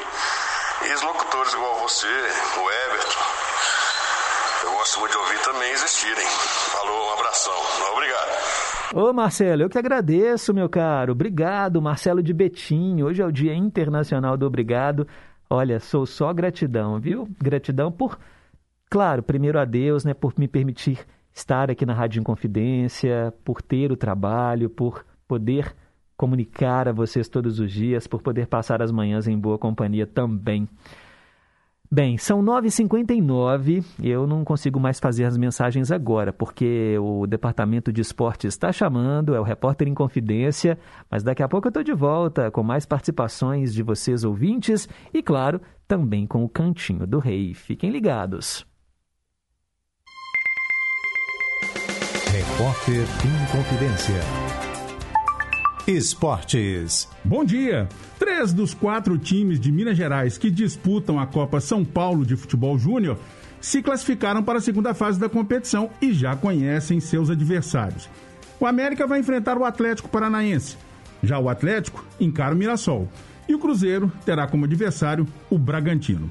e 0.86 0.92
os 0.94 1.02
locutores 1.02 1.52
igual 1.54 1.78
você, 1.80 2.06
o 2.06 2.70
Everton, 2.70 3.24
eu 4.64 4.72
gosto 4.72 4.98
muito 5.00 5.12
de 5.12 5.18
ouvir 5.18 5.38
também 5.40 5.72
existirem. 5.72 6.26
Falou, 6.26 7.06
um 7.06 7.12
abração. 7.12 7.54
Obrigado. 7.92 8.83
Ô 8.96 9.12
Marcelo, 9.12 9.62
eu 9.62 9.68
que 9.68 9.76
agradeço, 9.76 10.54
meu 10.54 10.68
caro. 10.68 11.14
Obrigado, 11.14 11.82
Marcelo 11.82 12.22
de 12.22 12.32
Betim. 12.32 13.02
Hoje 13.02 13.20
é 13.20 13.26
o 13.26 13.32
Dia 13.32 13.52
Internacional 13.52 14.36
do 14.36 14.46
Obrigado. 14.46 15.04
Olha, 15.50 15.80
sou 15.80 16.06
só 16.06 16.32
gratidão, 16.32 17.00
viu? 17.00 17.28
Gratidão 17.42 17.90
por, 17.90 18.16
claro, 18.88 19.20
primeiro 19.20 19.58
a 19.58 19.64
Deus, 19.64 20.04
né, 20.04 20.14
por 20.14 20.32
me 20.38 20.46
permitir 20.46 21.00
estar 21.34 21.72
aqui 21.72 21.84
na 21.84 21.92
Rádio 21.92 22.20
Inconfidência, 22.20 23.34
por 23.44 23.60
ter 23.60 23.90
o 23.90 23.96
trabalho, 23.96 24.70
por 24.70 25.04
poder 25.26 25.74
comunicar 26.16 26.86
a 26.86 26.92
vocês 26.92 27.28
todos 27.28 27.58
os 27.58 27.72
dias, 27.72 28.06
por 28.06 28.22
poder 28.22 28.46
passar 28.46 28.80
as 28.80 28.92
manhãs 28.92 29.26
em 29.26 29.36
boa 29.36 29.58
companhia 29.58 30.06
também. 30.06 30.68
Bem, 31.94 32.18
são 32.18 32.42
9h59. 32.42 33.84
Eu 34.02 34.26
não 34.26 34.44
consigo 34.44 34.80
mais 34.80 34.98
fazer 34.98 35.26
as 35.26 35.36
mensagens 35.36 35.92
agora, 35.92 36.32
porque 36.32 36.98
o 36.98 37.24
departamento 37.24 37.92
de 37.92 38.00
esportes 38.00 38.52
está 38.52 38.72
chamando, 38.72 39.32
é 39.32 39.38
o 39.38 39.44
repórter 39.44 39.86
em 39.86 39.94
confidência. 39.94 40.76
Mas 41.08 41.22
daqui 41.22 41.40
a 41.40 41.48
pouco 41.48 41.68
eu 41.68 41.70
estou 41.70 41.84
de 41.84 41.92
volta 41.92 42.50
com 42.50 42.64
mais 42.64 42.84
participações 42.84 43.72
de 43.72 43.80
vocês 43.84 44.24
ouvintes 44.24 44.88
e, 45.12 45.22
claro, 45.22 45.60
também 45.86 46.26
com 46.26 46.42
o 46.42 46.48
Cantinho 46.48 47.06
do 47.06 47.20
Rei. 47.20 47.54
Fiquem 47.54 47.90
ligados. 47.90 48.66
Repórter 52.26 53.06
em 53.24 53.56
Confidência. 53.56 54.63
Esportes. 55.86 57.06
Bom 57.22 57.44
dia! 57.44 57.86
Três 58.18 58.54
dos 58.54 58.72
quatro 58.72 59.18
times 59.18 59.60
de 59.60 59.70
Minas 59.70 59.98
Gerais 59.98 60.38
que 60.38 60.50
disputam 60.50 61.20
a 61.20 61.26
Copa 61.26 61.60
São 61.60 61.84
Paulo 61.84 62.24
de 62.24 62.36
Futebol 62.36 62.78
Júnior 62.78 63.18
se 63.60 63.82
classificaram 63.82 64.42
para 64.42 64.60
a 64.60 64.62
segunda 64.62 64.94
fase 64.94 65.20
da 65.20 65.28
competição 65.28 65.90
e 66.00 66.14
já 66.14 66.34
conhecem 66.34 67.00
seus 67.00 67.28
adversários. 67.28 68.08
O 68.58 68.64
América 68.64 69.06
vai 69.06 69.20
enfrentar 69.20 69.58
o 69.58 69.64
Atlético 69.64 70.08
Paranaense. 70.08 70.78
Já 71.22 71.38
o 71.38 71.50
Atlético 71.50 72.02
encara 72.18 72.54
o 72.54 72.58
Mirassol. 72.58 73.06
E 73.46 73.54
o 73.54 73.58
Cruzeiro 73.58 74.10
terá 74.24 74.46
como 74.46 74.64
adversário 74.64 75.26
o 75.50 75.58
Bragantino. 75.58 76.30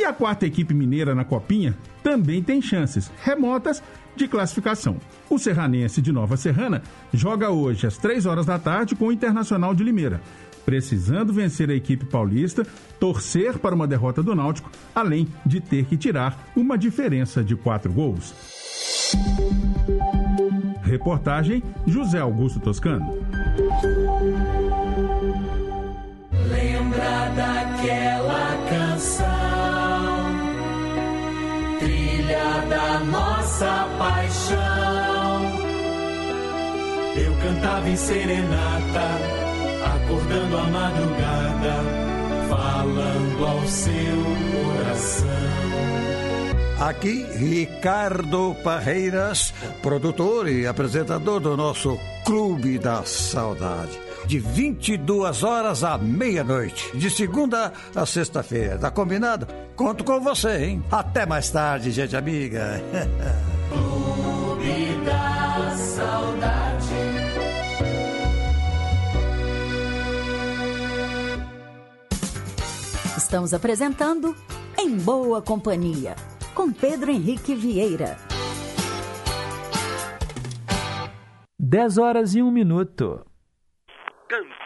E 0.00 0.04
a 0.06 0.14
quarta 0.14 0.46
equipe 0.46 0.72
mineira 0.72 1.14
na 1.14 1.26
Copinha 1.26 1.76
também 2.02 2.42
tem 2.42 2.62
chances 2.62 3.12
remotas 3.22 3.82
de 4.16 4.26
classificação. 4.26 4.96
O 5.28 5.38
Serranense 5.38 6.00
de 6.00 6.10
Nova 6.10 6.38
Serrana 6.38 6.82
joga 7.12 7.50
hoje 7.50 7.86
às 7.86 7.98
3 7.98 8.24
horas 8.24 8.46
da 8.46 8.58
tarde 8.58 8.96
com 8.96 9.08
o 9.08 9.12
Internacional 9.12 9.74
de 9.74 9.84
Limeira, 9.84 10.22
precisando 10.64 11.34
vencer 11.34 11.68
a 11.68 11.74
equipe 11.74 12.06
paulista, 12.06 12.66
torcer 12.98 13.58
para 13.58 13.74
uma 13.74 13.86
derrota 13.86 14.22
do 14.22 14.34
Náutico, 14.34 14.70
além 14.94 15.28
de 15.44 15.60
ter 15.60 15.84
que 15.84 15.98
tirar 15.98 16.50
uma 16.56 16.78
diferença 16.78 17.44
de 17.44 17.54
quatro 17.54 17.92
gols. 17.92 18.34
Reportagem 20.82 21.62
José 21.86 22.20
Augusto 22.20 22.58
Toscano. 22.58 23.18
Lembra 26.48 27.28
daquela 27.36 28.56
canção, 28.68 29.79
da 32.68 33.00
nossa 33.00 33.88
paixão. 33.98 35.60
Eu 37.16 37.34
cantava 37.42 37.88
em 37.88 37.96
serenata, 37.96 39.08
acordando 39.94 40.56
a 40.56 40.62
madrugada, 40.64 41.74
falando 42.48 43.46
ao 43.46 43.66
seu 43.66 44.24
coração. 44.52 45.30
Aqui, 46.80 47.26
Ricardo 47.36 48.56
Parreiras, 48.64 49.52
produtor 49.82 50.48
e 50.48 50.66
apresentador 50.66 51.40
do 51.40 51.56
nosso 51.56 51.98
Clube 52.24 52.78
da 52.78 53.02
Saudade. 53.04 54.09
De 54.30 54.38
22 54.38 55.42
horas 55.42 55.82
à 55.82 55.98
meia-noite, 55.98 56.96
de 56.96 57.10
segunda 57.10 57.72
a 57.92 58.06
sexta-feira. 58.06 58.78
Tá 58.78 58.88
combinado? 58.88 59.44
Conto 59.74 60.04
com 60.04 60.20
você, 60.20 60.66
hein? 60.66 60.84
Até 60.88 61.26
mais 61.26 61.50
tarde, 61.50 61.90
gente 61.90 62.16
amiga. 62.16 62.80
Clube 63.68 65.04
da 65.04 65.76
Saudade. 65.76 66.86
Estamos 73.16 73.52
apresentando 73.52 74.36
Em 74.78 74.96
Boa 74.96 75.42
Companhia, 75.42 76.14
com 76.54 76.70
Pedro 76.70 77.10
Henrique 77.10 77.52
Vieira. 77.52 78.16
10 81.58 81.98
horas 81.98 82.36
e 82.36 82.42
um 82.42 82.52
minuto. 82.52 83.28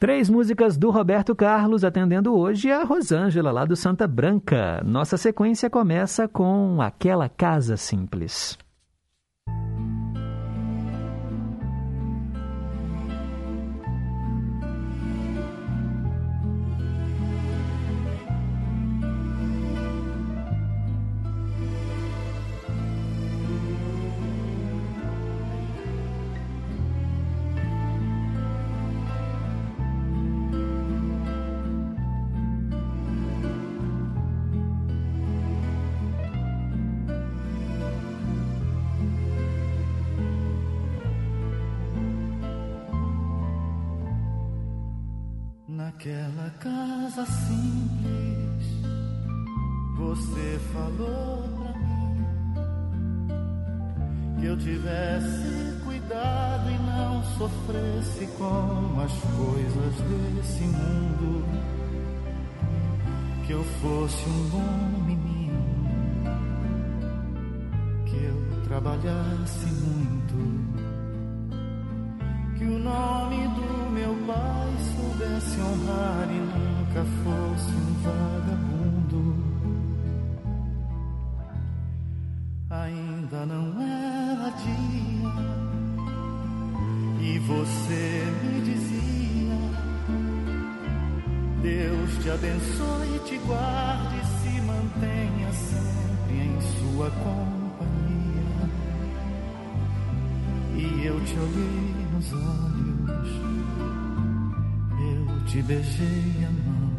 Três 0.00 0.30
músicas 0.30 0.78
do 0.78 0.88
Roberto 0.88 1.36
Carlos 1.36 1.84
atendendo 1.84 2.34
hoje 2.34 2.72
a 2.72 2.84
Rosângela, 2.84 3.52
lá 3.52 3.66
do 3.66 3.76
Santa 3.76 4.08
Branca. 4.08 4.80
Nossa 4.82 5.18
sequência 5.18 5.68
começa 5.68 6.26
com 6.26 6.80
Aquela 6.80 7.28
Casa 7.28 7.76
Simples. 7.76 8.56
Desse 60.34 60.62
mundo, 60.64 61.44
que 63.46 63.52
eu 63.52 63.64
fosse 63.80 64.28
um 64.28 64.48
bom 64.50 65.02
menino, 65.06 65.88
que 68.06 68.16
eu 68.16 68.62
trabalhasse 68.64 69.66
muito 69.66 70.80
que 72.60 72.66
o 72.66 72.78
nome 72.78 73.48
do 73.48 73.90
meu 73.90 74.14
pai 74.26 74.68
soubesse 74.94 75.58
honrar 75.60 76.28
e 76.30 76.40
nunca 76.40 77.02
fosse 77.24 77.72
um 77.72 77.94
vagabundo. 78.02 78.69
Te 92.22 92.30
abençoe 92.30 93.18
te 93.24 93.38
guarde 93.38 94.16
e 94.16 94.24
se 94.24 94.60
mantenha 94.60 95.52
sempre 95.52 96.36
em 96.36 96.60
sua 96.60 97.10
companhia. 97.10 98.68
E 100.76 101.06
eu 101.06 101.20
te 101.24 101.38
olhei 101.38 102.06
nos 102.12 102.32
olhos, 102.32 103.30
eu 105.00 105.44
te 105.46 105.62
beijei 105.62 106.44
a 106.44 106.50
mão. 106.50 106.90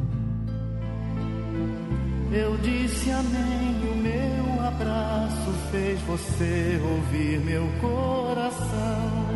Eu 2.32 2.58
disse 2.58 3.12
amém, 3.12 3.92
o 3.92 3.96
meu 3.98 4.66
abraço 4.66 5.52
fez 5.72 6.02
você 6.02 6.80
ouvir 6.84 7.40
meu 7.42 7.68
coração. 7.80 9.31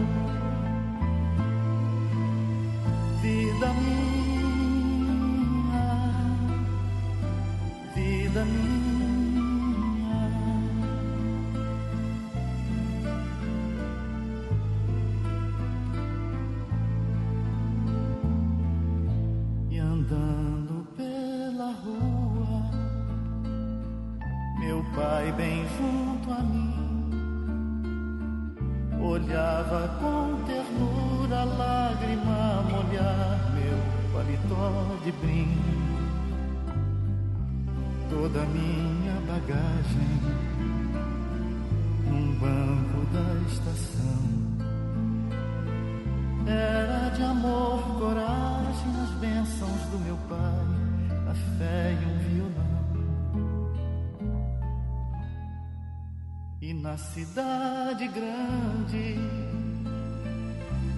Na 56.96 56.98
cidade 56.98 58.08
grande, 58.08 59.20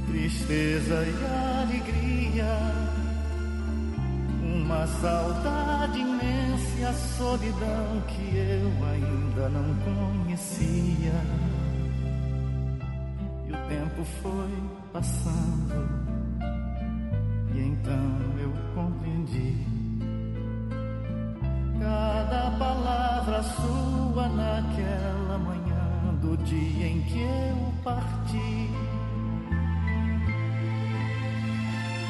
tristeza 0.05 0.93
e 0.93 1.63
alegria, 1.63 2.45
uma 4.43 4.85
saudade 4.85 5.99
imensa 5.99 6.79
e 6.79 6.85
a 6.85 6.93
solidão 6.93 8.03
que 8.09 8.37
eu 8.37 8.71
ainda 8.85 9.49
não 9.49 9.73
conhecia. 9.85 11.19
E 13.47 13.51
o 13.51 13.57
tempo 13.67 14.05
foi 14.21 14.53
passando, 14.93 15.89
e 17.55 17.59
então 17.59 18.16
dia 26.47 26.87
em 26.87 27.01
que 27.01 27.19
eu 27.19 27.73
parti. 27.83 28.69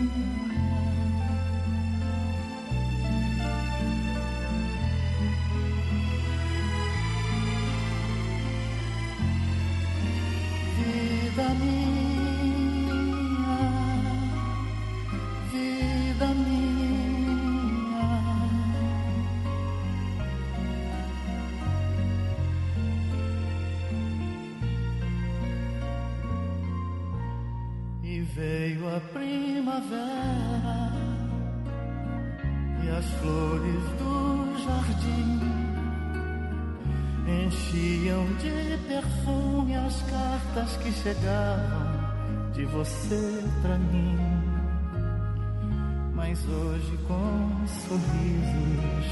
Mas 46.38 46.50
hoje 46.50 46.94
com 47.08 47.66
sorrisos 47.68 49.10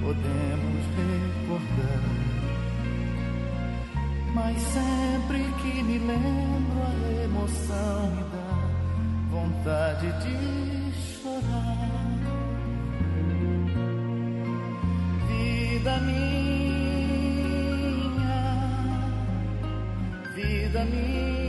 podemos 0.00 0.84
recordar. 0.96 2.02
Mas 4.34 4.62
sempre 4.62 5.42
que 5.60 5.82
me 5.82 5.98
lembro 5.98 6.82
a 6.86 6.92
emoção 7.24 8.10
me 8.10 8.22
dá 8.30 8.52
vontade 9.30 10.06
de 10.22 10.36
chorar. 10.94 11.88
Vida 15.26 15.94
minha, 16.00 16.38
vida 20.34 20.84
minha. 20.84 21.47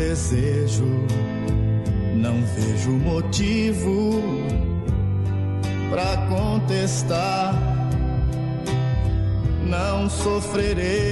Desejo, 0.00 0.86
não 2.14 2.42
vejo 2.56 2.90
motivo 2.90 4.22
pra 5.90 6.16
contestar. 6.28 7.54
Não 9.66 10.08
sofrerei, 10.08 11.09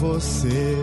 você 0.00 0.76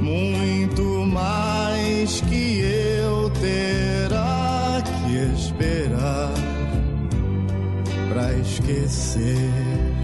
muito 0.00 0.82
mais 1.06 2.20
que 2.22 2.60
eu 2.60 3.30
terá 3.30 4.82
que 4.82 5.16
esperar 5.32 6.32
pra 8.12 8.32
esquecer. 8.34 10.01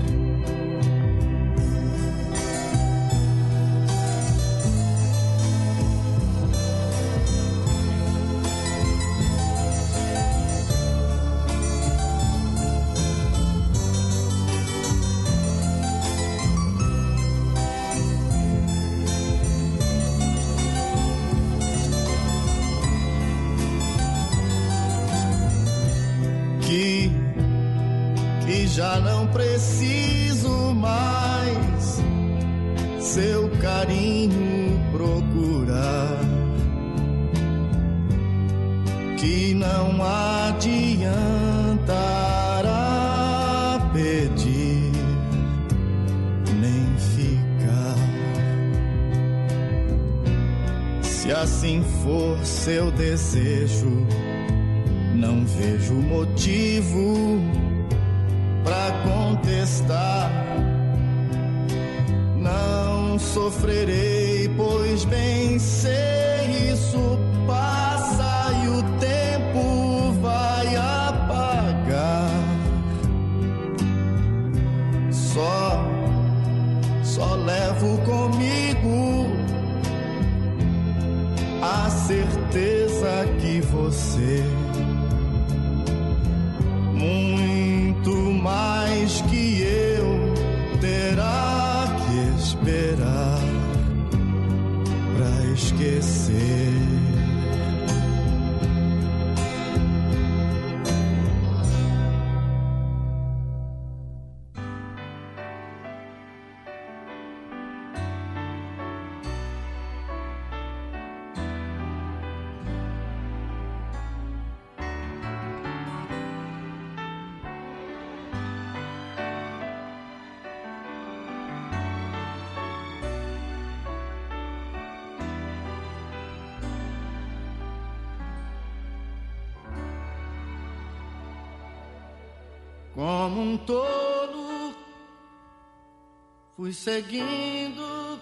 Fui 136.69 136.74
seguindo 136.74 138.20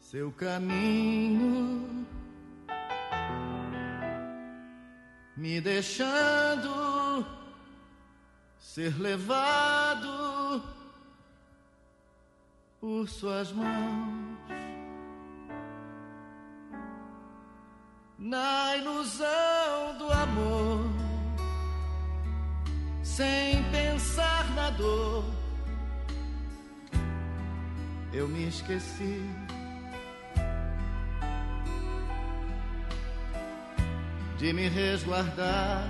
seu 0.00 0.30
caminho, 0.32 2.06
me 5.34 5.62
deixando 5.62 7.26
ser 8.58 9.00
levado 9.00 10.62
por 12.78 13.08
suas 13.08 13.50
mãos. 13.52 14.38
Na 18.18 18.76
ilusão 18.76 19.96
do 19.96 20.12
amor 20.12 20.84
sem 23.02 23.62
pensar 23.70 24.50
na 24.54 24.68
dor. 24.68 25.37
Eu 28.12 28.26
me 28.26 28.48
esqueci. 28.48 29.22
De 34.38 34.52
me 34.52 34.68
resguardar, 34.68 35.86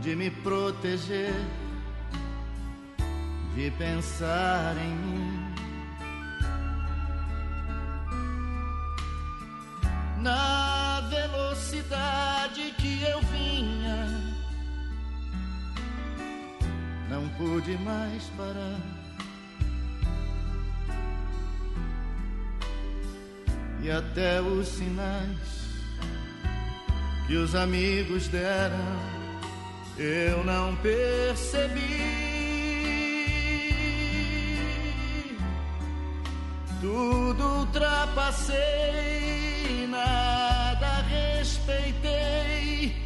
de 0.00 0.16
me 0.16 0.30
proteger, 0.30 1.34
de 3.54 3.70
pensar 3.72 4.76
em 4.78 4.94
mim. 4.96 5.54
Na 10.22 11.00
velocidade 11.08 12.74
que 12.78 13.02
eu 13.02 13.20
vinha 13.22 14.06
não 17.08 17.28
pude 17.30 17.76
mais 17.78 18.24
parar. 18.36 18.99
E 23.82 23.90
até 23.90 24.40
os 24.40 24.68
sinais 24.68 25.60
que 27.26 27.36
os 27.36 27.54
amigos 27.54 28.28
deram, 28.28 28.76
eu 29.96 30.44
não 30.44 30.76
percebi. 30.76 32.20
Tudo 36.80 37.60
ultrapassei, 37.60 38.58
nada 39.88 41.02
respeitei. 41.02 42.96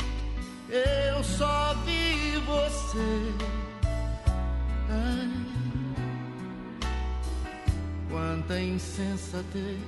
Eu 0.69 1.23
só 1.23 1.75
vi 1.85 2.39
você. 2.47 3.33
Ai, 4.91 5.31
quanta 8.11 8.59
insensatez, 8.59 9.79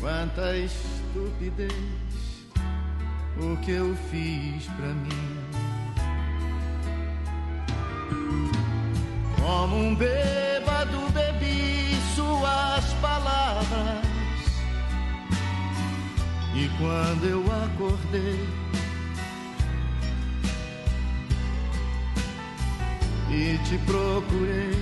quanta 0.00 0.56
estupidez, 0.56 1.72
o 3.36 3.56
que 3.58 3.72
eu 3.72 3.94
fiz 4.10 4.64
pra 4.76 4.88
mim. 4.88 5.40
Como 9.38 9.76
um 9.76 9.94
bêbado 9.94 10.98
bebi 11.12 11.94
suas 12.14 12.84
palavras, 12.94 14.06
e 16.54 16.68
quando 16.78 17.26
eu 17.26 17.44
acordei, 17.64 18.48
e 23.30 23.58
te 23.64 23.78
procurei, 23.84 24.74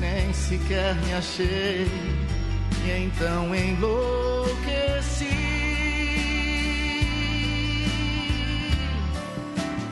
nem 0.00 0.32
sequer 0.32 0.94
me 0.96 1.12
achei, 1.12 1.86
então 2.90 3.54
enlouqueci. 3.54 5.26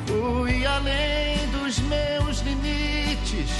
Fui 0.07 0.67
além 0.67 1.39
dos 1.51 1.79
meus 1.81 2.41
limites, 2.41 3.51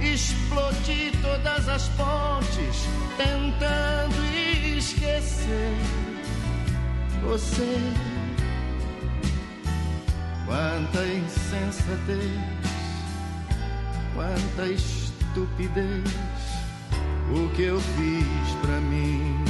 explodi 0.00 1.12
todas 1.22 1.68
as 1.68 1.88
pontes, 1.90 2.88
tentando 3.16 4.24
esquecer 4.76 5.74
você. 7.22 7.78
Quanta 10.46 11.06
insensatez 11.06 12.60
quanta 14.14 14.66
estupidez 14.66 16.04
o 17.32 17.48
que 17.50 17.62
eu 17.62 17.80
fiz 17.80 18.54
pra 18.62 18.80
mim. 18.80 19.49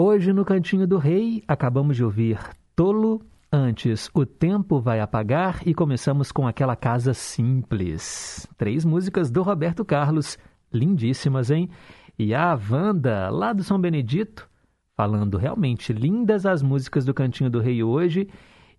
Hoje 0.00 0.32
no 0.32 0.44
Cantinho 0.44 0.86
do 0.86 0.96
Rei 0.96 1.42
acabamos 1.48 1.96
de 1.96 2.04
ouvir 2.04 2.38
Tolo. 2.76 3.20
Antes, 3.52 4.08
O 4.14 4.24
Tempo 4.24 4.78
Vai 4.78 5.00
Apagar 5.00 5.60
e 5.66 5.74
começamos 5.74 6.30
com 6.30 6.46
Aquela 6.46 6.76
Casa 6.76 7.12
Simples. 7.12 8.46
Três 8.56 8.84
músicas 8.84 9.28
do 9.28 9.42
Roberto 9.42 9.84
Carlos, 9.84 10.38
lindíssimas, 10.72 11.50
hein? 11.50 11.68
E 12.16 12.32
a 12.32 12.56
Wanda, 12.70 13.28
lá 13.28 13.52
do 13.52 13.64
São 13.64 13.76
Benedito, 13.76 14.48
falando 14.96 15.36
realmente 15.36 15.92
lindas 15.92 16.46
as 16.46 16.62
músicas 16.62 17.04
do 17.04 17.12
Cantinho 17.12 17.50
do 17.50 17.58
Rei 17.58 17.82
hoje. 17.82 18.28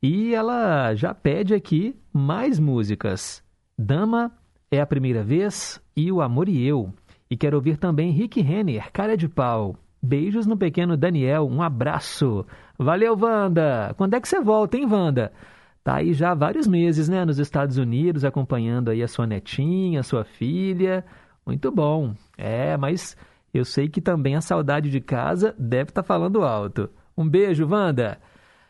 E 0.01 0.33
ela 0.33 0.95
já 0.95 1.13
pede 1.13 1.53
aqui 1.53 1.99
mais 2.13 2.59
músicas. 2.59 3.43
Dama 3.77 4.31
é 4.71 4.79
a 4.79 4.87
primeira 4.87 5.21
vez 5.21 5.81
e 5.97 6.13
O 6.13 6.21
Amor 6.21 6.47
e 6.47 6.65
Eu. 6.65 6.93
E 7.29 7.35
quero 7.35 7.57
ouvir 7.57 7.75
também 7.75 8.09
Rick 8.09 8.39
Renner, 8.39 8.89
Cara 8.93 9.17
de 9.17 9.27
Pau. 9.27 9.75
Beijos 10.01 10.45
no 10.45 10.57
pequeno 10.57 10.95
Daniel, 10.95 11.47
um 11.47 11.61
abraço. 11.61 12.45
Valeu, 12.77 13.17
Wanda! 13.19 13.93
Quando 13.97 14.13
é 14.13 14.21
que 14.21 14.27
você 14.27 14.39
volta, 14.39 14.77
hein, 14.77 14.85
Wanda? 14.85 15.31
Tá 15.83 15.95
aí 15.95 16.13
já 16.13 16.31
há 16.31 16.35
vários 16.35 16.67
meses, 16.67 17.09
né, 17.09 17.25
nos 17.25 17.39
Estados 17.39 17.77
Unidos, 17.77 18.23
acompanhando 18.23 18.89
aí 18.89 19.03
a 19.03 19.07
sua 19.07 19.27
netinha, 19.27 19.99
a 19.99 20.03
sua 20.03 20.23
filha. 20.23 21.03
Muito 21.45 21.71
bom. 21.71 22.13
É, 22.37 22.77
mas 22.77 23.17
eu 23.53 23.65
sei 23.65 23.89
que 23.89 23.99
também 23.99 24.35
a 24.35 24.41
saudade 24.41 24.89
de 24.89 25.01
casa 25.01 25.53
deve 25.57 25.89
estar 25.89 26.03
falando 26.03 26.43
alto. 26.43 26.89
Um 27.17 27.27
beijo, 27.27 27.67
Wanda. 27.67 28.19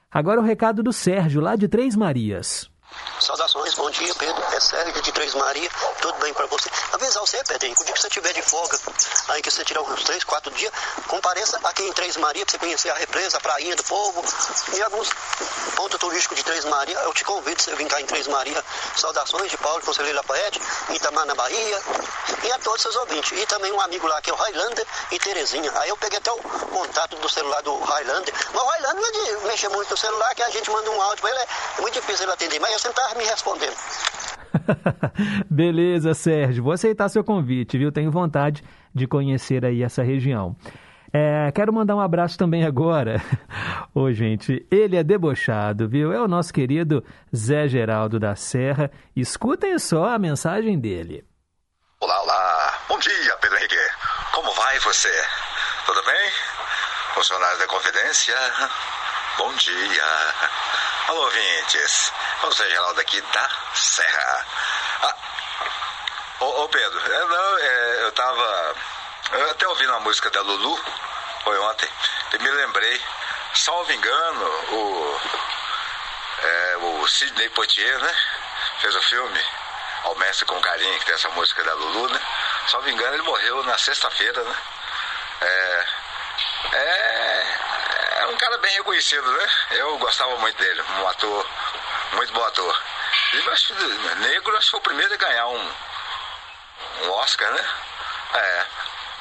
Agora 0.10 0.42
o 0.42 0.44
recado 0.44 0.82
do 0.82 0.92
Sérgio, 0.92 1.42
lá 1.42 1.56
de 1.56 1.68
Três 1.68 1.96
Marias. 1.96 2.72
Saudações, 3.20 3.74
bom 3.76 3.90
dia, 3.92 4.16
Pedro. 4.16 4.44
É 4.54 4.60
Sérgio 4.60 5.02
de 5.02 5.12
Três 5.12 5.34
Maria. 5.36 5.70
Tudo 6.02 6.18
bem 6.20 6.34
pra 6.34 6.46
você? 6.46 6.70
Avisar 6.94 7.22
você, 7.22 7.44
Pedrinho, 7.44 7.76
que 7.76 7.82
o 7.82 7.86
dia 7.86 7.94
que 7.94 8.02
você 8.02 8.10
tiver 8.10 8.34
de 8.34 8.42
folga, 8.42 8.80
aí 9.28 9.42
que 9.42 9.52
você 9.52 9.64
tirar 9.66 9.82
uns 9.82 10.04
três, 10.04 10.24
quatro 10.24 10.52
dias, 10.52 10.72
compareça 11.08 11.60
aqui 11.64 11.84
em 11.84 11.94
Três 11.94 12.16
Maria 12.18 12.46
pra 12.46 12.52
você 12.52 12.58
conhecer 12.58 12.90
a 12.90 12.96
represa, 12.96 13.38
a 13.38 13.42
prainha 13.42 13.76
do 13.76 13.84
povo 13.84 14.24
e 14.74 14.82
alguns 14.82 15.10
pontos 15.76 16.00
turísticos 16.00 16.38
de 16.38 16.44
Três 16.44 16.66
Maria. 16.66 16.98
Eu 17.00 17.14
te 17.14 17.26
convido 17.26 17.62
você 17.62 17.76
vir 17.76 17.88
cá 17.88 18.00
em 18.00 18.06
Três 18.06 18.26
Maria. 18.28 18.64
Saudações 18.96 19.52
de 19.52 19.58
Paulo, 19.58 19.84
Conselheiro 19.84 20.18
Lafayette, 20.18 20.62
Itamar 20.92 21.26
na 21.26 21.36
Bahia 21.36 21.82
e 22.44 22.52
a 22.52 22.60
todos 22.60 22.82
seus 22.82 22.96
ouvintes. 22.96 23.38
E 23.38 23.46
também 23.46 23.72
um 23.72 23.82
amigo 23.82 24.08
lá 24.08 24.22
que 24.22 24.30
é 24.30 24.34
o 24.34 24.38
Highlander 24.38 24.88
e 25.12 25.20
Terezinha. 25.20 25.72
Aí 25.76 25.90
eu 25.90 25.98
peguei 25.98 26.20
até 26.20 26.32
o 26.32 26.38
contato 26.38 27.18
do 27.18 27.30
celular 27.30 27.62
do 27.62 27.78
Highlander. 27.80 28.34
Mas 28.54 28.64
o 28.64 28.66
Highlander 28.66 28.96
não 28.96 29.08
é 29.08 29.12
de 29.12 29.48
mexer 29.48 29.70
muito 29.70 29.92
no 29.92 29.98
celular, 29.98 30.34
que 30.34 30.42
a 30.42 30.50
gente 30.50 30.70
manda 30.72 30.90
um 30.90 31.02
áudio 31.02 31.22
pra 31.22 31.30
ele, 31.30 31.40
é 31.40 31.82
muito 31.82 31.94
difícil 31.94 32.24
ele 32.24 32.32
atender. 32.32 32.60
Mas 32.60 32.79
tava 32.94 33.16
me 33.16 33.26
respondendo. 33.26 33.76
Beleza, 35.50 36.14
Sérgio. 36.14 36.64
Vou 36.64 36.74
aceitar 36.74 37.10
seu 37.10 37.24
convite, 37.24 37.78
viu? 37.78 37.92
Tenho 37.92 38.12
vontade 38.12 38.64
de 38.94 39.08
conhecer 39.08 39.66
aí 39.66 39.84
essa 39.84 40.04
região. 40.04 40.56
É, 41.12 41.52
quero 41.54 41.74
mandar 41.74 41.96
um 41.96 42.00
abraço 42.00 42.38
também 42.38 42.64
agora. 42.64 43.22
Ô, 43.94 44.12
gente, 44.12 44.66
ele 44.70 44.96
é 44.96 45.04
debochado, 45.04 45.90
viu? 45.90 46.14
É 46.14 46.22
o 46.22 46.28
nosso 46.28 46.54
querido 46.54 47.04
Zé 47.36 47.68
Geraldo 47.68 48.20
da 48.20 48.36
Serra. 48.36 48.92
Escutem 49.16 49.78
só 49.80 50.06
a 50.10 50.20
mensagem 50.20 50.80
dele. 50.80 51.26
Olá, 52.00 52.22
olá. 52.22 52.74
Bom 52.88 53.00
dia, 53.00 53.38
Pedro 53.42 53.58
Henrique. 53.58 53.76
Como 54.34 54.52
vai 54.54 54.80
você? 54.80 55.12
Tudo 55.86 56.04
bem? 56.06 56.32
Funcionário 57.16 57.58
da 57.58 57.68
Confidência? 57.68 58.36
Bom 59.38 59.54
dia. 59.56 60.89
Alô, 61.10 61.24
ouvintes. 61.24 62.14
Eu 62.44 62.52
sou 62.52 62.68
Geraldo 62.68 63.02
aqui 63.02 63.20
da 63.20 63.50
Serra. 63.74 64.46
Ah, 65.02 65.16
ô, 66.42 66.46
ô, 66.46 66.70
Pedro, 66.70 67.00
é, 67.00 67.26
não, 67.26 67.58
é, 67.58 68.04
eu 68.04 68.12
tava. 68.12 68.76
Eu 69.32 69.50
até 69.50 69.68
ouvi 69.68 69.88
uma 69.88 70.02
música 70.02 70.30
da 70.30 70.42
Lulu, 70.42 70.80
foi 71.44 71.58
ontem, 71.58 71.90
e 72.34 72.38
me 72.38 72.52
lembrei, 72.52 73.02
salvo 73.56 73.92
engano, 73.92 74.46
o, 74.46 75.22
é, 76.44 76.78
o 76.78 77.08
Sidney 77.08 77.50
Poitier, 77.50 77.98
né? 77.98 78.16
Fez 78.80 78.96
o 78.96 79.02
filme 79.02 79.44
Ao 80.04 80.14
Mestre 80.14 80.46
com 80.46 80.62
Carinho, 80.62 81.00
que 81.00 81.06
tem 81.06 81.16
essa 81.16 81.30
música 81.30 81.64
da 81.64 81.74
Lulu, 81.74 82.08
né? 82.10 82.22
Salvo 82.68 82.88
engano, 82.88 83.16
ele 83.16 83.24
morreu 83.24 83.64
na 83.64 83.80
sexta-feira, 83.80 84.44
né? 84.44 84.56
É, 85.42 85.86
é, 86.74 87.30
é 88.20 88.26
um 88.28 88.38
cara 88.38 88.58
bem 88.58 88.74
reconhecido, 88.74 89.32
né? 89.32 89.50
Eu 89.72 89.98
gostava 89.98 90.36
muito 90.38 90.58
dele, 90.58 90.82
um 90.82 91.08
ator, 91.08 91.50
muito 92.14 92.34
bom 92.34 92.44
ator. 92.44 92.84
E 93.34 93.50
acho 93.50 93.68
que 93.68 93.74
negro 93.74 94.58
acho 94.58 94.66
que 94.66 94.72
foi 94.72 94.80
o 94.80 94.84
primeiro 94.84 95.14
a 95.14 95.18
ganhar 95.18 95.48
um, 95.48 95.74
um 97.04 97.12
Oscar, 97.12 97.50
né? 97.52 97.66
É, 98.34 98.66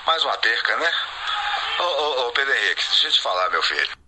mais 0.04 0.24
uma 0.24 0.36
perca, 0.38 0.76
né? 0.76 0.92
Ô, 1.78 1.82
ô, 1.82 2.26
ô, 2.26 2.32
Pedro 2.32 2.54
Henrique, 2.54 2.84
deixa 2.88 3.06
eu 3.06 3.12
te 3.12 3.22
falar, 3.22 3.48
meu 3.50 3.62
filho. 3.62 3.98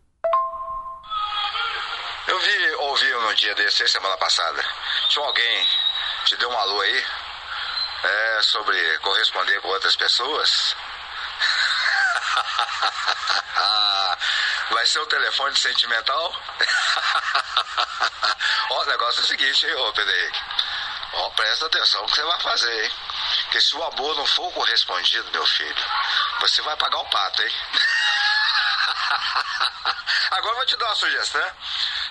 Eu 2.26 2.38
vi, 2.40 2.74
ouvi 2.74 3.12
num 3.12 3.34
dia 3.34 3.54
desse, 3.54 3.86
semana 3.88 4.16
passada, 4.16 4.64
tinha 5.08 5.24
alguém 5.24 5.68
te 6.24 6.36
deu 6.36 6.50
um 6.50 6.58
alô 6.58 6.80
aí 6.80 7.06
é, 8.02 8.42
sobre 8.42 8.98
corresponder 8.98 9.60
com 9.60 9.68
outras 9.68 9.94
pessoas. 9.94 10.76
Vai 14.70 14.86
ser 14.86 15.00
o 15.00 15.06
telefone 15.06 15.54
sentimental? 15.56 16.30
Ó, 18.70 18.82
o 18.82 18.86
negócio 18.86 19.20
é 19.20 19.24
o 19.24 19.26
seguinte, 19.26 19.66
hein, 19.66 19.74
ô 19.74 19.92
Pedro 19.92 20.14
Henrique. 20.14 20.40
Ó, 21.12 21.28
presta 21.30 21.66
atenção 21.66 22.02
no 22.02 22.08
que 22.08 22.14
você 22.14 22.22
vai 22.22 22.40
fazer, 22.40 22.84
hein? 22.84 22.92
Porque 23.42 23.60
se 23.60 23.76
o 23.76 23.82
amor 23.82 24.14
não 24.16 24.24
for 24.26 24.52
correspondido, 24.52 25.28
meu 25.32 25.44
filho, 25.44 25.84
você 26.40 26.62
vai 26.62 26.76
pagar 26.76 26.98
o 26.98 27.10
pato, 27.10 27.42
hein? 27.42 27.52
Agora 30.30 30.52
eu 30.52 30.56
vou 30.56 30.66
te 30.66 30.76
dar 30.76 30.86
uma 30.86 30.94
sugestão. 30.94 31.52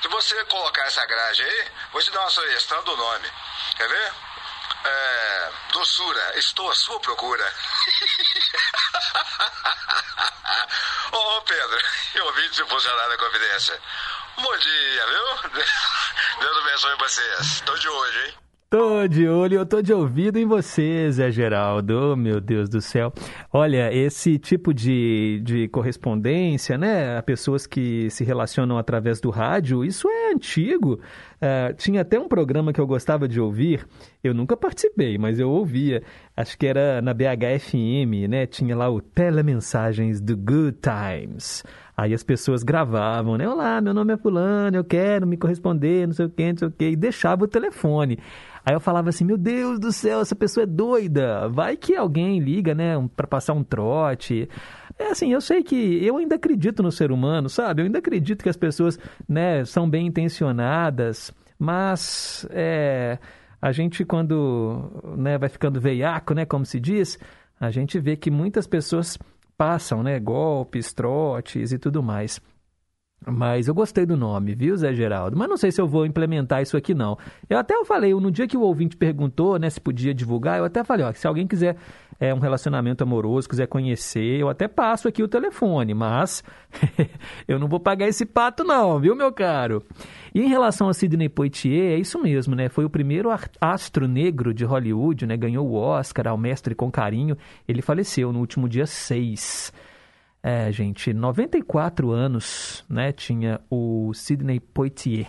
Se 0.02 0.08
você 0.10 0.44
colocar 0.46 0.84
essa 0.84 1.06
grade 1.06 1.44
aí, 1.44 1.72
vou 1.94 2.02
te 2.02 2.12
dar 2.12 2.20
uma 2.22 2.30
sugestão 2.30 2.84
do 2.84 2.98
nome. 2.98 3.32
Quer 3.78 3.88
ver? 3.88 4.14
É, 4.86 5.52
doçura, 5.74 6.38
estou 6.38 6.70
à 6.70 6.76
sua 6.76 7.00
procura. 7.00 7.44
Ô, 11.12 11.18
ô, 11.18 11.42
Pedro, 11.42 11.80
eu 12.16 12.26
ouvi 12.26 12.50
de 12.50 12.64
funcionário 12.66 13.10
da 13.10 13.18
Confidência. 13.18 13.80
Bom 14.38 14.58
dia, 14.58 15.06
viu? 15.08 15.26
Deus 16.40 16.58
abençoe 16.58 16.96
vocês. 16.98 17.40
Estou 17.42 17.78
de 17.78 17.90
hoje, 17.90 18.28
hein? 18.28 18.34
Tô 18.70 19.08
de 19.08 19.28
olho, 19.28 19.56
eu 19.56 19.66
tô 19.66 19.82
de 19.82 19.92
ouvido 19.92 20.38
em 20.38 20.46
você, 20.46 21.12
Zé 21.12 21.32
Geraldo. 21.32 22.12
Oh, 22.12 22.16
meu 22.16 22.40
Deus 22.40 22.70
do 22.70 22.80
céu. 22.80 23.12
Olha, 23.52 23.92
esse 23.92 24.38
tipo 24.38 24.72
de, 24.76 25.42
de 25.44 25.68
correspondência, 25.70 26.78
né? 26.78 27.18
A 27.18 27.24
pessoas 27.24 27.66
que 27.66 28.12
se 28.12 28.24
relacionam 28.24 28.78
através 28.78 29.20
do 29.20 29.32
rádio, 29.32 29.84
isso 29.84 30.08
é 30.08 30.34
antigo. 30.34 31.02
Uh, 31.42 31.74
tinha 31.78 32.02
até 32.02 32.20
um 32.20 32.28
programa 32.28 32.72
que 32.72 32.80
eu 32.80 32.86
gostava 32.86 33.28
de 33.28 33.42
ouvir. 33.42 33.88
Eu 34.22 34.34
nunca 34.34 34.58
participei, 34.58 35.18
mas 35.18 35.40
eu 35.40 35.50
ouvia. 35.50 36.04
Acho 36.36 36.58
que 36.58 36.68
era 36.68 37.02
na 37.02 37.14
BHFM, 37.14 38.28
né? 38.30 38.46
Tinha 38.46 38.76
lá 38.76 38.90
o 38.90 39.00
Telemensagens 39.00 40.20
do 40.20 40.36
Good 40.36 40.80
Times. 40.82 41.64
Aí 41.96 42.14
as 42.14 42.22
pessoas 42.22 42.62
gravavam, 42.62 43.38
né? 43.38 43.48
Olá, 43.48 43.80
meu 43.80 43.94
nome 43.94 44.14
é 44.14 44.18
Fulano, 44.18 44.76
eu 44.76 44.84
quero 44.84 45.26
me 45.26 45.38
corresponder, 45.38 46.06
não 46.06 46.14
sei 46.14 46.26
o 46.26 46.30
quê, 46.30 46.52
não 46.52 46.58
sei 46.58 46.68
o 46.68 46.72
quê. 46.72 46.90
E 46.90 46.96
deixava 46.98 47.46
o 47.46 47.48
telefone. 47.48 48.20
Aí 48.66 48.76
eu 48.76 48.82
falava 48.82 49.08
assim, 49.08 49.24
meu 49.24 49.38
Deus 49.38 49.80
do 49.80 49.90
céu, 49.90 50.20
essa 50.20 50.36
pessoa 50.36 50.66
é 50.66 50.68
doida. 50.68 51.48
Vai 51.48 51.78
que 51.78 51.96
alguém 51.96 52.40
liga, 52.40 52.76
né, 52.76 52.96
para 53.16 53.26
passar 53.26 53.54
um 53.54 53.64
trote. 53.64 54.50
É 54.98 55.12
assim, 55.12 55.32
eu 55.32 55.40
sei 55.40 55.64
que 55.64 56.06
eu 56.06 56.18
ainda 56.18 56.36
acredito 56.36 56.84
no 56.84 56.92
ser 56.92 57.10
humano, 57.10 57.48
sabe? 57.48 57.82
Eu 57.82 57.86
ainda 57.86 58.00
acredito 58.00 58.44
que 58.44 58.50
as 58.50 58.58
pessoas, 58.58 59.00
né, 59.30 59.64
são 59.64 59.90
bem 59.90 60.08
intencionadas, 60.08 61.34
mas 61.58 62.46
é, 62.50 63.18
a 63.62 63.72
gente 63.72 64.06
quando, 64.06 64.90
né, 65.18 65.38
vai 65.38 65.50
ficando 65.50 65.80
veiaco, 65.80 66.34
né, 66.34 66.46
como 66.46 66.66
se 66.66 66.80
diz, 66.80 67.20
a 67.60 67.70
gente 67.72 68.00
vê 68.00 68.16
que 68.16 68.32
muitas 68.32 68.66
pessoas 68.66 69.18
passam, 69.58 70.02
né, 70.02 70.20
golpes, 70.20 70.94
trotes 70.94 71.72
e 71.72 71.78
tudo 71.78 72.02
mais. 72.02 72.42
Mas 73.28 73.68
eu 73.68 73.74
gostei 73.74 74.06
do 74.06 74.16
nome, 74.16 74.56
viu, 74.56 74.78
Zé 74.78 74.94
Geraldo? 74.94 75.36
Mas 75.36 75.50
não 75.50 75.58
sei 75.58 75.72
se 75.72 75.82
eu 75.82 75.88
vou 75.88 76.06
implementar 76.06 76.62
isso 76.62 76.78
aqui, 76.78 76.94
não. 76.94 77.18
Eu 77.50 77.58
até 77.58 77.74
falei, 77.84 78.14
no 78.14 78.32
dia 78.32 78.48
que 78.48 78.56
o 78.56 78.62
ouvinte 78.62 78.96
perguntou, 78.96 79.60
né, 79.60 79.70
se 79.70 79.82
podia 79.82 80.14
divulgar, 80.14 80.58
eu 80.58 80.64
até 80.64 80.84
falei, 80.86 81.06
ó, 81.06 81.12
se 81.12 81.28
alguém 81.28 81.46
quiser 81.46 81.76
é, 82.20 82.34
um 82.34 82.40
relacionamento 82.40 83.04
amoroso, 83.04 83.48
quiser 83.48 83.68
conhecer, 83.68 84.40
eu 84.40 84.50
até 84.50 84.68
passo 84.68 85.08
aqui 85.08 85.24
o 85.24 85.28
telefone, 85.28 85.94
mas 85.94 86.44
eu 87.48 87.58
não 87.58 87.68
vou 87.68 87.80
pagar 87.80 88.08
esse 88.08 88.26
pato, 88.26 88.64
não, 88.64 89.00
viu, 89.00 89.16
meu 89.16 89.32
caro? 89.32 89.84
E 90.36 90.42
em 90.42 90.48
relação 90.48 90.90
a 90.90 90.94
Sidney 90.94 91.30
Poitier, 91.30 91.94
é 91.94 91.98
isso 91.98 92.22
mesmo, 92.22 92.56
né? 92.56 92.68
Foi 92.68 92.84
o 92.84 92.90
primeiro 92.90 93.30
astro 93.62 94.08
negro 94.08 94.54
de 94.54 94.66
Hollywood, 94.66 95.26
né? 95.26 95.38
Ganhou 95.38 95.68
o 95.68 95.74
Oscar 95.74 96.28
ao 96.28 96.38
Mestre 96.38 96.76
com 96.76 96.92
Carinho. 96.92 97.38
Ele 97.68 97.82
faleceu 97.82 98.34
no 98.34 98.40
último 98.40 98.68
dia 98.68 98.86
6. 98.86 99.72
É, 100.42 100.72
gente, 100.72 101.14
94 101.14 102.12
anos, 102.12 102.86
né, 102.90 103.12
tinha 103.12 103.60
o 103.70 104.14
Sidney 104.14 104.60
Poitier. 104.60 105.28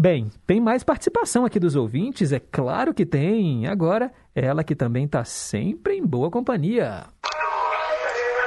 Bem, 0.00 0.30
tem 0.46 0.60
mais 0.60 0.84
participação 0.84 1.44
aqui 1.44 1.58
dos 1.58 1.74
ouvintes, 1.74 2.30
é 2.30 2.38
claro 2.38 2.94
que 2.94 3.04
tem. 3.04 3.66
Agora, 3.66 4.12
ela 4.32 4.62
que 4.62 4.76
também 4.76 5.06
está 5.06 5.24
sempre 5.24 5.96
em 5.96 6.06
boa 6.06 6.30
companhia. 6.30 7.04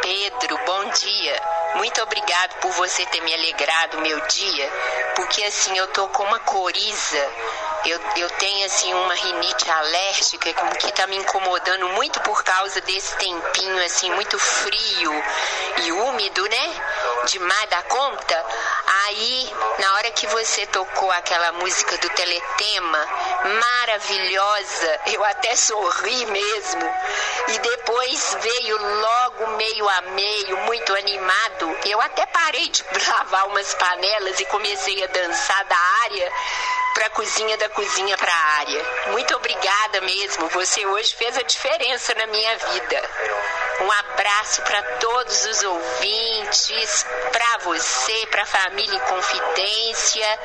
Pedro, 0.02 0.58
bom 0.66 0.90
dia. 0.92 1.42
Muito 1.76 2.02
obrigado 2.02 2.58
por 2.62 2.72
você 2.72 3.06
ter 3.08 3.20
me 3.22 3.34
alegrado 3.34 4.00
meu 4.00 4.18
dia, 4.28 4.70
porque 5.18 5.44
assim 5.44 5.78
eu 5.78 5.88
tô 5.88 6.08
com 6.08 6.24
uma 6.24 6.40
coriza 6.40 7.20
eu, 7.84 8.00
eu 8.18 8.30
tenho 8.32 8.66
assim 8.68 8.94
uma 8.94 9.14
rinite 9.16 9.70
alérgica 9.70 10.54
que 10.78 10.88
está 10.88 11.08
me 11.08 11.18
incomodando 11.18 11.90
muito 11.90 12.20
por 12.22 12.44
causa 12.44 12.80
desse 12.82 13.16
tempinho 13.18 13.84
assim 13.84 14.12
muito 14.12 14.38
frio 14.38 15.24
e 15.84 15.92
úmido, 15.92 16.44
né? 16.44 16.82
Demais 17.26 17.70
da 17.72 17.82
conta. 17.84 18.46
Aí, 19.08 19.54
na 19.80 19.94
hora 19.96 20.12
que 20.12 20.28
você 20.28 20.66
tocou 20.68 21.10
aquela 21.12 21.52
música 21.54 21.98
do 21.98 22.10
Teletema, 22.10 23.08
maravilhosa, 23.60 25.00
eu 25.08 25.24
até 25.24 25.56
sorri 25.56 26.26
mesmo. 26.28 26.94
E 27.48 27.58
depois 27.58 28.38
veio 28.42 28.78
logo 28.78 29.48
meio 29.58 29.90
a 29.90 30.02
meio, 30.02 30.58
muito 30.58 30.94
animado. 30.96 31.78
Eu 31.86 32.00
até 32.02 32.26
parei 32.28 32.68
de 32.70 32.84
lavar 33.10 33.48
umas 33.48 33.74
panelas 33.76 34.40
e 34.40 34.46
comecei 34.46 35.04
a 35.04 35.08
dançar 35.08 35.66
da 35.66 35.78
área 36.04 36.32
para 36.94 37.08
a 37.08 37.10
cozinha, 37.10 37.58
da 37.58 37.70
cozinha 37.70 38.18
para 38.18 38.32
a 38.32 38.60
área. 38.60 38.84
Muito 39.12 39.36
obrigada 39.36 40.02
mesmo. 40.02 40.48
Você 40.50 40.86
hoje 40.86 41.16
fez 41.16 41.38
a 41.38 41.42
diferença 41.44 42.14
na 42.16 42.28
minha 42.28 42.58
vida. 42.58 43.02
Um 43.82 43.92
abraço 43.92 44.62
para 44.62 44.82
todos 45.00 45.46
os 45.46 45.64
ouvintes, 45.64 47.06
para 47.32 47.58
você, 47.64 48.28
para 48.30 48.44
a 48.44 48.46
família 48.46 48.96
em 48.96 49.00
confidência. 49.00 50.40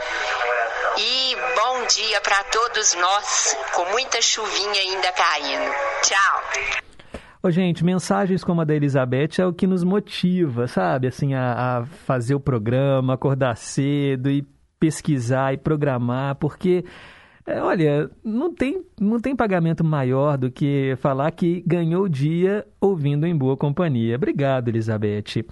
E 0.98 1.36
bom 1.54 1.86
dia 1.86 2.20
para 2.22 2.42
todos 2.44 2.94
nós, 2.94 3.56
com 3.74 3.84
muita 3.90 4.20
chuvinha 4.22 4.80
ainda 4.80 5.12
caindo. 5.12 5.74
Tchau. 6.02 6.42
Ô, 7.42 7.50
gente, 7.50 7.84
mensagens 7.84 8.42
como 8.42 8.62
a 8.62 8.64
da 8.64 8.74
Elizabeth 8.74 9.38
é 9.38 9.46
o 9.46 9.52
que 9.52 9.66
nos 9.66 9.84
motiva, 9.84 10.66
sabe? 10.66 11.06
Assim, 11.06 11.34
a, 11.34 11.78
a 11.78 11.86
fazer 12.06 12.34
o 12.34 12.40
programa, 12.40 13.14
acordar 13.14 13.56
cedo 13.56 14.30
e 14.30 14.44
pesquisar 14.78 15.54
e 15.54 15.56
programar, 15.56 16.36
porque 16.36 16.84
é, 17.46 17.62
olha, 17.62 18.10
não 18.24 18.52
tem, 18.52 18.84
não 19.00 19.20
tem 19.20 19.36
pagamento 19.36 19.84
maior 19.84 20.36
do 20.36 20.50
que 20.50 20.96
falar 20.98 21.30
que 21.30 21.62
ganhou 21.64 22.04
o 22.04 22.08
dia 22.08 22.66
ouvindo 22.80 23.24
em 23.24 23.36
boa 23.36 23.56
companhia. 23.56 24.16
Obrigado, 24.16 24.68
Elizabeth. 24.68 25.44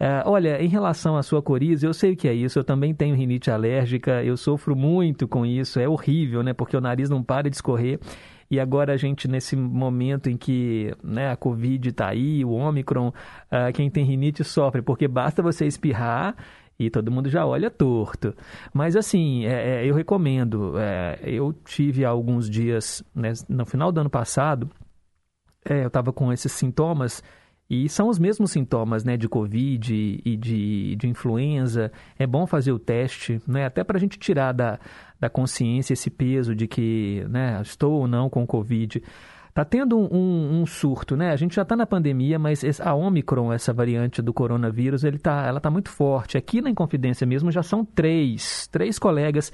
É, 0.00 0.22
olha, 0.24 0.62
em 0.62 0.68
relação 0.68 1.14
à 1.14 1.22
sua 1.22 1.42
coriza, 1.42 1.86
eu 1.86 1.92
sei 1.92 2.12
o 2.12 2.16
que 2.16 2.26
é 2.26 2.32
isso, 2.32 2.58
eu 2.58 2.64
também 2.64 2.94
tenho 2.94 3.14
rinite 3.14 3.50
alérgica, 3.50 4.24
eu 4.24 4.36
sofro 4.36 4.74
muito 4.74 5.28
com 5.28 5.44
isso, 5.44 5.78
é 5.78 5.86
horrível, 5.86 6.42
né? 6.42 6.54
Porque 6.54 6.76
o 6.76 6.80
nariz 6.80 7.10
não 7.10 7.22
para 7.22 7.50
de 7.50 7.56
escorrer. 7.56 8.00
E 8.50 8.58
agora 8.58 8.94
a 8.94 8.96
gente, 8.96 9.28
nesse 9.28 9.54
momento 9.54 10.28
em 10.28 10.36
que 10.36 10.92
né, 11.02 11.30
a 11.30 11.36
Covid 11.36 11.88
está 11.88 12.08
aí, 12.08 12.44
o 12.44 12.50
Ômicron, 12.50 13.08
uh, 13.08 13.72
quem 13.72 13.88
tem 13.90 14.04
rinite 14.04 14.42
sofre, 14.42 14.82
porque 14.82 15.06
basta 15.06 15.42
você 15.42 15.66
espirrar 15.66 16.34
e 16.78 16.90
todo 16.90 17.10
mundo 17.10 17.28
já 17.28 17.46
olha 17.46 17.70
torto. 17.70 18.34
Mas 18.72 18.96
assim, 18.96 19.44
é, 19.44 19.82
é, 19.82 19.86
eu 19.86 19.94
recomendo. 19.94 20.78
É, 20.78 21.18
eu 21.22 21.52
tive 21.64 22.04
alguns 22.04 22.48
dias, 22.48 23.02
né, 23.14 23.32
no 23.48 23.64
final 23.64 23.92
do 23.92 24.00
ano 24.00 24.10
passado, 24.10 24.70
é, 25.64 25.82
eu 25.82 25.88
estava 25.88 26.12
com 26.12 26.32
esses 26.32 26.52
sintomas. 26.52 27.22
E 27.70 27.88
são 27.88 28.08
os 28.08 28.18
mesmos 28.18 28.50
sintomas 28.50 29.02
né, 29.02 29.16
de 29.16 29.26
Covid 29.28 29.94
e 29.94 30.36
de, 30.36 30.94
de 30.96 31.08
influenza. 31.08 31.90
É 32.18 32.26
bom 32.26 32.46
fazer 32.46 32.70
o 32.70 32.78
teste, 32.78 33.40
né, 33.46 33.64
até 33.64 33.82
para 33.82 33.96
a 33.96 34.00
gente 34.00 34.18
tirar 34.18 34.52
da, 34.52 34.78
da 35.18 35.30
consciência 35.30 35.94
esse 35.94 36.10
peso 36.10 36.54
de 36.54 36.66
que 36.66 37.24
né, 37.30 37.60
estou 37.62 38.00
ou 38.00 38.08
não 38.08 38.28
com 38.28 38.46
Covid. 38.46 39.02
Está 39.52 39.66
tendo 39.66 39.98
um, 39.98 40.62
um, 40.62 40.64
surto, 40.64 41.14
né? 41.14 41.30
A 41.30 41.36
gente 41.36 41.54
já 41.54 41.60
está 41.60 41.76
na 41.76 41.84
pandemia, 41.84 42.38
mas 42.38 42.80
a 42.80 42.94
Omicron, 42.94 43.52
essa 43.52 43.70
variante 43.70 44.22
do 44.22 44.32
coronavírus, 44.32 45.04
ele 45.04 45.18
tá, 45.18 45.44
ela 45.46 45.58
está 45.58 45.70
muito 45.70 45.90
forte. 45.90 46.38
Aqui 46.38 46.62
na 46.62 46.70
Inconfidência 46.70 47.26
mesmo 47.26 47.52
já 47.52 47.62
são 47.62 47.84
três, 47.84 48.66
três 48.68 48.98
colegas 48.98 49.52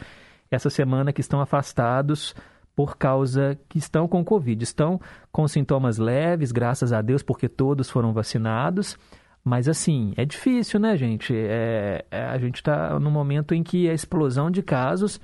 essa 0.48 0.70
semana 0.70 1.12
que 1.12 1.20
estão 1.20 1.40
afastados 1.40 2.32
por 2.76 2.96
causa 2.96 3.58
que 3.68 3.76
estão 3.76 4.06
com 4.06 4.24
Covid. 4.24 4.62
Estão 4.62 5.00
com 5.32 5.48
sintomas 5.48 5.98
leves, 5.98 6.52
graças 6.52 6.92
a 6.92 7.02
Deus, 7.02 7.24
porque 7.24 7.48
todos 7.48 7.90
foram 7.90 8.12
vacinados. 8.12 8.96
Mas 9.42 9.68
assim, 9.68 10.14
é 10.16 10.24
difícil, 10.24 10.78
né, 10.78 10.96
gente? 10.96 11.34
É, 11.34 12.04
é, 12.08 12.22
a 12.22 12.38
gente 12.38 12.58
está 12.58 13.00
no 13.00 13.10
momento 13.10 13.52
em 13.52 13.64
que 13.64 13.90
a 13.90 13.94
explosão 13.94 14.48
de 14.48 14.62
casos 14.62 15.20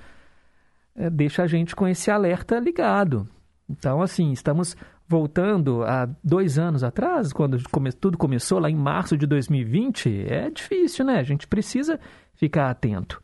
é, 0.97 1.09
deixa 1.09 1.45
a 1.45 1.47
gente 1.47 1.77
com 1.77 1.87
esse 1.87 2.11
alerta 2.11 2.59
ligado. 2.59 3.29
Então, 3.77 4.01
assim, 4.01 4.31
estamos 4.31 4.77
voltando 5.07 5.83
a 5.83 6.09
dois 6.23 6.59
anos 6.59 6.85
atrás, 6.85 7.33
quando 7.33 7.61
come, 7.71 7.93
tudo 7.93 8.17
começou, 8.17 8.59
lá 8.61 8.71
em 8.71 8.77
março 8.77 9.17
de 9.17 9.27
2020. 9.27 10.27
É 10.29 10.49
difícil, 10.49 11.05
né? 11.05 11.19
A 11.19 11.23
gente 11.23 11.47
precisa 11.47 11.99
ficar 12.35 12.71
atento. 12.71 13.21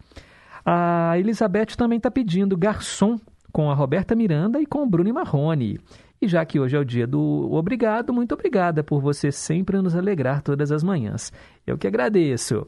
A 0.67 1.19
Elizabeth 1.19 1.77
também 1.77 1.99
está 1.99 2.11
pedindo 2.11 2.57
garçom 2.57 3.19
com 3.53 3.71
a 3.71 3.75
Roberta 3.75 4.15
Miranda 4.15 4.61
e 4.61 4.67
com 4.67 4.83
o 4.83 4.87
Bruno 4.87 5.13
Marrone. 5.15 5.81
E 6.21 6.29
já 6.29 6.45
que 6.45 6.61
hoje 6.61 6.77
é 6.77 6.79
o 6.79 6.85
dia 6.85 7.07
do 7.07 7.49
obrigado, 7.53 8.13
muito 8.13 8.35
obrigada 8.35 8.85
por 8.85 9.01
você 9.01 9.33
sempre 9.33 9.81
nos 9.81 9.97
alegrar 9.97 10.43
todas 10.43 10.71
as 10.71 10.83
manhãs. 10.83 11.33
Eu 11.67 11.79
que 11.79 11.87
agradeço. 11.87 12.67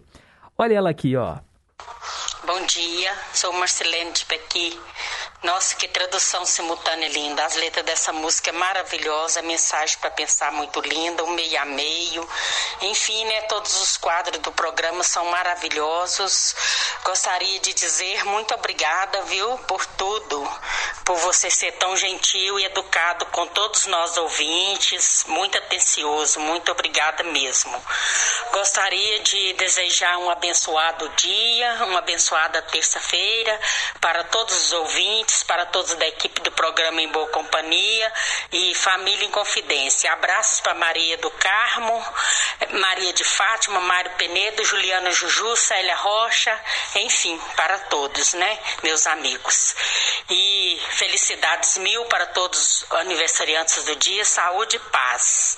Olha 0.56 0.74
ela 0.74 0.90
aqui, 0.90 1.16
ó. 1.16 1.38
Bom 2.46 2.66
dia, 2.66 3.12
sou 3.34 3.52
Marcelene 3.52 4.12
Pequi. 4.26 4.72
Nossa, 5.42 5.74
que 5.74 5.88
tradução 5.88 6.46
simultânea 6.46 7.08
linda. 7.08 7.44
As 7.44 7.56
letras 7.56 7.84
dessa 7.84 8.12
música 8.12 8.50
é 8.50 8.52
maravilhosa, 8.52 9.42
mensagem 9.42 9.98
para 9.98 10.10
pensar 10.10 10.52
muito 10.52 10.80
linda, 10.80 11.24
um 11.24 11.30
meio 11.30 11.60
a 11.60 11.64
meio. 11.64 12.28
Enfim, 12.82 13.24
né, 13.24 13.42
todos 13.42 13.74
os 13.82 13.96
quadros 13.96 14.38
do 14.38 14.52
programa 14.52 15.02
são 15.02 15.24
maravilhosos. 15.24 16.54
Gostaria 17.02 17.58
de 17.58 17.74
dizer 17.74 18.24
muito 18.24 18.54
obrigada, 18.54 19.22
viu, 19.22 19.58
por 19.66 19.84
tudo. 19.84 20.48
por 21.04 21.16
você 21.16 21.50
ser 21.50 21.72
tão 21.72 21.96
gentil 21.96 22.60
e 22.60 22.64
educado 22.64 23.26
com 23.26 23.46
todos 23.48 23.86
nós 23.86 24.16
ouvintes, 24.16 25.24
muito 25.26 25.58
atencioso, 25.58 26.38
muito 26.38 26.70
obrigada 26.70 27.24
mesmo. 27.24 27.84
Gostaria 28.52 29.20
de 29.20 29.52
desejar 29.54 30.18
um 30.18 30.30
abençoado 30.30 31.08
dia, 31.16 31.84
uma 31.86 31.98
abençoada 31.98 32.62
terça-feira 32.62 33.60
para 34.00 34.24
todos 34.24 34.54
os 34.66 34.72
ouvintes, 34.72 35.31
para 35.44 35.64
todos 35.66 35.94
da 35.94 36.06
equipe 36.08 36.40
do 36.40 36.50
programa 36.52 37.00
Em 37.00 37.08
Boa 37.08 37.28
Companhia 37.28 38.12
e 38.52 38.74
Família 38.74 39.24
em 39.24 39.30
Confidência. 39.30 40.12
Abraços 40.12 40.60
para 40.60 40.74
Maria 40.74 41.16
do 41.18 41.30
Carmo, 41.30 42.04
Maria 42.72 43.12
de 43.12 43.22
Fátima, 43.22 43.80
Mário 43.80 44.10
Penedo, 44.18 44.64
Juliana 44.64 45.12
Juju, 45.12 45.56
Célia 45.56 45.94
Rocha, 45.94 46.60
enfim, 46.96 47.38
para 47.56 47.78
todos, 47.78 48.34
né, 48.34 48.58
meus 48.82 49.06
amigos. 49.06 49.74
E 50.28 50.80
felicidades 50.90 51.78
mil 51.78 52.04
para 52.06 52.26
todos 52.26 52.82
os 52.82 52.92
aniversariantes 52.98 53.84
do 53.84 53.96
dia, 53.96 54.24
saúde 54.24 54.76
e 54.76 54.90
paz. 54.90 55.56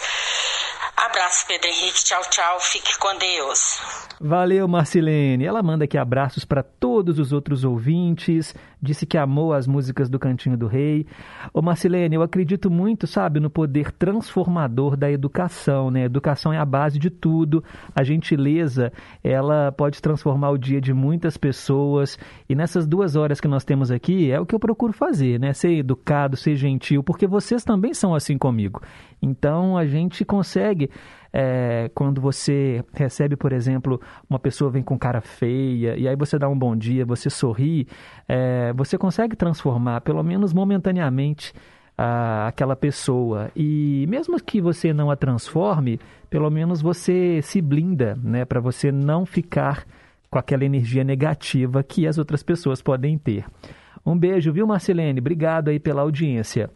Abraço, 0.97 1.47
Pedro 1.47 1.69
Henrique. 1.69 2.05
Tchau, 2.05 2.23
tchau. 2.31 2.61
Fique 2.61 2.97
com 2.99 3.17
Deus. 3.17 3.81
Valeu, 4.21 4.67
Marcilene. 4.69 5.45
Ela 5.45 5.63
manda 5.63 5.85
aqui 5.85 5.99
abraços 5.99 6.45
para 6.45 6.63
todos 6.63 7.19
os 7.19 7.33
outros 7.33 7.65
ouvintes. 7.65 8.55
Disse 8.85 9.06
que 9.06 9.16
amou 9.16 9.55
as 9.55 9.66
músicas 9.66 10.11
do 10.11 10.19
Cantinho 10.19 10.59
do 10.59 10.66
Rei. 10.66 11.06
Ô, 11.52 11.62
Marcilene, 11.62 12.15
eu 12.15 12.23
acredito 12.23 12.70
muito, 12.70 13.06
sabe, 13.06 13.40
no 13.40 13.48
poder 13.48 13.90
transformador 13.90 14.94
da 14.94 15.11
educação, 15.11 15.90
né? 15.90 16.05
educação 16.05 16.52
é 16.52 16.59
a 16.59 16.65
base 16.65 16.98
de 16.98 17.09
tudo. 17.09 17.65
A 17.94 18.05
gentileza, 18.05 18.93
ela 19.23 19.73
pode 19.73 20.02
transformar 20.02 20.51
o 20.51 20.59
dia 20.59 20.81
de 20.81 20.93
muitas 20.93 21.39
pessoas. 21.39 22.19
E 22.47 22.55
nessas 22.55 22.86
duas 22.86 23.16
horas 23.16 23.40
que 23.40 23.48
nós 23.48 23.65
temos 23.65 23.90
aqui, 23.90 24.31
é 24.31 24.39
o 24.39 24.44
que 24.44 24.55
eu 24.55 24.61
procuro 24.61 24.93
fazer, 24.93 25.40
né? 25.40 25.55
Ser 25.55 25.73
educado, 25.78 26.36
ser 26.36 26.55
gentil, 26.55 27.02
porque 27.02 27.27
vocês 27.27 27.65
também 27.65 27.94
são 27.94 28.15
assim 28.15 28.36
comigo. 28.36 28.82
Então, 29.23 29.78
a 29.78 29.86
gente 29.86 30.24
consegue 30.24 30.90
é, 31.36 31.90
quando 31.97 32.20
você 32.20 32.85
recebe, 32.93 33.35
por 33.35 33.52
exemplo, 33.52 34.01
uma 34.31 34.39
pessoa 34.39 34.70
vem 34.70 34.85
com 34.85 34.97
cara 34.97 35.20
feia 35.20 35.97
e 35.97 36.06
aí 36.06 36.15
você 36.15 36.39
dá 36.39 36.48
um 36.48 36.56
bom 36.56 36.77
dia, 36.77 37.05
você 37.05 37.28
sorri, 37.28 37.89
é, 38.28 38.73
você 38.73 38.97
consegue 38.97 39.35
transformar, 39.35 40.02
pelo 40.02 40.23
menos 40.23 40.52
momentaneamente, 40.52 41.52
a, 41.98 42.47
aquela 42.47 42.77
pessoa. 42.77 43.51
E 43.56 44.06
mesmo 44.09 44.40
que 44.40 44.61
você 44.61 44.93
não 44.93 45.11
a 45.11 45.16
transforme, 45.16 45.98
pelo 46.31 46.48
menos 46.51 46.81
você 46.81 47.40
se 47.43 47.61
blinda, 47.61 48.16
né, 48.23 48.44
para 48.44 48.61
você 48.61 48.93
não 48.93 49.27
ficar 49.27 49.85
com 50.31 50.39
aquela 50.39 50.65
energia 50.65 51.02
negativa 51.02 51.82
que 51.82 52.06
as 52.06 52.16
outras 52.16 52.44
pessoas 52.44 52.81
podem 52.81 53.19
ter. 53.19 53.44
Um 54.06 54.16
beijo, 54.16 54.52
viu, 54.52 54.69
Marcelene? 54.69 55.19
Obrigado 55.19 55.69
aí 55.69 55.81
pela 55.81 56.02
audiência. 56.02 56.70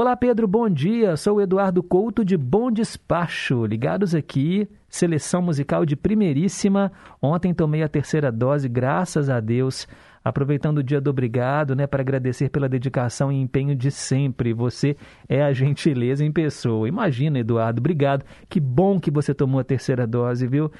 Olá, 0.00 0.16
Pedro, 0.16 0.46
bom 0.46 0.70
dia. 0.70 1.16
Sou 1.16 1.38
o 1.38 1.40
Eduardo 1.40 1.82
Couto 1.82 2.24
de 2.24 2.36
Bom 2.36 2.70
Despacho. 2.70 3.66
Ligados 3.66 4.14
aqui, 4.14 4.68
seleção 4.88 5.42
musical 5.42 5.84
de 5.84 5.96
primeiríssima. 5.96 6.92
Ontem 7.20 7.52
tomei 7.52 7.82
a 7.82 7.88
terceira 7.88 8.30
dose, 8.30 8.68
graças 8.68 9.28
a 9.28 9.40
Deus. 9.40 9.88
Aproveitando 10.22 10.78
o 10.78 10.82
dia 10.84 11.00
do 11.00 11.10
obrigado, 11.10 11.74
né, 11.74 11.84
para 11.84 12.00
agradecer 12.00 12.48
pela 12.48 12.68
dedicação 12.68 13.32
e 13.32 13.40
empenho 13.40 13.74
de 13.74 13.90
sempre. 13.90 14.52
Você 14.52 14.96
é 15.28 15.42
a 15.42 15.52
gentileza 15.52 16.24
em 16.24 16.30
pessoa. 16.30 16.88
Imagina, 16.88 17.40
Eduardo, 17.40 17.80
obrigado. 17.80 18.24
Que 18.48 18.60
bom 18.60 19.00
que 19.00 19.10
você 19.10 19.34
tomou 19.34 19.58
a 19.58 19.64
terceira 19.64 20.06
dose, 20.06 20.46
viu? 20.46 20.70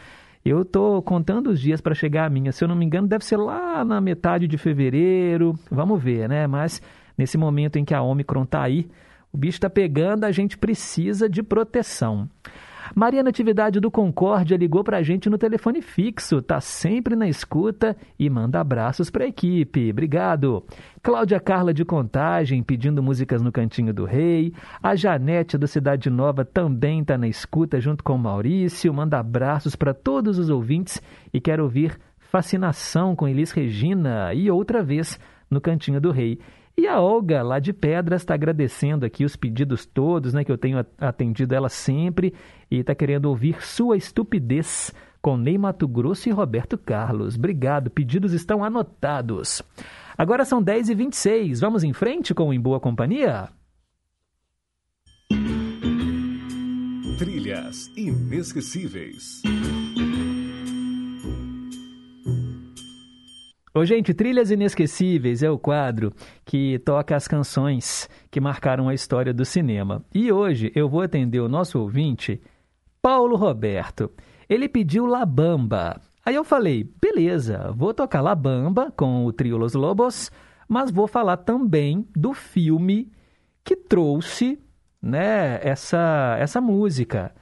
Eu 0.45 0.65
tô 0.65 1.03
contando 1.03 1.49
os 1.51 1.61
dias 1.61 1.81
para 1.81 1.93
chegar 1.93 2.27
a 2.27 2.31
minha. 2.31 2.53
Se 2.53 2.63
eu 2.63 2.69
não 2.69 2.77
me 2.77 2.85
engano, 2.85 3.09
deve 3.09 3.25
ser 3.25 3.37
lá 3.37 3.85
na 3.85 4.01
metade 4.01 4.47
de 4.47 4.57
fevereiro. 4.57 5.59
Vamos 5.69 6.01
ver, 6.01 6.29
né? 6.29 6.47
Mas 6.47 6.81
nesse 7.17 7.37
momento 7.37 7.81
em 7.81 7.85
que 7.85 7.93
a 7.93 8.01
Omicron 8.01 8.45
está 8.45 8.63
aí, 8.63 8.89
o 9.33 9.37
bicho 9.37 9.57
está 9.57 9.71
pegando, 9.71 10.25
a 10.25 10.33
gente 10.33 10.57
precisa 10.57 11.29
de 11.29 11.43
proteção. 11.43 12.29
Maria 12.95 13.23
Natividade 13.23 13.81
do 13.81 13.91
Concórdia 13.91 14.57
ligou 14.57 14.83
para 14.83 14.99
a 14.99 15.03
gente 15.03 15.29
no 15.29 15.37
telefone 15.37 15.83
fixo, 15.83 16.41
tá 16.41 16.61
sempre 16.61 17.15
na 17.15 17.29
escuta 17.29 17.97
e 18.19 18.29
manda 18.31 18.61
abraços 18.61 19.11
para 19.11 19.25
a 19.25 19.29
equipe. 19.29 19.91
Obrigado. 19.91 20.65
Cláudia 21.03 21.39
Carla 21.39 21.75
de 21.75 21.85
Contagem 21.85 22.63
pedindo 22.63 23.03
músicas 23.03 23.43
no 23.43 23.53
Cantinho 23.53 23.93
do 23.93 24.05
Rei. 24.05 24.53
A 24.83 24.97
Janete 24.97 25.59
da 25.59 25.67
Cidade 25.67 26.09
Nova 26.09 26.45
também 26.45 27.01
está 27.01 27.19
na 27.19 27.29
escuta 27.29 27.81
junto 27.81 28.03
com 28.03 28.15
o 28.15 28.19
Maurício. 28.19 28.93
Manda 28.93 29.19
abraços 29.19 29.77
para 29.77 29.93
todos 29.93 30.39
os 30.39 30.49
ouvintes 30.49 31.03
e 31.33 31.41
quer 31.41 31.61
ouvir 31.61 31.99
Fascinação 32.19 33.17
com 33.17 33.29
Elis 33.29 33.53
Regina 33.53 34.35
e 34.35 34.51
outra 34.51 34.83
vez 34.83 35.19
no 35.51 35.61
Cantinho 35.61 36.01
do 36.01 36.11
Rei. 36.11 36.39
E 36.79 36.87
a 36.87 37.01
Olga, 37.01 37.43
lá 37.43 37.59
de 37.59 37.73
Pedras, 37.73 38.23
está 38.23 38.35
agradecendo 38.35 39.05
aqui 39.05 39.25
os 39.25 39.35
pedidos 39.35 39.85
todos, 39.85 40.33
né? 40.33 40.45
Que 40.45 40.53
eu 40.53 40.57
tenho 40.57 40.87
atendido 40.97 41.53
ela 41.53 41.69
sempre 41.69 42.33
e 42.71 42.77
está 42.77 42.95
querendo 42.95 43.25
ouvir 43.25 43.61
Sua 43.67 43.97
Estupidez 43.97 44.95
com 45.21 45.37
Ney 45.37 45.59
Mato 45.59 45.89
Grosso 45.89 46.29
e 46.29 46.33
Roberto 46.33 46.79
Carlos. 46.79 47.35
Obrigado, 47.35 47.91
pedidos 47.91 48.33
estão 48.33 48.63
anotados. 48.63 49.61
Agora 50.17 50.45
são 50.45 50.63
10h26, 50.63 51.59
vamos 51.61 51.83
em 51.83 51.93
frente 51.93 52.33
com 52.33 52.47
o 52.47 52.53
Em 52.55 52.61
Boa 52.61 52.79
Companhia? 52.79 53.49
Trilhas 57.19 57.89
inesquecíveis. 57.97 59.43
Ô, 63.79 63.85
gente, 63.85 64.13
Trilhas 64.13 64.51
Inesquecíveis 64.51 65.41
é 65.41 65.49
o 65.49 65.57
quadro 65.57 66.13
que 66.45 66.81
toca 66.81 67.15
as 67.15 67.29
canções 67.29 68.11
que 68.29 68.41
marcaram 68.41 68.89
a 68.89 68.95
história 68.95 69.33
do 69.33 69.45
cinema. 69.45 70.05
E 70.13 70.33
hoje 70.33 70.73
eu 70.75 70.89
vou 70.89 71.01
atender 71.01 71.39
o 71.39 71.49
nosso 71.49 71.79
ouvinte, 71.79 72.43
Paulo 73.01 73.37
Roberto. 73.37 74.11
Ele 74.49 74.69
pediu 74.69 75.07
La 75.07 75.25
Bamba. 75.25 76.01
Aí 76.27 76.35
eu 76.35 76.43
falei, 76.43 76.93
beleza, 77.01 77.71
vou 77.73 77.95
tocar 77.95 78.21
La 78.21 78.35
Bamba 78.35 78.93
com 78.97 79.25
o 79.25 79.33
trio 79.33 79.57
Los 79.57 79.75
Lobos, 79.75 80.29
mas 80.69 80.91
vou 80.91 81.07
falar 81.07 81.37
também 81.37 82.05
do 82.17 82.35
filme 82.35 83.13
que 83.63 83.77
trouxe 83.77 84.59
né, 85.01 85.61
essa, 85.63 86.37
essa 86.41 86.61
música. 86.61 87.33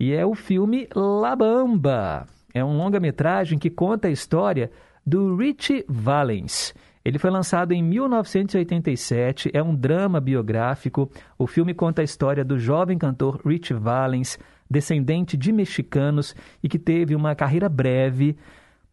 E 0.00 0.14
é 0.14 0.24
o 0.24 0.34
filme 0.34 0.88
La 0.94 1.36
Bamba. 1.36 2.26
É 2.54 2.64
um 2.64 2.74
longa-metragem 2.74 3.58
que 3.58 3.68
conta 3.68 4.08
a 4.08 4.10
história 4.10 4.70
do 5.06 5.36
Richie 5.36 5.84
Valens. 5.88 6.74
Ele 7.04 7.18
foi 7.18 7.30
lançado 7.30 7.72
em 7.72 7.82
1987, 7.82 9.50
é 9.52 9.62
um 9.62 9.74
drama 9.74 10.20
biográfico. 10.20 11.10
O 11.38 11.46
filme 11.46 11.74
conta 11.74 12.00
a 12.00 12.04
história 12.04 12.44
do 12.44 12.58
jovem 12.58 12.96
cantor 12.96 13.40
Richie 13.44 13.74
Valens, 13.74 14.38
descendente 14.70 15.36
de 15.36 15.52
mexicanos 15.52 16.34
e 16.62 16.68
que 16.68 16.78
teve 16.78 17.14
uma 17.14 17.34
carreira 17.34 17.68
breve 17.68 18.36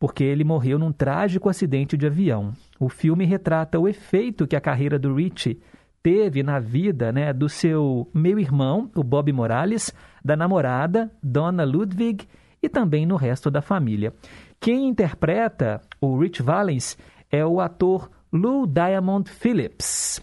porque 0.02 0.24
ele 0.24 0.44
morreu 0.44 0.80
num 0.80 0.92
trágico 0.92 1.48
acidente 1.48 1.96
de 1.96 2.08
avião. 2.08 2.54
O 2.80 2.90
filme 2.90 3.24
retrata 3.24 3.80
o 3.80 3.88
efeito 3.88 4.48
que 4.48 4.56
a 4.56 4.62
carreira 4.62 4.98
do 4.98 5.14
Richie 5.14 5.62
teve 6.02 6.42
na 6.42 6.60
vida 6.60 7.12
né, 7.12 7.32
do 7.32 7.48
seu 7.48 8.10
meio-irmão, 8.12 8.90
o 8.96 9.04
Bob 9.04 9.32
Morales, 9.32 9.94
da 10.26 10.36
namorada, 10.36 11.12
Donna 11.22 11.64
Ludwig, 11.64 12.28
e 12.64 12.68
também 12.68 13.06
no 13.06 13.16
resto 13.16 13.52
da 13.52 13.62
família. 13.62 14.12
Quem 14.64 14.88
interpreta 14.88 15.82
o 16.00 16.20
Rich 16.20 16.44
Valens 16.44 16.96
é 17.32 17.44
o 17.44 17.60
ator 17.60 18.12
Lou 18.32 18.68
Diamond 18.68 19.28
Phillips. 19.28 20.22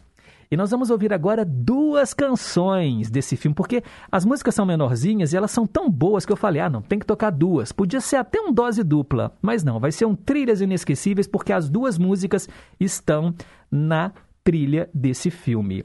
E 0.48 0.56
nós 0.56 0.70
vamos 0.70 0.90
ouvir 0.90 1.12
agora 1.12 1.44
duas 1.44 2.14
canções 2.14 3.10
desse 3.10 3.36
filme, 3.36 3.52
porque 3.52 3.82
as 4.12 4.24
músicas 4.24 4.54
são 4.54 4.64
menorzinhas 4.64 5.32
e 5.32 5.36
elas 5.36 5.50
são 5.50 5.66
tão 5.66 5.90
boas 5.90 6.24
que 6.24 6.30
eu 6.30 6.36
falei: 6.36 6.62
ah, 6.62 6.70
não, 6.70 6.80
tem 6.80 7.00
que 7.00 7.04
tocar 7.04 7.30
duas. 7.30 7.72
Podia 7.72 8.00
ser 8.00 8.14
até 8.14 8.40
um 8.40 8.52
dose 8.52 8.84
dupla, 8.84 9.36
mas 9.42 9.64
não, 9.64 9.80
vai 9.80 9.90
ser 9.90 10.04
um 10.04 10.14
Trilhas 10.14 10.60
Inesquecíveis, 10.60 11.26
porque 11.26 11.52
as 11.52 11.68
duas 11.68 11.98
músicas 11.98 12.48
estão 12.78 13.34
na 13.68 14.12
trilha 14.44 14.88
desse 14.94 15.32
filme. 15.32 15.84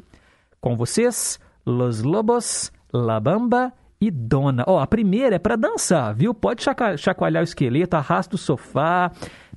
Com 0.61 0.77
vocês, 0.77 1.39
Los 1.65 2.03
Lobos, 2.03 2.71
La 2.93 3.19
Bamba 3.19 3.73
e 4.07 4.11
Dona. 4.11 4.65
Ó, 4.67 4.79
a 4.79 4.87
primeira 4.87 5.37
é 5.37 5.39
para 5.39 5.55
dançar, 5.55 6.13
viu? 6.13 6.33
Pode 6.33 6.63
chacoalhar 6.97 7.41
o 7.41 7.45
esqueleto, 7.45 7.95
arrasta 7.95 8.35
o 8.35 8.37
sofá, 8.37 9.11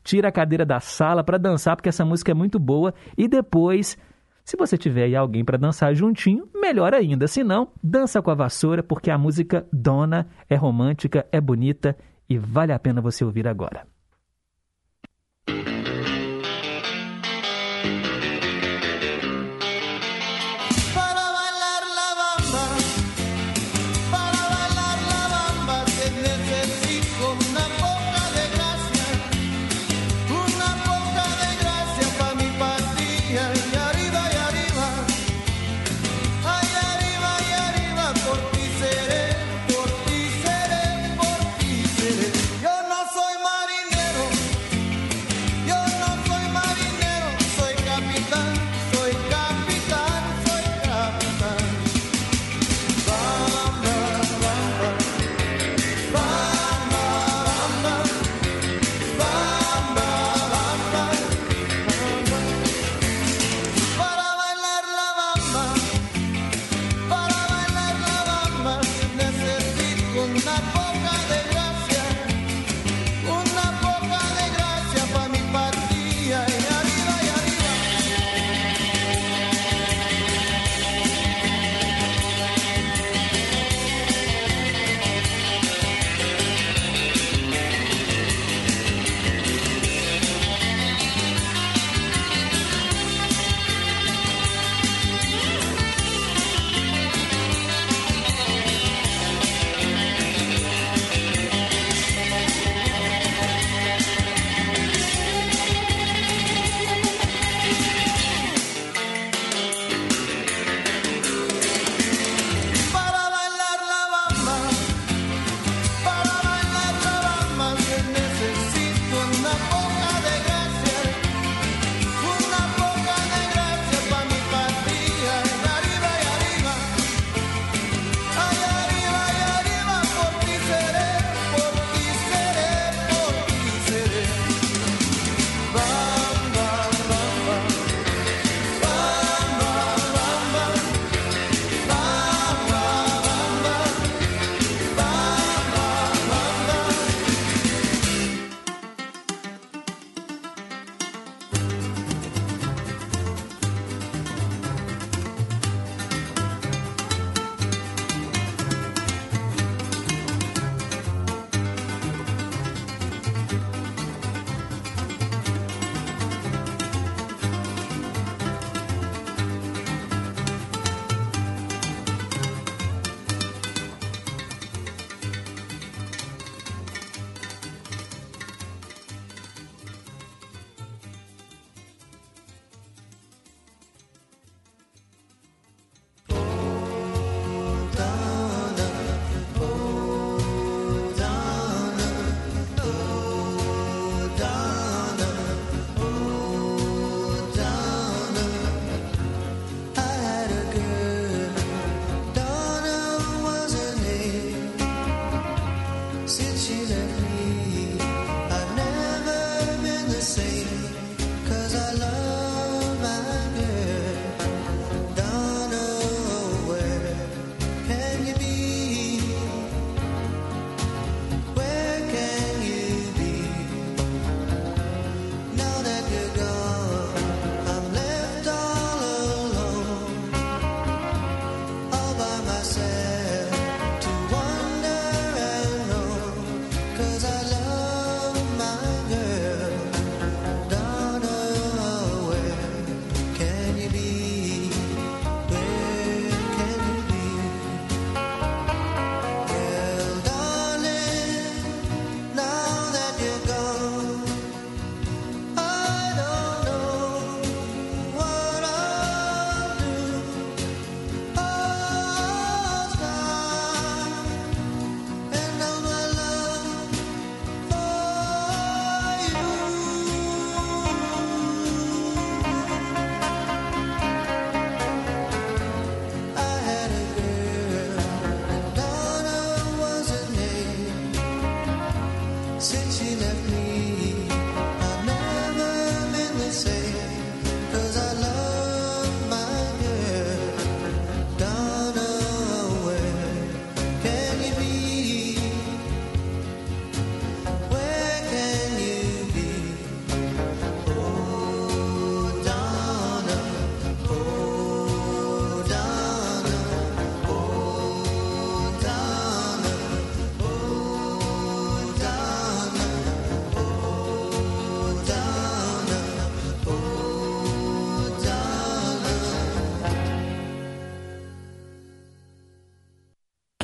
tira 0.05 0.29
a 0.29 0.33
cadeira 0.33 0.65
da 0.65 0.79
sala 0.79 1.25
para 1.25 1.37
dançar, 1.37 1.75
porque 1.75 1.89
essa 1.89 2.05
música 2.05 2.31
é 2.31 2.35
muito 2.35 2.59
boa. 2.59 2.95
E 3.19 3.27
depois, 3.27 3.99
se 4.45 4.57
você 4.57 4.79
tiver 4.79 5.05
aí 5.05 5.17
alguém 5.17 5.45
para 5.45 5.59
dançar 5.59 5.93
juntinho, 5.95 6.49
melhor 6.55 6.95
ainda. 6.95 7.27
Se 7.27 7.43
não, 7.43 7.69
dança 7.83 8.23
com 8.23 8.31
a 8.31 8.35
vassoura, 8.35 8.85
porque 8.85 9.11
a 9.11 9.19
música 9.19 9.67
Dona 9.73 10.29
é 10.49 10.55
romântica, 10.55 11.27
é 11.33 11.41
bonita 11.41 11.97
e 12.29 12.39
vale 12.39 12.73
a 12.73 12.79
pena 12.79 13.01
você 13.01 13.25
ouvir 13.25 13.49
agora. 13.49 13.85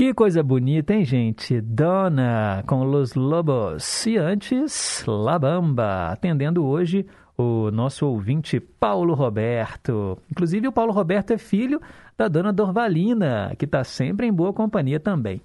Que 0.02 0.12
coisa 0.12 0.42
bonita, 0.42 0.92
hein, 0.92 1.04
gente? 1.04 1.60
Dona 1.60 2.64
com 2.66 2.82
Los 2.82 3.14
Lobos. 3.14 4.04
E 4.04 4.16
antes, 4.16 5.04
La 5.06 5.38
Bamba, 5.38 6.08
atendendo 6.08 6.66
hoje 6.66 7.06
o 7.38 7.70
nosso 7.70 8.08
ouvinte 8.08 8.58
Paulo 8.58 9.14
Roberto. 9.14 10.18
Inclusive, 10.28 10.66
o 10.66 10.72
Paulo 10.72 10.92
Roberto 10.92 11.30
é 11.30 11.38
filho 11.38 11.80
da 12.18 12.26
dona 12.26 12.52
Dorvalina, 12.52 13.54
que 13.56 13.64
está 13.64 13.84
sempre 13.84 14.26
em 14.26 14.32
boa 14.32 14.52
companhia 14.52 14.98
também. 14.98 15.40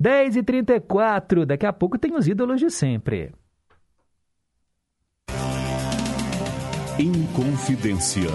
10h34, 0.00 1.44
daqui 1.44 1.66
a 1.66 1.72
pouco 1.72 1.98
tem 1.98 2.14
os 2.14 2.28
ídolos 2.28 2.60
de 2.60 2.70
sempre. 2.70 3.32
Inconfidência. 7.00 8.30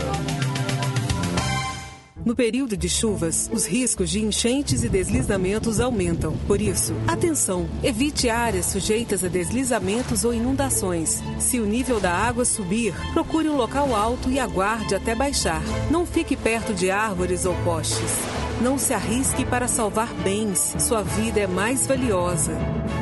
No 2.28 2.36
período 2.36 2.76
de 2.76 2.90
chuvas, 2.90 3.50
os 3.54 3.66
riscos 3.66 4.10
de 4.10 4.20
enchentes 4.22 4.84
e 4.84 4.90
deslizamentos 4.90 5.80
aumentam. 5.80 6.36
Por 6.46 6.60
isso, 6.60 6.94
atenção! 7.08 7.70
Evite 7.82 8.30
áreas 8.30 8.66
sujeitas 8.66 9.24
a 9.24 9.30
deslizamentos 9.30 10.26
ou 10.26 10.34
inundações. 10.34 11.24
Se 11.40 11.58
o 11.58 11.66
nível 11.66 12.02
da 12.02 12.12
água 12.12 12.44
subir, 12.44 12.94
procure 13.14 13.48
um 13.48 13.56
local 13.56 13.96
alto 13.96 14.30
e 14.30 14.40
aguarde 14.40 14.94
até 14.94 15.16
baixar. 15.16 15.62
Não 15.90 16.06
fique 16.06 16.36
perto 16.36 16.74
de 16.74 16.92
árvores 16.92 17.46
ou 17.46 17.56
postes. 17.64 18.12
Não 18.62 18.78
se 18.78 18.94
arrisque 18.94 19.46
para 19.46 19.70
salvar 19.70 20.14
bens. 20.16 20.76
Sua 20.80 21.04
vida 21.04 21.40
é 21.40 21.48
mais 21.48 21.88
valiosa. 21.88 22.52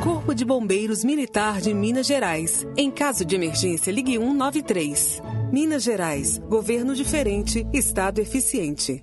Corpo 0.04 0.36
de 0.36 0.44
Bombeiros 0.44 1.02
Militar 1.02 1.60
de 1.60 1.74
Minas 1.74 2.06
Gerais. 2.06 2.64
Em 2.76 2.92
caso 2.92 3.24
de 3.24 3.34
emergência, 3.34 3.90
ligue 3.90 4.16
193. 4.18 5.20
Minas 5.52 5.84
Gerais. 5.84 6.38
Governo 6.48 6.94
diferente, 6.94 7.66
Estado 7.72 8.20
eficiente. 8.20 9.02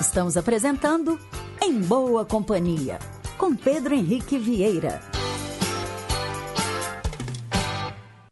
Estamos 0.00 0.38
apresentando 0.38 1.20
Em 1.62 1.78
Boa 1.78 2.24
Companhia, 2.24 2.98
com 3.36 3.54
Pedro 3.54 3.94
Henrique 3.94 4.38
Vieira. 4.38 4.98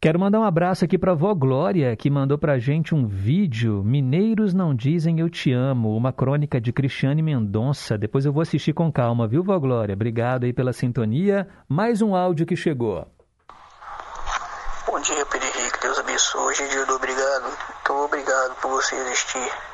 Quero 0.01 0.19
mandar 0.19 0.39
um 0.39 0.43
abraço 0.43 0.83
aqui 0.83 0.97
para 0.97 1.11
a 1.11 1.15
vó 1.15 1.31
Glória, 1.35 1.95
que 1.95 2.09
mandou 2.09 2.39
para 2.39 2.53
a 2.53 2.57
gente 2.57 2.95
um 2.95 3.05
vídeo, 3.05 3.83
Mineiros 3.83 4.51
Não 4.51 4.73
Dizem 4.73 5.19
Eu 5.19 5.29
Te 5.29 5.51
Amo, 5.51 5.95
uma 5.95 6.11
crônica 6.11 6.59
de 6.59 6.73
Cristiane 6.73 7.21
Mendonça. 7.21 7.99
Depois 7.99 8.25
eu 8.25 8.33
vou 8.33 8.41
assistir 8.41 8.73
com 8.73 8.91
calma, 8.91 9.27
viu, 9.27 9.43
vó 9.43 9.59
Glória? 9.59 9.93
Obrigado 9.93 10.45
aí 10.45 10.53
pela 10.53 10.73
sintonia. 10.73 11.47
Mais 11.67 12.01
um 12.01 12.15
áudio 12.15 12.47
que 12.47 12.55
chegou. 12.55 13.05
Bom 14.87 14.99
dia, 15.01 15.23
Pedro 15.23 15.47
Henrique. 15.47 15.79
Deus 15.83 15.99
abençoe. 15.99 16.41
Hoje 16.41 16.63
é 16.63 16.67
dia 16.67 16.85
do 16.87 16.95
obrigado. 16.95 17.45
Então, 17.83 18.05
obrigado 18.05 18.55
por 18.59 18.71
você 18.71 18.95
existir. 18.95 19.68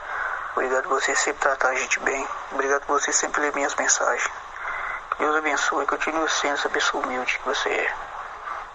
Obrigado 0.55 0.87
por 0.87 1.01
você 1.01 1.13
sempre 1.17 1.41
tratar 1.41 1.67
a 1.67 1.75
gente 1.75 1.99
bem. 1.99 2.25
Obrigado 2.53 2.85
por 2.85 2.97
você 3.01 3.11
sempre 3.11 3.41
ler 3.41 3.53
minhas 3.53 3.75
mensagens. 3.75 4.25
Que 5.11 5.17
Deus 5.17 5.35
abençoe 5.35 5.85
continue 5.85 6.29
sendo 6.29 6.53
essa 6.53 6.69
pessoa 6.69 7.03
humilde 7.03 7.37
que 7.37 7.45
você 7.45 7.67
é. 7.67 7.93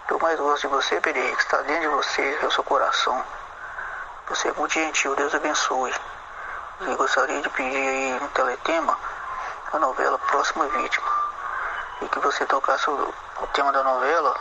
O 0.03 0.07
que 0.07 0.13
eu 0.13 0.19
mais 0.19 0.39
gosto 0.39 0.61
de 0.61 0.67
você, 0.67 1.01
Pedro 1.01 1.19
Henrique, 1.19 1.41
está 1.41 1.57
dentro 1.63 1.81
de 1.81 1.87
você, 1.87 2.37
é 2.39 2.45
o 2.45 2.51
seu 2.51 2.63
coração. 2.63 3.25
Você 4.29 4.49
é 4.49 4.53
muito 4.53 4.73
gentil, 4.75 5.15
Deus 5.15 5.33
abençoe. 5.33 5.91
Eu 6.81 6.97
gostaria 6.97 7.41
de 7.41 7.49
pedir 7.49 7.75
aí 7.75 8.19
no 8.19 8.27
teletema 8.27 8.95
a 9.73 9.79
novela 9.79 10.19
Próxima 10.19 10.67
Vítima. 10.67 11.09
E 12.01 12.07
que 12.09 12.19
você 12.19 12.45
tocasse 12.45 12.91
o, 12.91 13.13
o 13.41 13.47
tema 13.53 13.71
da 13.71 13.81
novela 13.81 14.39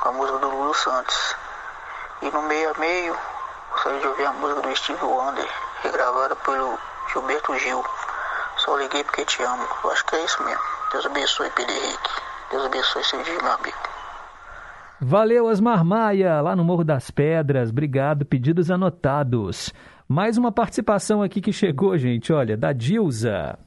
com 0.00 0.08
a 0.08 0.12
música 0.12 0.38
do 0.38 0.50
Lulu 0.50 0.74
Santos. 0.74 1.36
E 2.22 2.30
no 2.32 2.42
meio 2.42 2.72
a 2.74 2.78
meio, 2.80 3.16
gostaria 3.70 4.00
de 4.00 4.08
ouvir 4.08 4.26
a 4.26 4.32
música 4.32 4.60
do 4.62 4.76
Steve 4.76 5.04
Wonder, 5.04 5.48
regravada 5.82 6.36
pelo 6.36 6.78
Gilberto 7.12 7.58
Gil. 7.58 7.84
Só 8.58 8.76
liguei 8.76 9.02
porque 9.04 9.24
te 9.24 9.42
amo. 9.42 9.66
Eu 9.84 9.90
acho 9.90 10.04
que 10.06 10.16
é 10.16 10.24
isso 10.24 10.42
mesmo. 10.44 10.62
Deus 10.92 11.06
abençoe, 11.06 11.50
Pedro 11.50 11.74
Henrique. 11.74 12.10
Deus 12.50 12.64
abençoe 12.66 13.04
seu 13.04 13.22
dia, 13.22 13.38
meu 13.42 13.52
amigo. 13.52 13.78
Valeu, 15.00 15.48
Asmar 15.48 15.84
Maia, 15.84 16.40
lá 16.40 16.54
no 16.54 16.62
Morro 16.62 16.84
das 16.84 17.10
Pedras. 17.10 17.70
Obrigado, 17.70 18.24
pedidos 18.24 18.70
anotados. 18.70 19.72
Mais 20.06 20.38
uma 20.38 20.52
participação 20.52 21.22
aqui 21.22 21.40
que 21.40 21.52
chegou, 21.52 21.96
gente, 21.98 22.32
olha, 22.32 22.56
da 22.56 22.72
Dilza. 22.72 23.58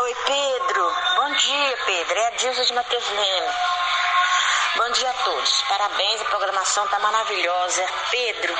Oi, 0.00 0.14
Pedro. 0.26 0.84
Bom 1.16 1.32
dia, 1.32 1.76
Pedro. 1.84 2.14
É 2.14 2.28
a 2.28 2.36
Dilza 2.36 2.64
de 2.64 2.72
Matheus 2.72 3.10
Leme. 3.10 3.52
Bom 4.76 4.92
dia 4.92 5.10
a 5.10 5.14
todos. 5.24 5.62
Parabéns, 5.68 6.20
a 6.20 6.24
programação 6.24 6.86
tá 6.88 6.98
maravilhosa. 7.00 7.82
Pedro, 8.10 8.54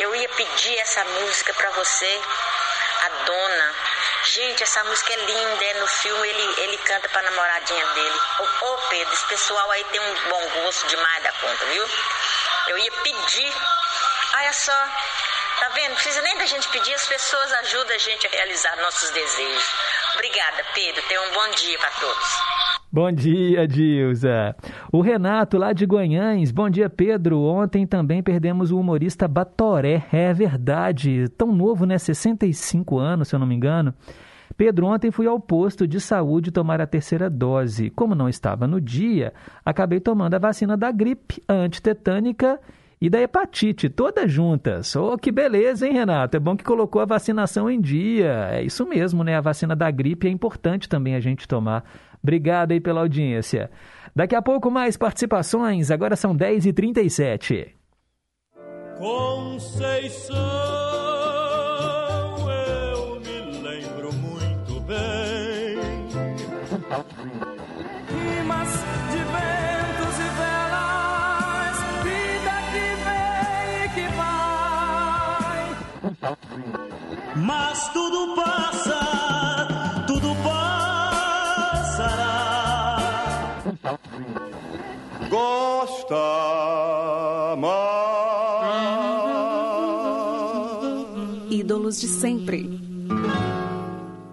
eu 0.00 0.16
ia 0.16 0.28
pedir 0.30 0.78
essa 0.78 1.04
música 1.04 1.52
para 1.54 1.70
você, 1.70 2.20
a 3.02 3.08
Dona. 3.24 3.74
Gente, 4.24 4.62
essa 4.62 4.82
música 4.84 5.12
é 5.12 5.16
linda, 5.16 5.64
é 5.64 5.74
no 5.74 5.86
filme 5.86 6.28
ele, 6.28 6.62
ele 6.62 6.78
canta 6.78 7.08
pra 7.08 7.22
namoradinha 7.22 7.86
dele. 7.86 8.20
Ô, 8.62 8.76
Pedro, 8.88 9.12
esse 9.12 9.26
pessoal 9.26 9.70
aí 9.70 9.84
tem 9.84 10.00
um 10.00 10.14
bom 10.28 10.48
gosto 10.62 10.86
demais 10.86 11.22
da 11.22 11.32
conta, 11.32 11.66
viu? 11.66 11.86
Eu 12.68 12.78
ia 12.78 12.92
pedir. 12.92 13.54
Olha 14.34 14.52
só, 14.52 14.88
tá 15.60 15.68
vendo? 15.74 15.90
Não 15.90 15.94
precisa 15.96 16.22
nem 16.22 16.36
da 16.38 16.46
gente 16.46 16.68
pedir, 16.68 16.94
as 16.94 17.06
pessoas 17.06 17.52
ajudam 17.52 17.94
a 17.94 17.98
gente 17.98 18.26
a 18.26 18.30
realizar 18.30 18.76
nossos 18.76 19.10
desejos. 19.10 19.64
Obrigada, 20.14 20.64
Pedro. 20.74 21.02
Tenha 21.02 21.22
um 21.22 21.30
bom 21.30 21.48
dia 21.50 21.78
para 21.78 21.90
todos. 21.92 22.59
Bom 22.92 23.12
dia, 23.12 23.68
Dilza. 23.68 24.56
O 24.92 25.00
Renato, 25.00 25.56
lá 25.56 25.72
de 25.72 25.84
Guanhães. 25.84 26.50
Bom 26.50 26.68
dia, 26.68 26.90
Pedro. 26.90 27.40
Ontem 27.40 27.86
também 27.86 28.20
perdemos 28.20 28.72
o 28.72 28.80
humorista 28.80 29.28
Batoré. 29.28 30.04
É 30.12 30.32
verdade. 30.32 31.28
Tão 31.38 31.54
novo, 31.54 31.86
né? 31.86 31.96
65 31.98 32.98
anos, 32.98 33.28
se 33.28 33.36
eu 33.36 33.38
não 33.38 33.46
me 33.46 33.54
engano. 33.54 33.94
Pedro, 34.56 34.86
ontem 34.86 35.12
fui 35.12 35.28
ao 35.28 35.38
posto 35.38 35.86
de 35.86 36.00
saúde 36.00 36.50
tomar 36.50 36.80
a 36.80 36.86
terceira 36.86 37.30
dose. 37.30 37.90
Como 37.90 38.12
não 38.16 38.28
estava 38.28 38.66
no 38.66 38.80
dia, 38.80 39.32
acabei 39.64 40.00
tomando 40.00 40.34
a 40.34 40.40
vacina 40.40 40.76
da 40.76 40.90
gripe, 40.90 41.40
antitetânica 41.48 42.58
e 43.00 43.08
da 43.08 43.20
hepatite, 43.20 43.88
todas 43.88 44.30
juntas. 44.30 44.94
Oh, 44.94 45.16
que 45.16 45.32
beleza, 45.32 45.86
hein, 45.86 45.94
Renato? 45.94 46.36
É 46.36 46.40
bom 46.40 46.54
que 46.56 46.64
colocou 46.64 47.00
a 47.00 47.06
vacinação 47.06 47.70
em 47.70 47.80
dia. 47.80 48.48
É 48.50 48.62
isso 48.62 48.84
mesmo, 48.84 49.24
né? 49.24 49.36
A 49.36 49.40
vacina 49.40 49.74
da 49.74 49.90
gripe 49.90 50.26
é 50.26 50.30
importante 50.30 50.88
também 50.88 51.14
a 51.14 51.20
gente 51.20 51.48
tomar. 51.48 51.84
Obrigado 52.22 52.72
aí 52.72 52.80
pela 52.80 53.00
audiência. 53.00 53.70
Daqui 54.14 54.34
a 54.34 54.42
pouco 54.42 54.70
mais 54.70 54.96
participações, 54.96 55.90
agora 55.90 56.16
são 56.16 56.36
10h37. 56.36 57.68
Conceição, 58.98 60.36
eu 62.50 63.20
me 63.20 63.40
lembro 63.62 64.12
muito 64.14 64.80
bem. 64.80 65.78
Rimas 68.10 68.72
de 69.10 69.18
ventos 69.18 70.16
e 70.18 70.28
velas, 70.36 71.76
vida 72.04 72.54
que 72.72 72.86
vem 73.06 73.84
e 73.84 73.88
que 73.94 74.06
vai. 74.16 75.60
Mas 77.36 77.88
tudo 77.92 78.34
passa, 78.34 78.98
Gosta 85.40 86.14
mais. 87.56 87.70
Ídolos 91.50 91.98
de 91.98 92.08
sempre. 92.08 92.78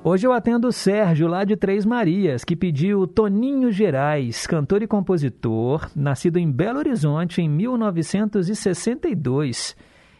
Hoje 0.03 0.27
eu 0.27 0.33
atendo 0.33 0.67
o 0.67 0.73
Sérgio, 0.73 1.29
lá 1.29 1.45
de 1.45 1.55
Três 1.55 1.85
Marias, 1.85 2.43
que 2.43 2.57
pediu 2.57 3.07
Toninho 3.07 3.71
Gerais, 3.71 4.45
cantor 4.45 4.81
e 4.81 4.87
compositor, 4.87 5.89
nascido 5.95 6.39
em 6.39 6.51
Belo 6.51 6.79
Horizonte 6.79 7.41
em 7.41 7.47
1962. 7.47 9.77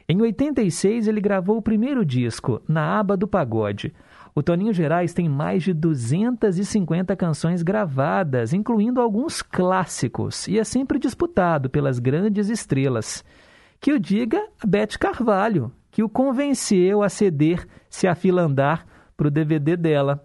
Em 0.08 0.22
86, 0.22 1.10
ele 1.10 1.20
gravou 1.20 1.58
o 1.58 1.62
primeiro 1.62 2.06
disco, 2.06 2.62
Na 2.66 2.98
Aba 2.98 3.18
do 3.18 3.28
Pagode. 3.28 3.94
O 4.38 4.44
Toninho 4.44 4.72
Gerais 4.72 5.16
tem 5.16 5.28
mais 5.28 5.64
de 5.64 5.74
250 5.74 7.16
canções 7.16 7.64
gravadas, 7.64 8.54
incluindo 8.54 9.02
alguns 9.02 9.42
clássicos, 9.42 10.48
e 10.48 10.60
é 10.60 10.64
sempre 10.64 11.00
disputado 11.00 11.72
pelas 11.72 11.98
grandes 11.98 12.48
estrelas. 12.48 13.26
Que 13.82 13.92
o 13.92 14.00
diga 14.00 14.40
a 14.62 14.68
Beth 14.68 14.96
Carvalho, 15.00 15.72
que 15.90 16.04
o 16.04 16.08
convenceu 16.08 17.02
a 17.02 17.10
ceder 17.10 17.68
Se 17.90 18.08
a 18.08 18.14
Fila 18.14 18.44
Andar 18.44 18.86
para 19.18 19.28
o 19.28 19.32
DVD 19.32 19.76
dela. 19.76 20.24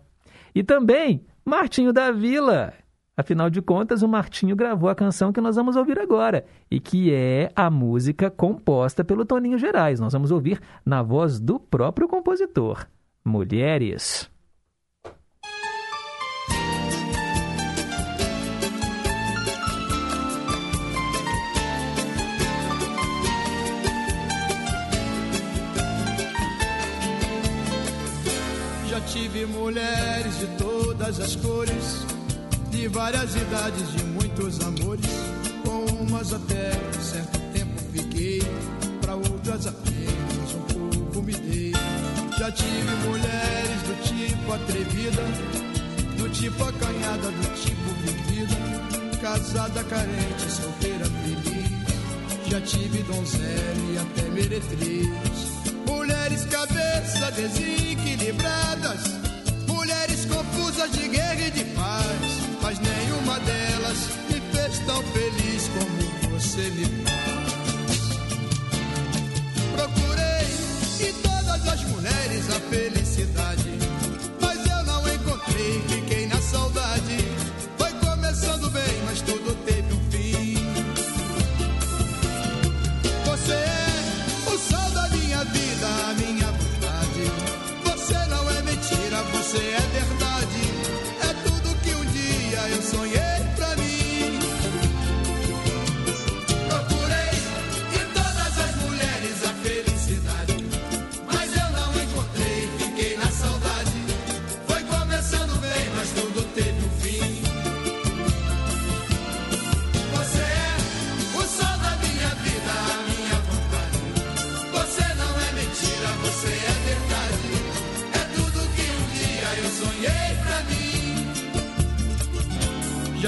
E 0.54 0.62
também 0.62 1.24
Martinho 1.42 1.90
da 1.90 2.12
Vila. 2.12 2.74
Afinal 3.16 3.48
de 3.48 3.62
contas, 3.62 4.02
o 4.02 4.08
Martinho 4.08 4.54
gravou 4.54 4.90
a 4.90 4.94
canção 4.94 5.32
que 5.32 5.40
nós 5.40 5.56
vamos 5.56 5.74
ouvir 5.74 5.98
agora 5.98 6.44
e 6.70 6.78
que 6.78 7.10
é 7.14 7.50
a 7.56 7.70
música 7.70 8.30
composta 8.30 9.02
pelo 9.02 9.24
Toninho 9.24 9.56
Gerais. 9.56 9.98
Nós 9.98 10.12
vamos 10.12 10.30
ouvir 10.30 10.60
na 10.84 11.02
voz 11.02 11.40
do 11.40 11.58
próprio 11.58 12.06
compositor. 12.06 12.86
Mulheres. 13.24 14.28
Já 28.88 29.00
tive 29.06 29.46
mulheres 29.46 30.38
de 30.40 30.46
todas 30.58 31.20
as 31.20 31.36
cores, 31.36 32.04
de 32.70 32.88
várias 32.88 33.36
idades, 33.36 33.92
de 33.92 34.04
muitos 34.04 34.60
amores. 34.60 35.06
Com 35.64 35.84
umas 36.02 36.32
até 36.32 36.72
certo 37.00 37.38
tempo 37.52 37.80
fiquei, 37.92 38.42
para 39.00 39.14
outras 39.14 39.68
apenas 39.68 40.54
um 40.54 40.90
pouco 40.90 41.22
me 41.22 41.32
dei. 41.34 41.71
Já 42.42 42.50
tive 42.50 42.90
mulheres 43.06 43.82
do 43.86 44.02
tipo 44.02 44.52
atrevida, 44.52 45.22
do 46.18 46.28
tipo 46.30 46.64
acanhada, 46.64 47.30
do 47.30 47.54
tipo 47.54 47.94
vivida, 48.02 49.20
casada, 49.20 49.84
carente, 49.84 50.50
solteira, 50.50 51.04
feliz. 51.04 52.50
Já 52.50 52.60
tive 52.62 53.04
donzela 53.04 53.92
e 53.92 53.96
até 53.96 54.28
meretriz. 54.30 55.08
Mulheres 55.86 56.44
cabeça 56.46 57.30
desequilibradas, 57.30 59.02
mulheres 59.68 60.24
confusas 60.24 60.90
de 60.90 61.08
guerra 61.10 61.46
e 61.46 61.50
de 61.52 61.64
paz, 61.76 62.40
mas 62.60 62.76
nenhuma 62.80 63.38
delas 63.38 63.98
me 64.28 64.40
fez 64.50 64.80
tão 64.80 65.00
feliz 65.00 65.70
como 65.78 66.30
você 66.32 66.70
me 66.70 66.86
faz. 67.04 67.11
Em 71.62 71.64
todas 71.64 71.68
as 71.68 71.84
mulheres 71.84 72.50
a 72.50 72.60
felicidade, 72.60 72.91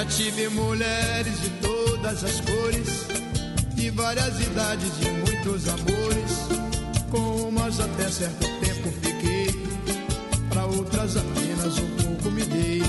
Já 0.04 0.10
tive 0.10 0.48
mulheres 0.50 1.40
de 1.40 1.48
todas 1.62 2.24
as 2.24 2.40
cores, 2.42 3.06
de 3.74 3.88
várias 3.88 4.38
idades, 4.38 4.98
de 4.98 5.10
muitos 5.10 5.66
amores. 5.66 7.08
Com 7.10 7.48
umas 7.48 7.80
até 7.80 8.10
certo 8.10 8.46
tempo 8.60 8.92
fiquei, 9.00 9.48
pra 10.50 10.66
outras 10.66 11.16
apenas 11.16 11.78
um 11.78 11.96
pouco 11.96 12.30
me 12.32 12.44
dei. 12.44 12.82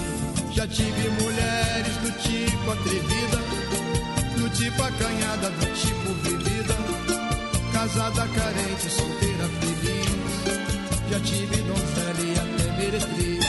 Já 0.51 0.67
tive 0.67 1.09
mulheres 1.21 1.95
do 2.03 2.11
tipo 2.21 2.71
atrevida, 2.71 3.37
do 4.37 4.49
tipo 4.49 4.83
acanhada, 4.83 5.49
do 5.51 5.73
tipo 5.73 6.13
vivida, 6.21 6.75
casada, 7.71 8.27
carente, 8.27 8.89
solteira, 8.89 9.47
feliz. 9.61 11.09
Já 11.09 11.19
tive 11.21 11.61
donzela 11.61 12.19
e 12.19 12.33
até 12.33 12.77
meretriz. 12.77 13.44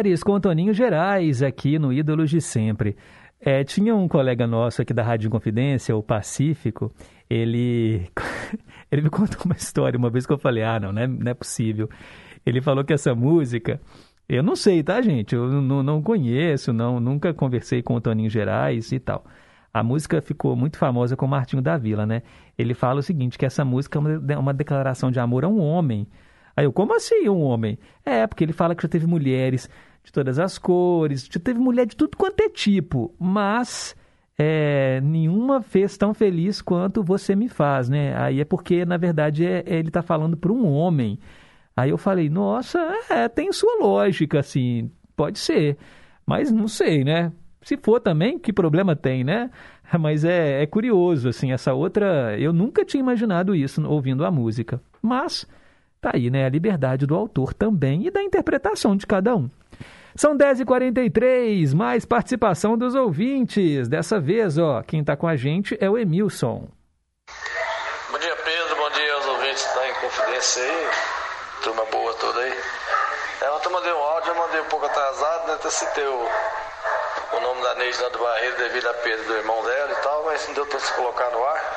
Mulheres 0.00 0.22
com 0.22 0.40
Toninho 0.40 0.72
Gerais 0.72 1.42
aqui 1.42 1.78
no 1.78 1.92
Ídolos 1.92 2.30
de 2.30 2.40
Sempre. 2.40 2.96
É, 3.38 3.62
tinha 3.64 3.94
um 3.94 4.08
colega 4.08 4.46
nosso 4.46 4.80
aqui 4.80 4.94
da 4.94 5.02
Rádio 5.02 5.28
Confidência, 5.28 5.94
o 5.94 6.02
Pacífico, 6.02 6.90
ele, 7.28 8.10
ele 8.90 9.02
me 9.02 9.10
contou 9.10 9.42
uma 9.44 9.54
história 9.54 9.98
uma 9.98 10.08
vez 10.08 10.24
que 10.24 10.32
eu 10.32 10.38
falei, 10.38 10.62
ah, 10.62 10.80
não, 10.80 10.90
não 10.90 11.02
é, 11.02 11.06
não 11.06 11.30
é 11.30 11.34
possível. 11.34 11.86
Ele 12.46 12.62
falou 12.62 12.82
que 12.82 12.94
essa 12.94 13.14
música, 13.14 13.78
eu 14.26 14.42
não 14.42 14.56
sei, 14.56 14.82
tá, 14.82 15.02
gente? 15.02 15.34
Eu 15.34 15.48
não, 15.60 15.82
não 15.82 16.00
conheço, 16.00 16.72
não, 16.72 16.98
nunca 16.98 17.34
conversei 17.34 17.82
com 17.82 17.94
o 17.94 18.00
Toninho 18.00 18.30
Gerais 18.30 18.92
e 18.92 18.98
tal. 18.98 19.26
A 19.70 19.82
música 19.82 20.22
ficou 20.22 20.56
muito 20.56 20.78
famosa 20.78 21.14
com 21.14 21.26
o 21.26 21.28
Martinho 21.28 21.60
da 21.60 21.76
Vila, 21.76 22.06
né? 22.06 22.22
Ele 22.56 22.72
fala 22.72 23.00
o 23.00 23.02
seguinte, 23.02 23.36
que 23.36 23.44
essa 23.44 23.66
música 23.66 24.00
é 24.30 24.38
uma 24.38 24.54
declaração 24.54 25.10
de 25.10 25.20
amor 25.20 25.44
a 25.44 25.48
um 25.48 25.60
homem. 25.60 26.06
Aí 26.56 26.64
eu, 26.64 26.72
como 26.72 26.94
assim 26.94 27.28
um 27.28 27.42
homem? 27.42 27.78
É, 28.02 28.26
porque 28.26 28.44
ele 28.44 28.54
fala 28.54 28.74
que 28.74 28.82
já 28.82 28.88
teve 28.88 29.06
mulheres 29.06 29.68
de 30.10 30.12
todas 30.12 30.38
as 30.40 30.58
cores, 30.58 31.28
teve 31.28 31.58
mulher 31.58 31.86
de 31.86 31.96
tudo 31.96 32.16
quanto 32.16 32.40
é 32.40 32.48
tipo, 32.48 33.14
mas 33.18 33.94
é, 34.36 35.00
nenhuma 35.00 35.62
fez 35.62 35.96
tão 35.96 36.12
feliz 36.12 36.60
quanto 36.60 37.02
você 37.02 37.36
me 37.36 37.48
faz, 37.48 37.88
né? 37.88 38.16
Aí 38.16 38.40
é 38.40 38.44
porque, 38.44 38.84
na 38.84 38.96
verdade, 38.96 39.46
é, 39.46 39.62
ele 39.66 39.88
está 39.88 40.02
falando 40.02 40.36
para 40.36 40.52
um 40.52 40.66
homem. 40.66 41.18
Aí 41.76 41.90
eu 41.90 41.98
falei, 41.98 42.28
nossa, 42.28 42.78
é, 43.08 43.28
tem 43.28 43.52
sua 43.52 43.78
lógica, 43.80 44.40
assim, 44.40 44.90
pode 45.16 45.38
ser, 45.38 45.78
mas 46.26 46.50
não 46.50 46.66
sei, 46.66 47.04
né? 47.04 47.32
Se 47.62 47.76
for 47.76 48.00
também, 48.00 48.38
que 48.38 48.52
problema 48.52 48.96
tem, 48.96 49.22
né? 49.22 49.50
Mas 50.00 50.24
é, 50.24 50.62
é 50.62 50.66
curioso, 50.66 51.28
assim, 51.28 51.52
essa 51.52 51.74
outra. 51.74 52.38
Eu 52.38 52.54
nunca 52.54 52.86
tinha 52.86 53.02
imaginado 53.02 53.54
isso 53.54 53.86
ouvindo 53.86 54.24
a 54.24 54.30
música. 54.30 54.80
Mas 55.02 55.46
tá 56.00 56.12
aí, 56.14 56.30
né? 56.30 56.46
A 56.46 56.48
liberdade 56.48 57.06
do 57.06 57.14
autor 57.14 57.52
também 57.52 58.06
e 58.06 58.10
da 58.10 58.22
interpretação 58.22 58.96
de 58.96 59.06
cada 59.06 59.36
um. 59.36 59.50
São 60.16 60.36
10h43, 60.36 61.74
mais 61.74 62.04
participação 62.04 62.76
dos 62.76 62.94
ouvintes. 62.94 63.88
Dessa 63.88 64.18
vez, 64.20 64.58
ó, 64.58 64.82
quem 64.82 65.04
tá 65.04 65.16
com 65.16 65.26
a 65.26 65.36
gente 65.36 65.76
é 65.80 65.88
o 65.88 65.96
Emilson. 65.96 66.68
Bom 68.10 68.18
dia, 68.18 68.36
Pedro. 68.36 68.76
Bom 68.76 68.90
dia 68.90 69.14
aos 69.14 69.26
ouvintes 69.26 69.64
da 69.74 69.88
Inconfidência 69.88 70.62
aí. 70.62 70.88
Turma 71.62 71.84
boa 71.86 72.12
toda 72.14 72.40
aí. 72.40 72.58
É, 73.40 73.46
eu 73.46 73.70
mandei 73.70 73.92
um 73.92 73.98
áudio, 73.98 74.30
eu 74.30 74.34
mandei 74.34 74.60
um 74.60 74.64
pouco 74.66 74.86
atrasado, 74.86 75.46
né? 75.46 75.54
Até 75.54 75.70
citei 75.70 76.04
o, 76.06 76.28
o 77.32 77.40
nome 77.40 77.62
da 77.62 77.74
Neide 77.76 78.00
lá 78.02 78.08
do 78.08 78.18
Barreiro 78.18 78.56
devido 78.56 78.86
à 78.88 78.94
perda 78.94 79.22
do 79.24 79.34
irmão 79.36 79.62
dela 79.64 79.92
e 79.92 80.02
tal, 80.02 80.24
mas 80.24 80.46
não 80.48 80.54
deu 80.54 80.66
pra 80.66 80.78
se 80.80 80.92
colocar 80.94 81.30
no 81.30 81.44
ar. 81.44 81.76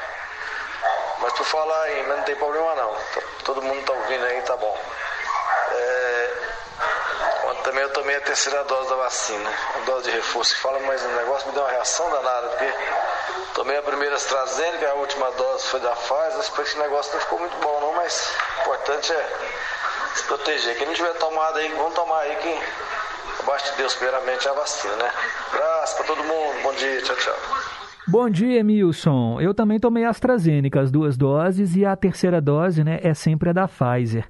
Mas 1.22 1.34
por 1.34 1.46
falar 1.46 1.82
aí, 1.84 2.04
mas 2.08 2.18
não 2.18 2.24
tem 2.26 2.36
problema 2.36 2.76
não. 2.76 2.92
Tá- 2.94 3.22
Todo 3.46 3.62
mundo 3.62 3.82
tá 3.86 3.94
ouvindo 3.94 4.26
aí, 4.26 4.42
tá 4.42 4.58
bom. 4.58 4.78
É, 5.72 6.34
ontem 7.46 7.64
também 7.64 7.84
eu 7.84 7.90
tomei 7.92 8.16
a 8.16 8.22
terceira 8.22 8.64
dose 8.64 8.90
da 8.90 8.96
vacina, 8.96 9.50
a 9.76 9.86
dose 9.86 10.10
de 10.10 10.16
reforço. 10.16 10.56
Fala, 10.62 10.80
mas 10.82 11.04
o 11.04 11.08
negócio 11.10 11.48
me 11.48 11.54
deu 11.54 11.64
uma 11.64 11.72
reação 11.72 12.10
danada, 12.10 12.48
porque 12.50 12.74
tomei 13.54 13.78
a 13.78 13.82
primeira 13.82 14.16
AstraZeneca, 14.16 14.90
a 14.90 14.94
última 14.96 15.32
dose 15.32 15.68
foi 15.68 15.80
da 15.80 15.92
Pfizer, 15.92 16.42
depois 16.42 16.68
esse 16.68 16.80
negócio 16.80 17.14
não 17.14 17.22
ficou 17.22 17.40
muito 17.40 17.56
bom 17.58 17.80
não, 17.82 17.94
mas 17.96 18.34
o 18.58 18.62
importante 18.62 19.14
é 19.14 19.30
se 20.16 20.24
proteger. 20.24 20.78
Quem 20.78 20.88
não 20.88 20.94
tiver 20.94 21.14
tomado 21.14 21.58
aí, 21.58 21.70
vamos 21.70 21.94
tomar 21.94 22.20
aí 22.20 22.36
que 22.38 22.60
abaixo 23.40 23.72
de 23.72 23.78
Deus, 23.78 23.96
primeiramente, 23.96 24.48
a 24.48 24.54
vacina, 24.54 24.96
né? 24.96 25.12
Abraço 25.52 25.96
pra 25.98 26.06
todo 26.06 26.24
mundo, 26.24 26.62
bom 26.64 26.74
dia, 26.74 27.02
tchau, 27.02 27.16
tchau. 27.16 27.36
Bom 28.06 28.30
dia, 28.30 28.60
Emilson. 28.60 29.40
Eu 29.40 29.54
também 29.54 29.80
tomei 29.80 30.04
AstraZeneca, 30.04 30.82
as 30.82 30.92
duas 30.92 31.16
doses, 31.16 31.76
e 31.76 31.86
a 31.86 31.96
terceira 31.96 32.42
dose, 32.42 32.84
né, 32.84 33.00
é 33.02 33.14
sempre 33.14 33.50
a 33.50 33.54
da 33.54 33.68
Pfizer. 33.68 34.28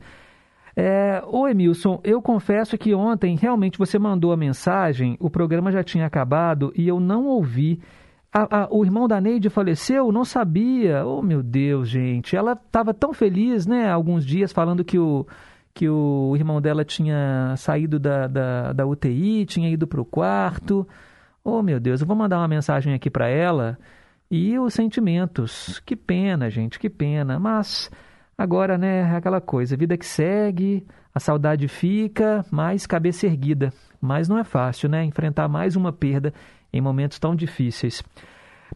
É, 0.76 1.22
ô 1.28 1.48
Emilson, 1.48 2.00
eu 2.04 2.22
confesso 2.22 2.78
que 2.78 2.94
ontem 2.96 3.36
realmente 3.36 3.78
você 3.78 4.00
mandou 4.00 4.32
a 4.32 4.38
mensagem, 4.38 5.16
o 5.20 5.30
programa 5.30 5.72
já 5.72 5.84
tinha 5.84 6.06
acabado 6.06 6.72
e 6.76 6.88
eu 6.88 7.00
não 7.00 7.26
ouvi. 7.26 7.80
A- 8.34 8.64
a- 8.64 8.68
o 8.72 8.84
irmão 8.84 9.08
da 9.08 9.22
Neide 9.22 9.50
faleceu? 9.50 10.12
Não 10.12 10.26
sabia. 10.26 11.06
Oh, 11.06 11.22
meu 11.22 11.44
Deus, 11.44 11.88
gente. 11.88 12.36
Ela 12.36 12.54
estava 12.54 12.92
tão 12.94 13.14
feliz, 13.14 13.68
né, 13.68 13.88
alguns 13.88 14.26
dias, 14.26 14.52
falando 14.52 14.84
que 14.84 14.98
o, 14.98 15.28
que 15.74 15.88
o 15.88 16.34
irmão 16.36 16.60
dela 16.60 16.84
tinha 16.84 17.54
saído 17.58 18.00
da, 18.00 18.26
da, 18.26 18.74
da 18.74 18.86
UTI, 18.88 19.46
tinha 19.46 19.70
ido 19.70 19.86
para 19.86 20.02
o 20.02 20.06
quarto. 20.06 20.88
Oh, 21.44 21.62
meu 21.62 21.80
Deus, 21.80 22.02
eu 22.02 22.08
vou 22.08 22.16
mandar 22.16 22.40
uma 22.40 22.48
mensagem 22.48 22.96
aqui 22.96 23.10
para 23.12 23.30
ela. 23.30 23.78
E 24.32 24.58
os 24.58 24.74
sentimentos. 24.74 25.80
Que 25.86 25.96
pena, 25.96 26.50
gente, 26.50 26.80
que 26.80 26.90
pena. 26.90 27.38
Mas 27.38 27.92
agora, 28.44 28.78
né, 28.78 29.04
aquela 29.16 29.40
coisa, 29.40 29.78
vida 29.78 29.98
que 29.98 30.06
segue, 30.06 30.86
a 31.16 31.20
saudade 31.20 31.70
fica, 31.70 32.46
mas 32.52 32.86
cabeça 32.86 33.26
erguida. 33.26 33.72
Mas 34.02 34.28
não 34.28 34.38
é 34.38 34.44
fácil, 34.44 34.90
né, 34.90 35.02
enfrentar 35.06 35.48
mais 35.48 35.78
uma 35.78 35.94
perda 35.94 36.34
em 36.74 36.82
momentos 36.82 37.18
tão 37.20 37.34
difíceis. 37.34 38.04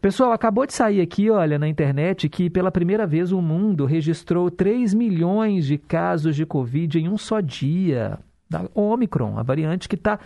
Pessoal, 0.00 0.32
acabou 0.32 0.64
de 0.64 0.72
sair 0.72 1.02
aqui, 1.02 1.28
olha, 1.28 1.58
na 1.58 1.68
internet, 1.68 2.30
que 2.30 2.48
pela 2.48 2.70
primeira 2.70 3.06
vez 3.06 3.30
o 3.30 3.42
mundo 3.42 3.84
registrou 3.84 4.50
3 4.50 4.94
milhões 4.94 5.66
de 5.66 5.76
casos 5.76 6.34
de 6.34 6.46
Covid 6.46 6.98
em 6.98 7.08
um 7.08 7.18
só 7.18 7.40
dia. 7.40 8.18
Da 8.48 8.64
Omicron, 8.74 9.38
a 9.38 9.42
variante 9.42 9.86
que 9.86 9.96
está 9.96 10.18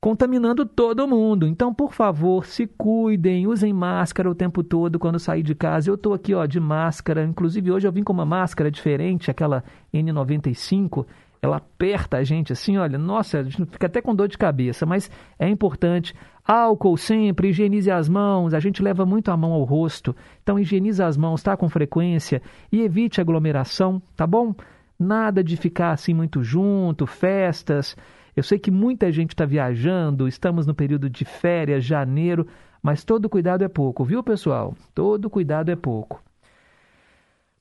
contaminando 0.00 0.64
todo 0.64 1.08
mundo. 1.08 1.46
Então, 1.46 1.74
por 1.74 1.92
favor, 1.92 2.46
se 2.46 2.66
cuidem, 2.66 3.46
usem 3.46 3.72
máscara 3.72 4.30
o 4.30 4.34
tempo 4.34 4.62
todo 4.62 4.98
quando 4.98 5.18
sair 5.18 5.42
de 5.42 5.54
casa. 5.54 5.90
Eu 5.90 5.94
estou 5.94 6.14
aqui, 6.14 6.34
ó, 6.34 6.46
de 6.46 6.60
máscara. 6.60 7.24
Inclusive, 7.24 7.72
hoje 7.72 7.86
eu 7.86 7.92
vim 7.92 8.04
com 8.04 8.12
uma 8.12 8.24
máscara 8.24 8.70
diferente, 8.70 9.30
aquela 9.30 9.64
N95. 9.92 11.04
Ela 11.40 11.58
aperta 11.58 12.16
a 12.16 12.24
gente 12.24 12.52
assim, 12.52 12.76
olha, 12.76 12.98
nossa, 12.98 13.38
a 13.38 13.42
gente 13.44 13.64
fica 13.66 13.86
até 13.86 14.00
com 14.00 14.14
dor 14.14 14.28
de 14.28 14.36
cabeça, 14.36 14.84
mas 14.84 15.10
é 15.38 15.48
importante. 15.48 16.14
Álcool 16.44 16.96
sempre, 16.96 17.48
higienize 17.48 17.90
as 17.90 18.08
mãos, 18.08 18.54
a 18.54 18.60
gente 18.60 18.82
leva 18.82 19.04
muito 19.06 19.30
a 19.30 19.36
mão 19.36 19.52
ao 19.52 19.62
rosto, 19.62 20.16
então 20.42 20.58
higienize 20.58 21.02
as 21.02 21.16
mãos, 21.16 21.42
tá? 21.42 21.56
Com 21.56 21.68
frequência 21.68 22.42
e 22.72 22.80
evite 22.80 23.20
aglomeração, 23.20 24.02
tá 24.16 24.26
bom? 24.26 24.54
Nada 24.98 25.44
de 25.44 25.56
ficar 25.56 25.92
assim 25.92 26.12
muito 26.12 26.42
junto, 26.42 27.06
festas. 27.06 27.96
Eu 28.38 28.42
sei 28.44 28.56
que 28.56 28.70
muita 28.70 29.10
gente 29.10 29.30
está 29.30 29.44
viajando, 29.44 30.28
estamos 30.28 30.64
no 30.64 30.72
período 30.72 31.10
de 31.10 31.24
férias, 31.24 31.84
janeiro, 31.84 32.46
mas 32.80 33.02
todo 33.02 33.28
cuidado 33.28 33.64
é 33.64 33.68
pouco, 33.68 34.04
viu, 34.04 34.22
pessoal? 34.22 34.76
Todo 34.94 35.28
cuidado 35.28 35.70
é 35.70 35.76
pouco. 35.76 36.22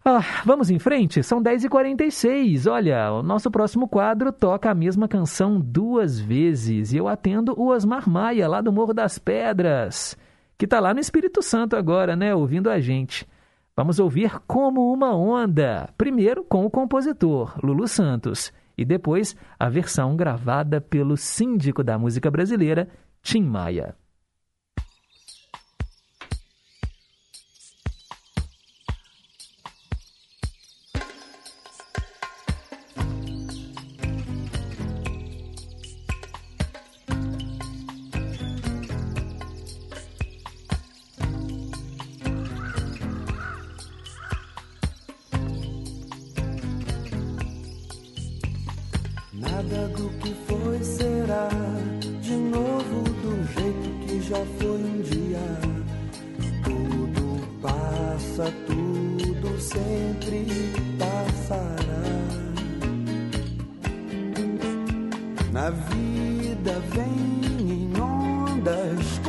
Ah, 0.06 0.44
vamos 0.45 0.70
em 0.70 0.78
frente? 0.78 1.24
São 1.24 1.41
10h46. 1.41 2.72
Olha, 2.72 3.12
o 3.12 3.24
nosso 3.24 3.49
próximo 3.49 3.88
quadro 3.88 4.32
toca 4.32 4.70
a 4.70 4.76
mesma 4.76 5.08
canção 5.08 5.60
duas 5.60 6.20
vezes. 6.20 6.94
E 6.94 6.98
eu 6.98 7.08
atendo 7.08 7.60
o 7.60 7.70
Osmar 7.70 8.08
Maia, 8.08 8.48
lá 8.48 8.62
do 8.62 8.72
Morro 8.72 8.94
das 8.94 9.18
Pedras, 9.18 10.16
que 10.58 10.66
está 10.66 10.80
lá 10.80 10.94
no 10.94 10.99
Espírito 10.99 11.41
Santo 11.41 11.76
agora, 11.76 12.16
né? 12.16 12.36
Ouvindo 12.36 12.70
a 12.70 12.80
gente. 12.80 13.28
Vamos 13.76 13.99
ouvir 13.99 14.40
Como 14.48 14.94
uma 14.94 15.14
Onda. 15.14 15.90
Primeiro 15.98 16.44
com 16.44 16.66
o 16.66 16.70
compositor, 16.70 17.60
Lulu 17.64 17.88
Santos. 17.88 18.54
E 18.78 18.86
depois 18.86 19.36
a 19.60 19.70
versão 19.70 20.16
gravada 20.16 20.80
pelo 20.80 21.18
síndico 21.18 21.84
da 21.84 21.98
música 21.98 22.30
brasileira, 22.30 22.88
Tim 23.22 23.41
Maia. 23.41 23.95
Na 65.68 65.72
vida 65.72 66.80
vem 66.94 67.91
em 67.91 68.02
ondas 68.02 69.19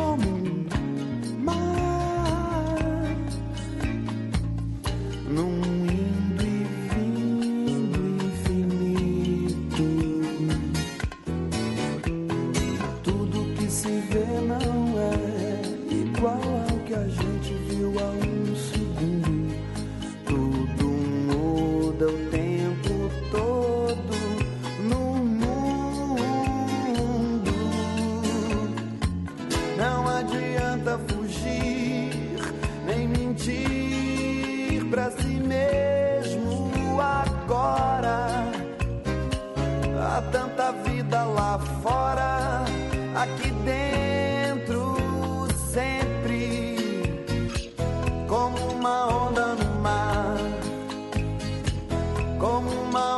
como 52.39 52.71
uma 52.71 53.18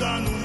Uma 0.00 0.37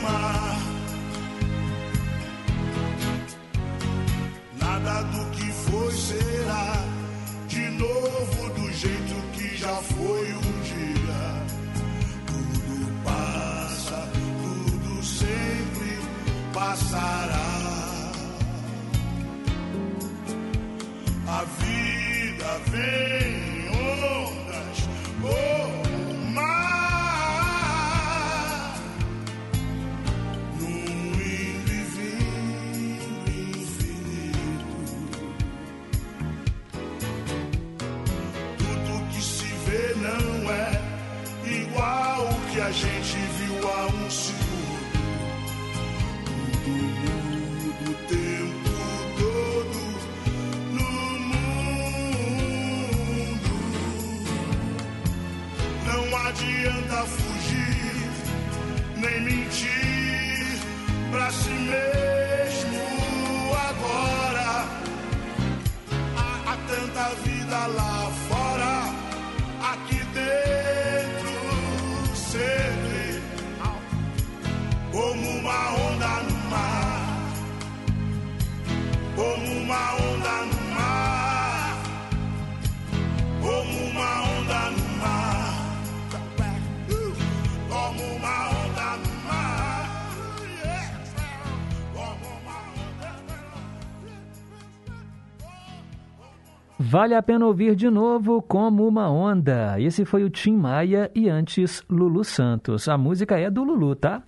Vale 96.94 97.15
a 97.15 97.24
pena 97.24 97.48
ouvir 97.48 97.76
de 97.76 97.90
novo 97.90 98.40
como 98.40 98.88
uma 98.88 99.10
onda. 99.10 99.82
Esse 99.82 100.06
foi 100.06 100.24
o 100.24 100.30
Tim 100.30 100.56
Maia 100.56 101.10
e 101.15 101.28
antes 101.28 101.84
Lulu 101.90 102.24
Santos. 102.24 102.88
A 102.88 102.95
música 102.95 103.36
é 103.36 103.49
do 103.49 103.64
Lulu, 103.64 103.95
tá? 103.95 104.22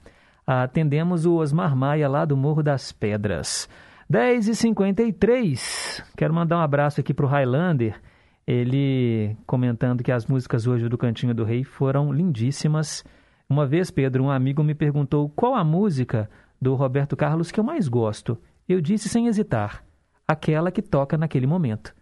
Atendemos 0.47 1.27
o 1.27 1.35
Osmar 1.35 1.75
Maia 1.75 2.09
lá 2.09 2.25
do 2.25 2.35
Morro 2.35 2.63
das 2.63 2.91
Pedras. 2.91 3.69
10h53. 4.11 6.03
Quero 6.17 6.33
mandar 6.33 6.57
um 6.57 6.61
abraço 6.61 6.99
aqui 6.99 7.13
pro 7.13 7.27
Highlander. 7.27 8.01
Ele 8.47 9.37
comentando 9.45 10.01
que 10.01 10.11
as 10.11 10.25
músicas 10.25 10.65
hoje 10.65 10.89
do 10.89 10.97
Cantinho 10.97 11.35
do 11.35 11.43
Rei 11.43 11.63
foram 11.63 12.11
lindíssimas. 12.11 13.03
Uma 13.47 13.67
vez, 13.67 13.91
Pedro, 13.91 14.23
um 14.23 14.31
amigo 14.31 14.63
me 14.63 14.73
perguntou 14.73 15.29
qual 15.35 15.53
a 15.53 15.63
música 15.63 16.27
do 16.59 16.73
Roberto 16.73 17.15
Carlos 17.15 17.51
que 17.51 17.59
eu 17.59 17.63
mais 17.63 17.87
gosto. 17.87 18.35
Eu 18.67 18.81
disse 18.81 19.07
sem 19.07 19.27
hesitar: 19.27 19.83
aquela 20.27 20.71
que 20.71 20.81
toca 20.81 21.15
naquele 21.15 21.45
momento. 21.45 21.93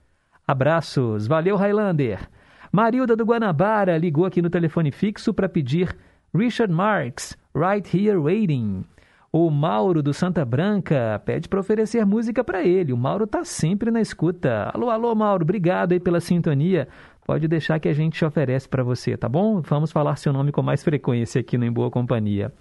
Abraços, 0.47 1.25
valeu 1.25 1.55
Highlander. 1.55 2.29
Marilda 2.71 3.15
do 3.15 3.23
Guanabara 3.23 3.97
ligou 3.97 4.25
aqui 4.25 4.41
no 4.41 4.49
telefone 4.49 4.91
fixo 4.91 5.33
para 5.33 5.47
pedir 5.47 5.95
Richard 6.35 6.73
Marx, 6.73 7.37
Right 7.55 7.95
Here 7.95 8.17
Waiting. 8.17 8.83
O 9.31 9.49
Mauro 9.49 10.03
do 10.03 10.13
Santa 10.13 10.43
Branca 10.43 11.21
pede 11.25 11.47
para 11.47 11.59
oferecer 11.59 12.05
música 12.05 12.43
para 12.43 12.63
ele. 12.63 12.91
O 12.91 12.97
Mauro 12.97 13.25
tá 13.25 13.43
sempre 13.43 13.89
na 13.89 14.01
escuta. 14.01 14.69
Alô, 14.73 14.89
alô, 14.89 15.15
Mauro, 15.15 15.43
obrigado 15.43 15.93
aí 15.93 15.99
pela 15.99 16.19
sintonia. 16.19 16.87
Pode 17.25 17.47
deixar 17.47 17.79
que 17.79 17.87
a 17.87 17.93
gente 17.93 18.17
te 18.17 18.25
oferece 18.25 18.67
para 18.67 18.83
você, 18.83 19.15
tá 19.15 19.29
bom? 19.29 19.61
Vamos 19.61 19.91
falar 19.91 20.17
seu 20.17 20.33
nome 20.33 20.51
com 20.51 20.61
mais 20.61 20.83
frequência 20.83 21.39
aqui 21.39 21.57
no 21.57 21.65
Em 21.65 21.71
Boa 21.71 21.89
Companhia. 21.89 22.51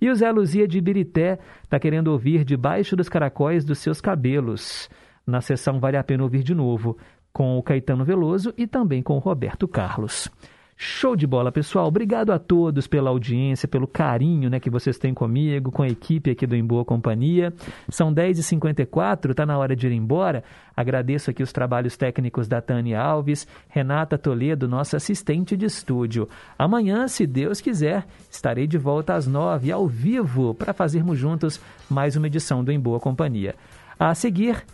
E 0.00 0.08
o 0.08 0.14
Zé 0.14 0.30
Luzia 0.30 0.68
de 0.68 0.78
Ibirité 0.78 1.38
tá 1.68 1.78
querendo 1.80 2.08
ouvir 2.08 2.44
Debaixo 2.44 2.94
dos 2.94 3.08
Caracóis 3.08 3.64
dos 3.64 3.78
Seus 3.78 4.00
Cabelos. 4.00 4.88
Na 5.26 5.40
sessão 5.40 5.80
Vale 5.80 5.96
a 5.96 6.04
Pena 6.04 6.22
Ouvir 6.22 6.42
de 6.42 6.54
Novo, 6.54 6.98
com 7.34 7.58
o 7.58 7.62
Caetano 7.62 8.04
Veloso 8.04 8.54
e 8.56 8.64
também 8.64 9.02
com 9.02 9.16
o 9.16 9.18
Roberto 9.18 9.66
Carlos. 9.66 10.30
Show 10.76 11.14
de 11.14 11.26
bola, 11.26 11.52
pessoal. 11.52 11.86
Obrigado 11.86 12.32
a 12.32 12.38
todos 12.38 12.86
pela 12.86 13.10
audiência, 13.10 13.68
pelo 13.68 13.86
carinho 13.86 14.50
né, 14.50 14.58
que 14.58 14.68
vocês 14.68 14.98
têm 14.98 15.14
comigo, 15.14 15.70
com 15.70 15.82
a 15.82 15.88
equipe 15.88 16.30
aqui 16.30 16.46
do 16.46 16.56
Em 16.56 16.64
Boa 16.64 16.84
Companhia. 16.84 17.52
São 17.88 18.12
10h54, 18.12 19.30
está 19.30 19.46
na 19.46 19.56
hora 19.56 19.76
de 19.76 19.86
ir 19.86 19.92
embora. 19.92 20.42
Agradeço 20.76 21.30
aqui 21.30 21.42
os 21.44 21.52
trabalhos 21.52 21.96
técnicos 21.96 22.48
da 22.48 22.60
Tânia 22.60 23.00
Alves, 23.00 23.46
Renata 23.68 24.18
Toledo, 24.18 24.68
nossa 24.68 24.96
assistente 24.96 25.56
de 25.56 25.66
estúdio. 25.66 26.28
Amanhã, 26.58 27.06
se 27.06 27.24
Deus 27.24 27.60
quiser, 27.60 28.04
estarei 28.28 28.66
de 28.66 28.76
volta 28.76 29.14
às 29.14 29.28
9 29.28 29.70
ao 29.70 29.86
vivo, 29.86 30.54
para 30.54 30.72
fazermos 30.72 31.18
juntos 31.18 31.60
mais 31.88 32.16
uma 32.16 32.26
edição 32.26 32.64
do 32.64 32.72
Em 32.72 32.80
Boa 32.80 32.98
Companhia. 32.98 33.54
A 33.98 34.12
seguir, 34.12 34.64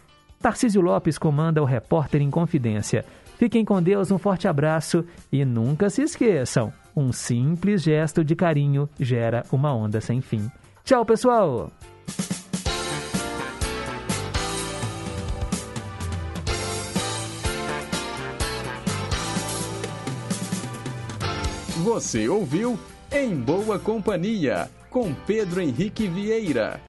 Tarcísio 0.40 0.80
Lopes 0.80 1.18
comanda 1.18 1.60
o 1.60 1.66
Repórter 1.66 2.22
em 2.22 2.30
Confidência. 2.30 3.04
Fiquem 3.36 3.62
com 3.62 3.82
Deus, 3.82 4.10
um 4.10 4.18
forte 4.18 4.48
abraço 4.48 5.04
e 5.30 5.44
nunca 5.44 5.90
se 5.90 6.02
esqueçam: 6.02 6.72
um 6.96 7.12
simples 7.12 7.82
gesto 7.82 8.24
de 8.24 8.34
carinho 8.34 8.88
gera 8.98 9.44
uma 9.52 9.74
onda 9.74 10.00
sem 10.00 10.22
fim. 10.22 10.50
Tchau, 10.82 11.04
pessoal! 11.04 11.70
Você 21.84 22.28
ouviu 22.28 22.78
Em 23.10 23.34
Boa 23.34 23.78
Companhia, 23.78 24.70
com 24.90 25.14
Pedro 25.26 25.60
Henrique 25.60 26.06
Vieira. 26.08 26.78